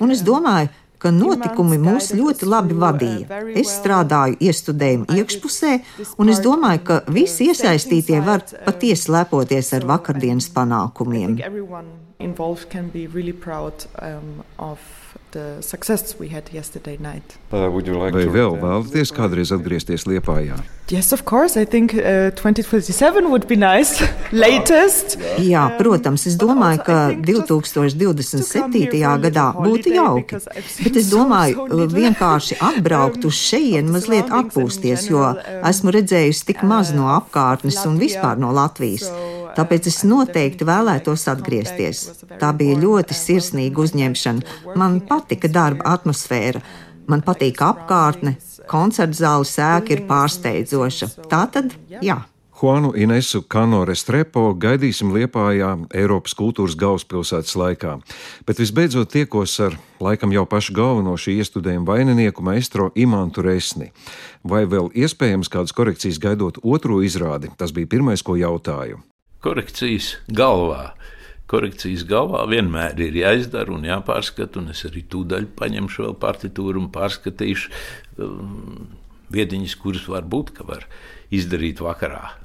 Un 0.00 0.14
es 0.14 0.24
domāju, 0.26 0.70
ka 1.00 1.12
notikumi 1.14 1.78
mūs 1.80 2.10
ļoti 2.16 2.48
labi 2.48 2.76
vadīja. 2.76 3.40
Es 3.56 3.72
strādāju 3.78 4.36
iestudējumu 4.44 5.08
iekšpusē, 5.16 5.72
un 6.20 6.32
es 6.32 6.42
domāju, 6.44 6.84
ka 6.90 7.00
visi 7.08 7.48
iesaistītie 7.50 8.20
var 8.26 8.44
patiesi 8.66 9.12
lepoties 9.14 9.72
ar 9.78 9.88
vakardienas 9.88 10.50
panākumiem. 10.56 11.38
Um, 17.50 17.72
Vai 18.12 18.26
vēl 18.28 18.58
vēlaties 18.60 19.14
kādreiz 19.16 19.54
atgriezties 19.56 20.04
Liepājā? 20.10 20.60
Yes, 20.90 21.12
of 21.12 21.24
course. 21.24 21.56
I 21.56 21.64
think 21.64 21.94
uh, 21.94 22.30
2027 22.34 23.30
would 23.30 23.46
be 23.46 23.56
nice. 23.56 24.02
Latest. 24.32 25.16
Jā, 25.38 25.68
protams, 25.78 26.26
es 26.26 26.34
domāju, 26.34 26.82
ka 26.82 26.96
2027. 27.14 28.98
gadā 29.22 29.46
būtu 29.54 29.94
jauki. 29.94 30.40
Bet 30.82 30.98
es 30.98 31.12
domāju, 31.12 31.68
uh, 31.68 31.86
vienkārši 32.00 32.58
atbraukt 32.58 33.24
uz 33.30 33.38
šejienu 33.38 33.94
mazliet 33.94 34.34
atpūsties, 34.34 35.06
jo 35.12 35.22
esmu 35.70 35.94
redzējusi 35.94 36.48
tik 36.50 36.66
maz 36.66 36.90
no 36.96 37.06
apkārtnes 37.14 37.78
un 37.86 37.98
vispār 38.02 38.42
no 38.42 38.50
Latvijas. 38.56 39.06
Tāpēc 39.54 39.86
es 39.90 40.02
noteikti 40.06 40.66
vēlētos 40.66 41.26
atgriezties. 41.30 42.04
Tā 42.42 42.50
bija 42.56 42.78
ļoti 42.82 43.14
sirsnīga 43.14 43.86
uzņemšana. 43.86 44.74
Man 44.78 45.00
patika 45.06 45.50
darba 45.50 45.86
atmosfēra. 45.94 46.62
Man 47.10 47.24
patīk 47.26 47.58
apkārtne, 47.64 48.36
koncerta 48.70 49.18
zāles 49.18 49.54
sēka 49.56 49.96
ir 49.96 50.04
pārsteidzoša. 50.08 51.14
Tā 51.30 51.46
tad, 51.50 51.74
jā. 52.02 52.20
Juanu 52.60 52.92
Inesu 52.92 53.40
Kano 53.48 53.80
Restrepo 53.88 54.50
gaidīsim 54.52 55.14
Liepājā 55.16 55.70
Eiropas 55.96 56.36
kultūras 56.36 56.76
galvaspilsētas 56.76 57.56
laikā, 57.56 57.94
bet 58.44 58.60
visbeidzot 58.60 59.08
tiekos 59.14 59.56
ar 59.64 59.78
laikam 60.04 60.34
jau 60.36 60.44
pašu 60.44 60.76
galveno 60.76 61.16
šī 61.16 61.38
iestudējuma 61.40 61.88
vaininieku 61.88 62.44
maestro 62.44 62.90
Imantu 62.94 63.46
Resni. 63.48 63.88
Vai 64.44 64.66
vēl 64.68 64.92
iespējams 64.92 65.48
kādas 65.48 65.72
korekcijas 65.72 66.20
gaidot 66.20 66.60
otro 66.60 67.00
izrādi? 67.00 67.48
Tas 67.56 67.72
bija 67.72 67.88
pirmais, 67.96 68.20
ko 68.20 68.36
jautāju 68.36 69.00
korekcijas 69.40 70.16
galvā. 70.28 70.92
Korekcijas 71.50 72.04
galvā 72.06 72.44
vienmēr 72.50 73.00
ir 73.02 73.16
jāizdara 73.18 73.74
un 73.74 73.86
jāpārskata, 73.88 74.60
un 74.60 74.70
es 74.74 74.84
arī 74.86 75.02
tūdaļ 75.10 75.48
paņemšu 75.58 76.04
vēl 76.06 76.14
partitūru 76.22 76.82
un 76.84 76.90
pārskatīšu 76.94 77.72
um, 78.22 78.86
vietiņas, 79.34 79.74
kuras 79.82 80.06
varbūt 80.10 80.54
ka 80.54 80.66
var 80.68 80.86
izdarīt 81.34 81.82
vakarā. 81.82 82.36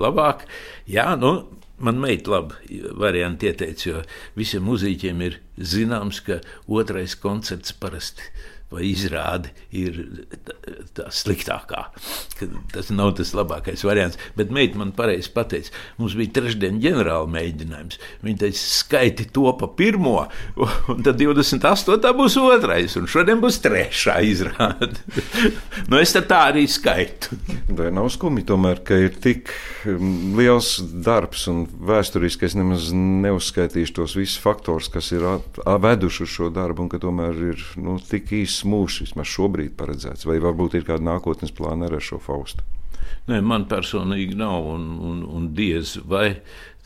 Labāk, 0.00 0.46
jā, 0.88 1.10
nu, 1.20 1.34
man 1.78 2.00
meita 2.00 2.32
labi 2.32 2.80
varianti 2.96 3.50
ieteica, 3.50 3.86
jo 3.90 4.02
visiem 4.36 4.64
mūziķiem 4.68 5.22
ir 5.28 5.40
zināms, 5.56 6.22
ka 6.24 6.40
otrais 6.66 7.16
koncerts 7.20 7.76
parasti 7.76 8.32
vai 8.76 8.86
izrāde 8.90 9.52
ir 9.74 9.98
tā 10.96 11.08
sliktākā. 11.14 11.86
Tas 12.72 12.90
nav 12.92 13.14
tas 13.18 13.32
labākais 13.36 13.84
variants. 13.86 14.20
Bet 14.36 14.52
meita 14.54 14.78
man 14.80 14.92
pareizi 14.96 15.32
pateica, 15.34 15.72
mums 16.00 16.16
bija 16.18 16.36
trešdien 16.38 16.80
ģenerāla 16.82 17.28
mēģinājums. 17.32 18.00
Viņa 18.26 18.42
teica, 18.44 18.62
skaiti 18.62 19.28
to 19.34 19.48
pa 19.58 19.70
pirmo, 19.78 20.18
un 20.92 21.02
tad 21.06 21.20
28. 21.20 22.12
būs 22.16 22.38
otrais, 22.42 22.96
un 23.00 23.08
šodien 23.10 23.40
būs 23.42 23.60
trešā 23.64 24.18
izrāde. 24.26 25.00
nu, 25.90 26.00
es 26.00 26.14
tā 26.16 26.42
arī 26.50 26.66
skaitu. 26.70 27.36
Vai 27.76 27.90
nav 27.94 28.10
skumji 28.14 28.46
tomēr, 28.48 28.82
ka 28.86 28.98
ir 29.06 29.16
tik 29.22 29.52
liels 29.86 30.76
darbs 31.06 31.46
un 31.50 31.64
vēsturiski 31.66 32.46
es 32.48 32.56
nemaz 32.58 32.90
neuzskaitīšu 32.94 33.96
tos 34.00 34.16
visus 34.18 34.40
faktorus, 34.42 34.90
kas 34.92 35.10
ir 35.14 35.24
veduši 35.64 36.24
uz 36.26 36.32
šo 36.32 36.50
darbu, 36.54 36.86
un 36.86 36.92
ka 36.92 37.00
tomēr 37.02 37.40
ir 37.52 37.64
nu, 37.80 37.98
tik 38.02 38.32
īsi 38.36 38.65
mūžs 38.68 39.02
vismaz 39.04 39.30
šobrīd 39.32 39.76
paredzēts, 39.78 40.26
vai 40.28 40.40
varbūt 40.42 40.78
ir 40.78 40.88
kāda 40.88 41.06
nākotnes 41.12 41.54
plāna 41.56 41.90
ar 41.90 42.02
šo 42.02 42.20
faustu? 42.22 42.66
Nē, 43.26 43.40
man 43.42 43.66
personīgi 43.70 44.36
nav, 44.38 44.66
un, 44.76 44.84
un, 45.02 45.22
un 45.26 45.48
diez 45.54 45.96
vai 46.06 46.28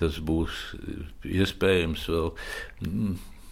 tas 0.01 0.16
būs 0.24 0.62
iespējams 1.28 2.07
vēl. 2.09 2.31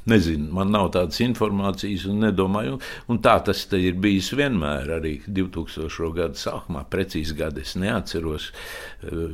Nezinu, 0.09 0.47
man 0.57 0.71
nav 0.73 0.87
tādas 0.95 1.19
informācijas, 1.21 2.07
un 2.09 2.23
nedomāju, 2.25 2.79
un 3.13 3.19
tā 3.21 3.35
tas 3.45 3.67
ir 3.77 3.99
bijis 4.01 4.31
vienmēr. 4.33 4.95
Arī 4.97 5.19
2000. 5.27 6.09
gada 6.17 6.41
sākumā, 6.41 6.87
precīzi 6.89 7.37
gadu 7.37 7.61
es 7.61 7.75
neatceros. 7.77 8.49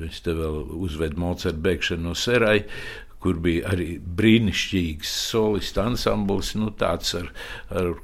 Es 0.09 0.19
te 0.27 0.35
vēl 0.35 0.65
uzvedu 0.83 1.23
Mocerta 1.23 1.63
bēgšanu 1.63 2.09
no 2.09 2.17
Serai, 2.19 2.65
kur 3.23 3.39
bija 3.45 3.71
arī 3.71 3.95
brīnišķīgs 4.03 5.15
solistu 5.31 5.85
ansamblis, 5.85 6.57
nu, 6.59 6.73
tāds 6.77 7.15
ar, 7.21 7.31
ar 7.71 7.95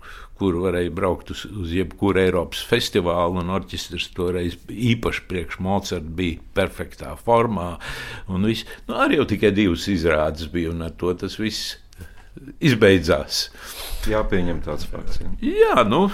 kur 0.41 0.57
varēja 0.62 0.93
braukt 0.97 1.30
uz, 1.34 1.45
uz 1.45 1.74
jebkuru 1.76 2.22
Eiropas 2.22 2.62
festivālu, 2.64 3.43
un 3.43 3.53
orķestris 3.53 4.09
toreiz 4.16 4.57
īpaši 4.72 5.26
priekš 5.28 5.61
Mocarta 5.64 6.16
bija 6.20 6.41
perfektā 6.57 7.12
formā. 7.20 7.74
Nu, 8.30 8.55
arī 8.97 9.20
jau 9.20 9.28
tikai 9.34 9.53
divas 9.57 9.84
izrādes 9.93 10.49
bija, 10.53 10.72
un 10.72 10.86
ar 10.88 10.97
to 10.97 11.12
tas 11.20 11.36
viss 11.41 11.76
izbeidzās. 12.64 13.49
Jāpieņem 14.09 14.62
tāds 14.64 14.88
fakts. 14.88 15.20
Ja. 15.20 15.32
Jā, 15.45 15.84
nu, 15.88 16.07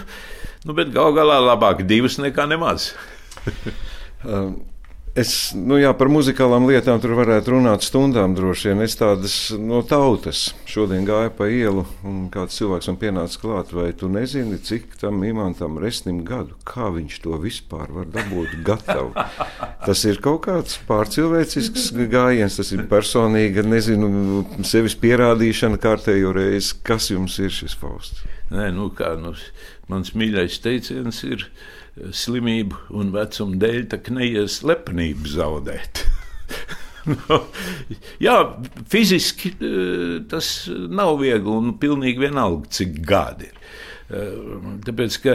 nu 0.66 0.77
bet 0.77 0.91
gal 0.95 1.14
galā 1.14 1.39
labāk 1.45 1.85
divas 1.87 2.18
nekā 2.22 2.49
nemaz. 2.51 2.95
um. 4.24 4.57
Es, 5.17 5.31
nu 5.57 5.79
jā, 5.81 5.89
par 5.97 6.11
muzikālām 6.12 6.67
lietām 6.69 6.99
tur 7.01 7.14
varētu 7.17 7.55
runāt 7.55 7.87
stundām 7.87 8.35
droši 8.37 8.69
vien. 8.69 8.83
Es 8.85 8.99
tādas 9.01 9.37
no 9.57 9.79
tautas 9.81 10.51
šodien 10.69 11.07
gāju 11.09 11.31
pa 11.39 11.47
ielu, 11.49 11.87
un 12.05 12.27
kāds 12.33 12.59
cilvēks 12.59 12.91
man 12.91 12.99
pienāca 13.01 13.41
klāt, 13.41 13.73
vai 13.73 13.87
tu 13.97 14.11
nezini, 14.12 14.59
cik 14.61 14.99
tam 15.01 15.25
imantam 15.25 15.79
resnim 15.81 16.19
gadu, 16.27 16.53
kā 16.69 16.91
viņš 16.93 17.17
to 17.25 17.39
vispār 17.41 17.95
var 17.97 18.11
dabūt 18.12 18.59
gatavu. 18.67 19.14
Tas 19.87 20.05
ir 20.05 20.21
kaut 20.21 20.43
kāds 20.51 20.77
pārcilvēcisks 20.85 21.89
gājiens, 22.12 22.61
tas 22.61 22.75
ir 22.77 22.85
personīga, 22.91 23.64
nezinu, 23.64 24.45
sevis 24.69 24.99
pierādīšana 25.01 25.81
kārtējo 25.81 26.37
reizi. 26.37 26.77
Kas 26.85 27.09
jums 27.14 27.39
ir 27.41 27.57
šis 27.57 27.79
fausts? 27.81 28.27
Nē, 28.53 28.69
nu 28.77 28.91
kā, 28.93 29.14
nu, 29.17 29.33
mans 29.89 30.12
mīļais 30.12 30.61
teiciens 30.61 31.25
ir 31.25 31.49
slimību 31.97 32.97
un 32.99 33.12
vecuma 33.14 33.59
dēļ, 33.62 33.82
tā 33.92 34.01
neies 34.12 34.61
slepenību 34.61 35.32
zaudēt. 35.32 36.05
no, 37.12 37.40
jā, 38.22 38.36
fiziski 38.92 39.55
eh, 39.57 40.16
tas 40.30 40.51
nav 40.70 41.16
viegli 41.22 41.53
un 41.53 41.76
pilnīgi 41.80 42.26
vienalga, 42.26 42.68
cik 42.78 43.01
gadi 43.07 43.51
ir. 43.51 43.56
Eh, 44.07 44.35
tāpēc, 44.87 45.17
ka 45.25 45.33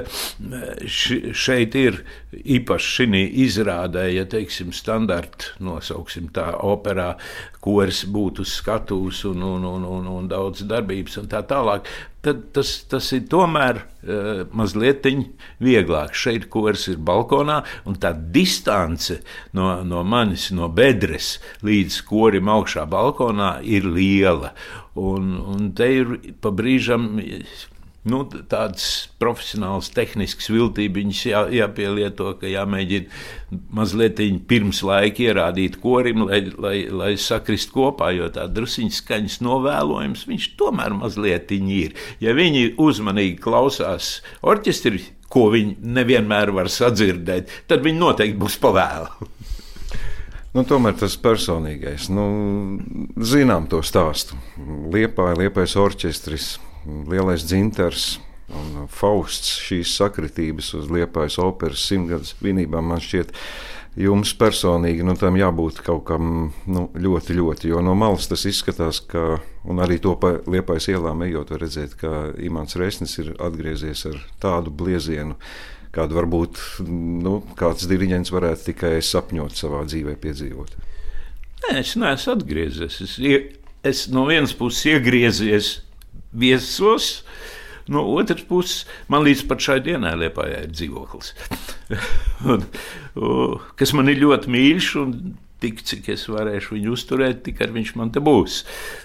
šeit 0.88 1.76
ir 1.76 1.98
īpaši 2.32 2.92
šī 2.96 3.24
izrādē, 3.44 4.06
ja 4.16 4.24
teiksim, 4.32 4.72
standarta 4.72 5.58
nosauksim 5.60 6.30
tā 6.32 6.54
operā, 6.64 7.18
koris 7.60 8.06
būtu 8.08 8.46
uz 8.46 8.54
skatuves 8.62 9.26
un, 9.28 9.44
un, 9.44 9.66
un, 9.68 9.84
un, 9.86 10.08
un 10.08 10.30
daudz 10.32 10.64
darbības 10.70 11.20
un 11.20 11.28
tā 11.32 11.44
tālāk. 11.48 11.90
Tad 12.22 12.42
tas, 12.54 12.72
tas 12.86 13.08
ir 13.18 13.24
tomēr 13.30 13.80
uh, 13.82 14.42
mazliet 14.54 15.08
vieglāk. 15.62 16.14
Šeit 16.14 16.48
koris 16.54 16.88
ir 16.92 17.00
balkonā, 17.02 17.64
un 17.90 17.98
tā 17.98 18.14
distance 18.14 19.18
no, 19.58 19.82
no 19.84 20.04
manis, 20.06 20.52
no 20.54 20.70
bedres 20.70 21.40
līdz 21.66 21.98
korim 22.06 22.50
augšā 22.54 22.86
balkonā 22.90 23.56
ir 23.66 23.90
liela. 23.90 24.54
Un, 25.02 25.34
un 25.42 25.72
te 25.74 25.90
ir 26.02 26.18
pa 26.42 26.54
brīžam 26.54 27.10
nu, 28.08 28.22
tādas 28.50 28.86
profesionālas, 29.22 29.92
tehniskas 29.94 30.50
viltības 30.50 31.22
jā, 31.28 31.44
jāpielieto, 31.54 32.32
ka 32.40 32.50
jāmēģina 32.50 33.60
mazliet 33.78 34.22
pirms 34.50 34.82
laika 34.88 35.28
ierādīt 35.28 35.78
korim, 35.84 36.26
lai, 36.30 36.42
lai, 36.58 36.76
lai 36.90 37.14
sakrist 37.22 37.74
kopā, 37.76 38.12
jo 38.18 38.30
tā 38.34 38.48
drusciņa 38.50 38.98
skaņas 38.98 39.40
novēlojums 39.46 40.26
viņš 40.30 40.50
tomēr 40.60 40.98
mazliet 40.98 41.54
ir. 41.54 41.94
Ja 42.24 42.34
viņi 42.38 42.74
uzmanīgi 42.82 43.38
klausās 43.42 44.20
orķestri, 44.42 45.04
ko 45.32 45.50
viņi 45.54 45.78
nevienmēr 45.82 46.52
var 46.56 46.72
sadzirdēt, 46.72 47.54
tad 47.70 47.86
viņi 47.86 48.02
noteikti 48.02 48.42
būs 48.42 48.58
pavēlu. 48.62 49.30
Nu, 50.52 50.66
tomēr 50.68 50.98
tas 51.00 51.14
personīgais. 51.16 52.10
Nu, 52.12 52.26
zinām 53.24 53.70
to 53.72 53.80
stāstu. 53.88 54.36
Liepāja, 54.92 55.38
liepais 55.40 55.78
orķestris, 55.80 56.58
lielais 56.86 57.46
dzintars. 57.46 58.20
Un 58.52 58.88
Fausts 58.92 59.54
šīs 59.64 59.94
sakritības 59.96 60.74
uz 60.76 60.90
Liepājas 60.92 61.38
operas 61.40 61.86
simtgadus 61.88 62.34
svinībām 62.36 62.90
man 62.92 63.00
šķiet, 63.00 63.32
jums 64.00 64.34
personīgi 64.40 65.06
nu, 65.08 65.16
tam 65.20 65.38
jābūt 65.40 65.82
kaut 65.86 66.04
kam 66.10 66.26
nu, 66.68 66.86
ļoti, 66.92 67.36
ļoti. 67.38 67.70
Jo 67.72 67.80
no 67.84 67.96
malas 67.96 68.28
tas 68.32 68.44
izskatās, 68.48 69.02
ka, 69.08 69.40
un 69.68 69.80
arī 69.84 70.02
to 70.04 70.18
pa 70.20 70.38
Liepājas 70.52 70.90
ielām 70.92 71.24
ejot, 71.28 71.54
var 71.56 71.64
redzēt, 71.64 71.96
ka 72.00 72.32
Imants 72.44 72.76
Reisnis 72.80 73.18
ir 73.24 73.34
atgriezies 73.40 74.06
ar 74.12 74.20
tādu 74.44 74.74
bliezienu, 74.82 75.38
kādu 75.96 76.20
varbūt 76.20 76.60
nu, 76.88 77.40
kāds 77.60 77.88
diriģents 77.92 78.32
varētu 78.32 78.72
tikai 78.72 78.98
sapņot 79.04 79.56
savā 79.60 79.84
dzīvē, 79.88 80.18
piedzīvot. 80.24 80.76
Nē, 81.62 81.78
es 81.84 81.96
neesmu 82.00 82.36
atgriezies. 82.36 83.00
Es, 83.06 83.18
es 83.86 84.06
no 84.12 84.26
vienas 84.28 84.56
puses 84.58 84.88
iegriezies 84.96 85.78
viesos. 86.34 87.22
No 87.92 88.06
otras 88.14 88.44
puses, 88.48 88.86
man 89.12 89.26
līdz 89.26 89.42
pat 89.50 89.64
šai 89.66 89.80
dienai 89.84 90.14
Lietpājā 90.22 90.62
ir 90.64 90.72
dzīvoklis, 90.72 91.32
un, 92.54 92.64
kas 93.76 93.92
man 93.98 94.12
ir 94.12 94.22
ļoti 94.22 94.54
mīļš. 94.54 94.92
Tik 95.62 95.82
cik 95.86 96.08
es 96.14 96.24
varēšu 96.32 96.74
viņu 96.78 96.94
uzturēt, 96.96 97.44
tik 97.46 97.60
ar 97.62 97.74
viņš 97.74 97.92
man 98.00 98.14
te 98.14 98.22
būs. 98.24 98.62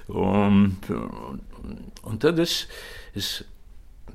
Un, 0.09 0.70
un, 0.93 1.41
un 2.09 2.20
tad 2.22 2.39
es, 2.41 2.62
es 3.12 3.33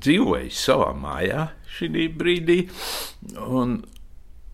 dzīvoju 0.01 0.49
savā 0.55 0.89
mājā 0.97 1.49
šī 1.75 2.07
brīdī. 2.17 2.63
Un, 3.45 3.81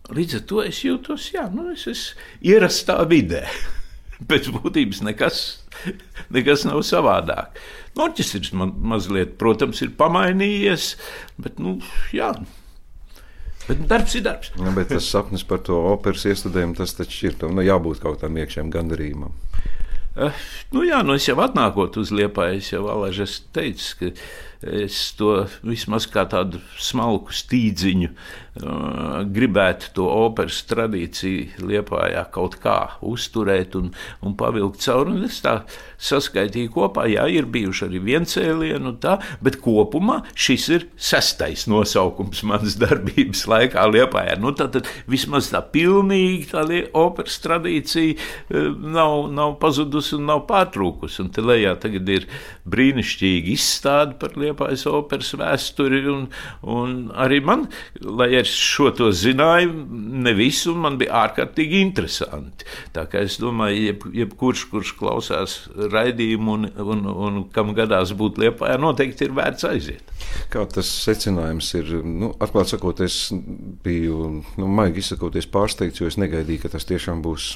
Līdz 0.08 0.38
ar 0.38 0.44
to 0.48 0.62
es 0.64 0.78
jūtos, 0.86 1.26
jā, 1.34 1.42
nu, 1.52 1.66
es 1.74 1.82
esmu 1.90 2.22
ierastā 2.48 2.96
vidē. 3.10 3.42
Pēc 4.30 4.48
būtības 4.54 5.02
nekas, 5.04 5.40
nekas 6.32 6.64
nav 6.64 6.80
savādāk. 6.86 7.58
Orķestris 7.98 8.52
man 8.54 8.76
mazliet, 8.92 9.36
protams, 9.40 9.82
ir 9.82 9.92
pamainījies, 9.98 10.92
bet, 11.42 11.58
nu, 11.62 11.78
jā. 12.14 12.32
Bet 13.68 13.82
darbs 13.90 14.14
ir 14.16 14.24
darbs. 14.24 14.52
Ja, 14.56 14.72
bet 14.76 14.88
tas 14.94 15.08
sapnis 15.12 15.44
par 15.44 15.60
to 15.66 15.76
operas 15.90 16.24
iestudējumu, 16.30 16.78
tas 16.78 16.94
taču 16.96 17.28
ir. 17.28 17.36
Tam 17.40 17.52
nu, 17.58 17.64
jābūt 17.66 18.00
kaut 18.00 18.22
kādam 18.22 18.38
iekšējam 18.40 18.70
gandarījumam. 18.72 19.34
Uh, 20.18 20.46
nu 20.74 20.82
jā, 20.86 21.02
nu 21.06 21.14
es 21.18 21.28
jau 21.28 21.36
atnākot 21.44 21.98
uz 22.00 22.10
Liepāju, 22.14 22.62
es 22.62 22.72
jau 22.72 22.86
alaži 22.90 23.28
teicis, 23.54 23.92
ka 23.98 24.08
es 24.62 25.12
to 25.18 25.44
vismaz 25.62 26.08
kā 26.10 26.24
tādu 26.26 26.58
smalku 26.82 27.34
stīdziņu 27.34 28.08
uh, 28.10 29.22
gribētu 29.30 29.92
to 29.94 30.06
operas 30.10 30.58
tradīciju 30.66 31.68
Liepājā 31.68 32.24
kaut 32.34 32.56
kā 32.62 32.78
uzturēt 33.06 33.76
un, 33.78 33.92
un 34.24 34.34
pavilkt 34.38 34.82
cauri. 34.82 35.14
Un 35.14 35.28
es 35.28 35.38
tā 35.44 35.60
saskaitīju 36.02 36.72
kopā, 36.74 37.06
jā, 37.10 37.28
ir 37.30 37.46
bijuši 37.46 37.86
arī 37.86 38.02
viencēlieni 38.08 38.90
un 38.90 38.98
tā, 39.02 39.18
bet 39.44 39.60
kopumā 39.62 40.20
šis 40.34 40.66
ir 40.74 40.88
sestais 40.98 41.68
nosaukums 41.70 42.42
manas 42.48 42.74
darbības 42.82 43.44
laikā 43.50 43.86
Liepājā. 43.92 44.34
Nu, 44.42 44.50
tad, 44.58 44.74
tad 44.74 44.90
vismaz 45.10 45.52
tā 45.54 45.62
pilnīgi 45.62 46.50
tā 46.50 46.66
operas 46.98 47.38
tradīcija 47.46 48.18
uh, 48.18 48.74
nav, 48.74 49.30
nav 49.30 49.54
pazudusi 49.62 50.16
un 50.18 50.26
nav 50.32 50.48
pārtrūkusi. 50.50 51.22
Un 51.22 51.32
te 51.34 51.46
lejā 51.46 51.78
tagad 51.78 52.10
ir 52.10 52.26
brīnišķīgi 52.68 53.54
izstāde 53.54 54.18
par 54.18 54.34
Liepāju 54.34 54.47
Liepājas 54.48 54.86
operas 54.90 55.32
vēsturi. 55.38 56.02
Un, 56.12 56.26
un 56.62 56.96
arī 57.16 57.40
man, 57.44 57.66
lai 58.02 58.30
es 58.40 58.52
šo 58.52 58.90
to 58.96 59.10
zināju, 59.14 59.72
ne 60.24 60.34
visu, 60.38 60.74
man 60.78 60.98
bija 61.00 61.24
ārkārtīgi 61.24 61.82
interesanti. 61.84 62.66
Tā 62.96 63.06
kā 63.10 63.22
es 63.26 63.38
domāju, 63.42 63.84
jeb, 63.90 64.06
jebkurš, 64.22 64.66
kurš 64.72 64.94
klausās 64.98 65.58
raidījumu 65.76 66.56
un, 66.58 66.68
un, 66.96 67.06
un 67.28 67.40
kam 67.54 67.74
gadās 67.76 68.14
būt 68.18 68.40
Liepājā, 68.42 68.78
noteikti 68.80 69.28
ir 69.28 69.34
vērts 69.36 69.68
aiziet. 69.68 70.14
Kā 70.52 70.64
tas 70.70 70.90
secinājums 71.04 71.70
ir? 71.78 71.94
Nu, 72.04 72.32
atklāt 72.42 72.72
sakot, 72.72 73.02
es 73.04 73.28
biju, 73.84 74.30
nu, 74.58 74.70
maigi 74.80 75.02
izsakoties, 75.04 75.48
pārsteigts, 75.52 76.02
jo 76.02 76.10
es 76.10 76.18
negaidīju, 76.20 76.64
ka 76.64 76.74
tas 76.76 76.88
tiešām 76.88 77.22
būs 77.24 77.54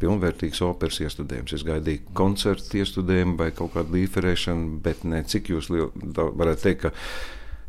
pilnvērtīgs 0.00 0.60
operas 0.66 1.00
iestudējums. 1.04 1.54
Es 1.56 1.64
gaidīju 1.66 2.12
koncertu 2.16 2.82
iestudējumu 2.82 3.38
vai 3.40 3.50
kaut 3.56 3.74
kādu 3.76 3.96
līferēšanu, 3.96 4.78
bet 4.84 5.06
ne 5.08 5.22
cik 5.26 5.50
jūs 5.54 5.70
varētu 5.70 6.62
teikt, 6.62 6.86
ka 6.86 6.92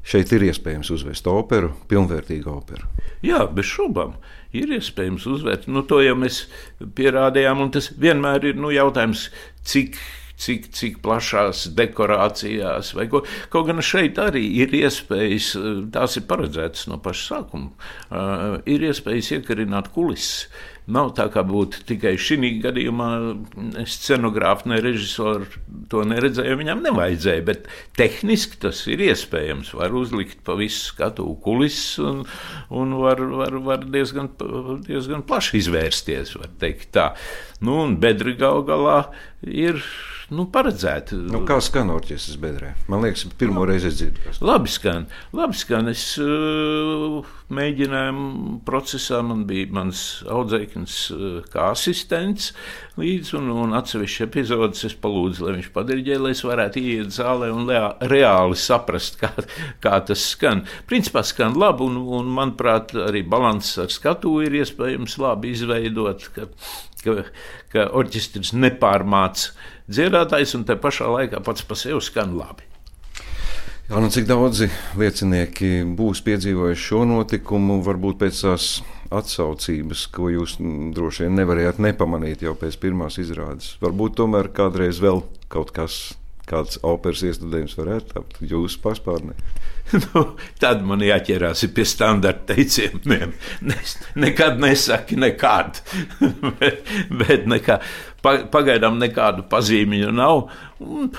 šeit 0.07 0.31
ir 0.35 0.47
iespējams 0.49 0.91
uzvest 0.95 1.27
operu, 1.31 1.73
pilnvērtīgu 1.91 2.51
operu. 2.51 2.87
Jā, 3.25 3.45
bez 3.51 3.69
šaubām. 3.71 4.15
Ir 4.55 4.71
iespējams 4.77 5.25
uzvērt. 5.27 5.67
Nu, 5.71 5.83
to 5.87 5.99
jau 6.03 6.15
mēs 6.19 6.45
pierādījām, 6.95 7.65
un 7.65 7.73
tas 7.75 7.91
vienmēr 7.99 8.53
ir 8.53 8.61
nu, 8.61 8.71
jautājums, 8.75 9.27
cik 9.67 9.99
cik, 10.37 10.69
cik 10.73 10.99
plašās 11.05 11.65
dekorācijās, 11.77 12.93
vai 12.97 13.07
ko. 13.11 13.23
Kaut 13.53 13.69
gan 13.69 13.81
šeit 13.81 14.19
arī 14.21 14.43
ir 14.61 14.73
iespējas, 14.77 15.51
tās 15.93 16.19
ir 16.19 16.27
paredzētas 16.29 16.87
no 16.91 16.99
paša 17.03 17.25
sākuma, 17.31 17.71
uh, 17.73 18.59
ir 18.69 18.85
iespējas 18.85 19.33
iekarināt 19.39 19.89
kulisses 19.95 20.45
Nav 20.87 21.09
tā, 21.17 21.25
kā 21.31 21.41
būtu 21.43 21.81
tikai 21.89 22.13
šī 22.15 22.37
gadījumā 22.63 23.09
scenogrāfa, 23.91 24.69
ne 24.71 24.77
režisori 24.79 25.49
to 25.91 26.05
neredzēja, 26.07 26.55
viņam 26.59 26.83
nevajadzēja. 26.85 27.43
Bet 27.49 27.67
tehniski 27.99 28.61
tas 28.63 28.85
ir 28.87 29.03
iespējams. 29.09 29.73
Var 29.75 29.95
uzlikt 29.99 30.39
pa 30.47 30.55
visu 30.59 30.93
skatu 30.93 31.27
kulises 31.43 31.99
un, 31.99 32.23
un 32.71 32.95
var, 33.01 33.19
var, 33.19 33.59
var 33.67 33.83
diezgan, 33.83 34.31
diezgan 34.87 35.25
plaši 35.27 35.59
izvērsties. 35.59 36.37
Nu, 37.59 37.81
un 37.83 37.97
bedri 37.99 38.37
gal 38.39 38.63
galā 38.67 39.01
ir 39.43 39.83
nu, 40.33 40.45
paredzēti. 40.51 41.17
Nu, 41.31 41.41
kā 41.47 41.57
skan 41.63 41.91
orķestris 41.93 42.37
bedrē? 42.41 42.73
Man 42.91 43.03
liekas, 43.05 43.25
pirmo 43.39 43.63
reizi 43.67 43.87
es 43.91 43.99
dzirdu. 43.99 44.33
Labi 44.43 44.71
skan, 44.71 45.07
labi 45.35 45.57
skan. 45.57 45.87
Es 45.91 46.03
uh, 46.21 47.21
mēģinājumu 47.53 48.57
procesā 48.67 49.21
man 49.25 49.45
bija 49.47 49.69
mans 49.77 50.01
audzēknis 50.27 50.97
uh, 51.15 51.37
kā 51.53 51.69
asistents 51.71 52.51
līdzi, 52.99 53.37
un, 53.39 53.51
un 53.63 53.77
atsevišķi 53.77 54.25
epizodes 54.25 54.83
es 54.89 54.97
palūdzu, 54.99 55.45
lai 55.45 55.55
viņš 55.59 55.71
padirģē, 55.75 56.19
lai 56.23 56.33
es 56.35 56.43
varētu 56.47 56.83
ieiet 56.83 57.15
zālē 57.15 57.51
un 57.53 57.67
lea, 57.69 57.93
reāli 58.11 58.59
saprast, 58.59 59.19
kā, 59.21 59.31
kā 59.83 60.01
tas 60.09 60.27
skan. 60.33 60.65
Principā 60.89 61.23
skan 61.27 61.55
labi, 61.59 61.87
un, 61.87 62.01
un 62.19 62.35
manuprāt, 62.35 62.95
arī 63.07 63.23
balanss 63.23 63.79
ar 63.81 63.93
skatu 63.93 64.37
ir 64.43 64.59
iespējams 64.59 65.19
labi 65.23 65.55
izveidot. 65.55 66.29
Ka, 66.35 66.49
ka, 67.07 67.27
ka 67.73 67.85
orķestris 67.97 68.53
nepārmāca 68.57 69.53
dziedātājs 69.87 70.55
un 70.57 70.65
te 70.67 70.75
pašā 70.79 71.07
laikā 71.13 71.43
pats 71.45 71.63
par 71.67 71.79
sevi 71.79 72.01
skan 72.03 72.35
labi. 72.37 72.67
Jā, 73.87 74.01
nu 74.03 74.09
cik 74.11 74.25
daudzi 74.27 74.67
liecinieki 74.99 75.85
būs 75.95 76.19
piedzīvojuši 76.25 76.87
šo 76.89 77.05
notikumu, 77.07 77.77
varbūt 77.85 78.17
pēc 78.19 78.41
tās 78.43 78.65
atsaucības, 79.15 80.01
ko 80.11 80.27
jūs 80.33 80.57
droši 80.59 81.23
vien 81.23 81.37
nevarējāt 81.39 81.79
nepamanīt 81.85 82.43
jau 82.43 82.51
pēc 82.59 82.75
pirmās 82.81 83.15
izrādes. 83.23 83.77
Varbūt 83.79 84.17
tomēr 84.19 84.51
kādreiz 84.51 84.99
vēl 84.99 85.23
kaut 85.47 85.71
kas, 85.75 86.17
kāds 86.51 86.81
operas 86.83 87.23
iestudējums 87.29 87.77
varētu 87.79 88.11
tapt 88.17 88.41
jūsu 88.43 88.83
paspārnē. 88.83 89.37
nu, 90.03 90.23
tad 90.61 90.83
man 90.87 91.03
jāķerās 91.05 91.65
pie 91.75 91.85
standarta 91.87 92.53
teicieniem. 92.53 93.33
Es 93.77 93.97
nekad 94.19 94.61
nesaki 94.61 95.17
nekādu, 95.19 95.83
bet, 96.59 96.93
bet 97.21 97.47
nekā, 97.49 97.79
pagaidām 98.23 98.99
nekādu 99.01 99.47
pazīmiņu 99.51 100.13
nav. 100.15 100.47
Un, 100.83 101.11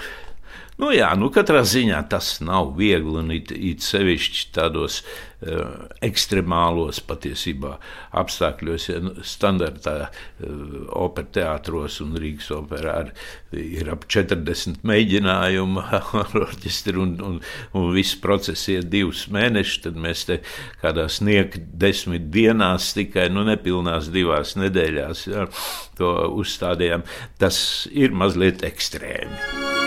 Nu, 0.78 0.92
jā, 0.94 1.08
nu, 1.18 1.26
katrā 1.34 1.64
ziņā 1.66 2.04
tas 2.06 2.36
nav 2.38 2.76
viegli, 2.78 3.16
un 3.18 3.32
it, 3.34 3.50
it 3.50 3.82
sevišķi 3.82 4.44
tādos 4.54 5.00
uh, 5.02 5.88
ekstremālos 6.06 7.00
patiesībā 7.02 7.72
apstākļos, 8.20 8.86
ja 8.86 9.00
nu, 9.02 9.16
standartā 9.26 9.94
uh, 10.06 10.52
opera 10.94 11.26
teātros 11.34 11.96
un 12.04 12.12
Rīgas 12.22 12.52
operā 12.54 12.92
ar, 13.02 13.10
ir 13.58 13.90
ap 13.90 14.06
40 14.06 14.86
mēģinājumu 14.86 15.82
ar 16.22 16.38
orķestri, 16.44 16.94
un, 17.02 17.16
un, 17.26 17.40
un 17.74 17.90
viss 17.96 18.14
process 18.22 18.70
iet 18.70 18.86
divus 18.92 19.24
mēnešus, 19.34 19.82
tad 19.88 19.98
mēs 19.98 20.28
te 20.30 20.38
kādā 20.84 21.08
sniega 21.10 21.58
desmit 21.58 22.30
dienās, 22.30 22.92
tikai 22.94 23.26
nu, 23.34 23.42
nepilnās 23.50 24.12
divās 24.14 24.54
nedēļās 24.62 25.26
ja, 25.26 25.50
to 25.98 26.14
uzstādījām. 26.38 27.02
Tas 27.42 27.58
ir 27.90 28.14
mazliet 28.14 28.62
ekstrēmi. 28.70 29.77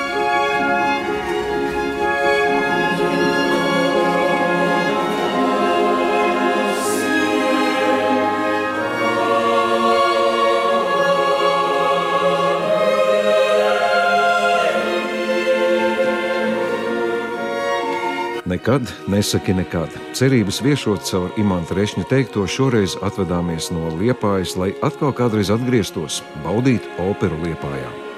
Nekad 18.51 18.83
nesaki 19.07 19.53
nekad. 19.55 19.93
Cerības 20.17 20.57
viešot 20.65 21.05
caur 21.07 21.37
imanta 21.39 21.77
rešņa 21.77 22.03
teikto, 22.11 22.43
šoreiz 22.43 22.97
atvedāmies 22.99 23.71
no 23.71 23.93
liepājas, 23.95 24.57
lai 24.59 24.73
atkal 24.83 25.15
kādreiz 25.15 25.53
atgrieztos, 25.55 26.19
baudīt 26.43 26.89
operu 26.99 27.39
liepājā. 27.45 28.10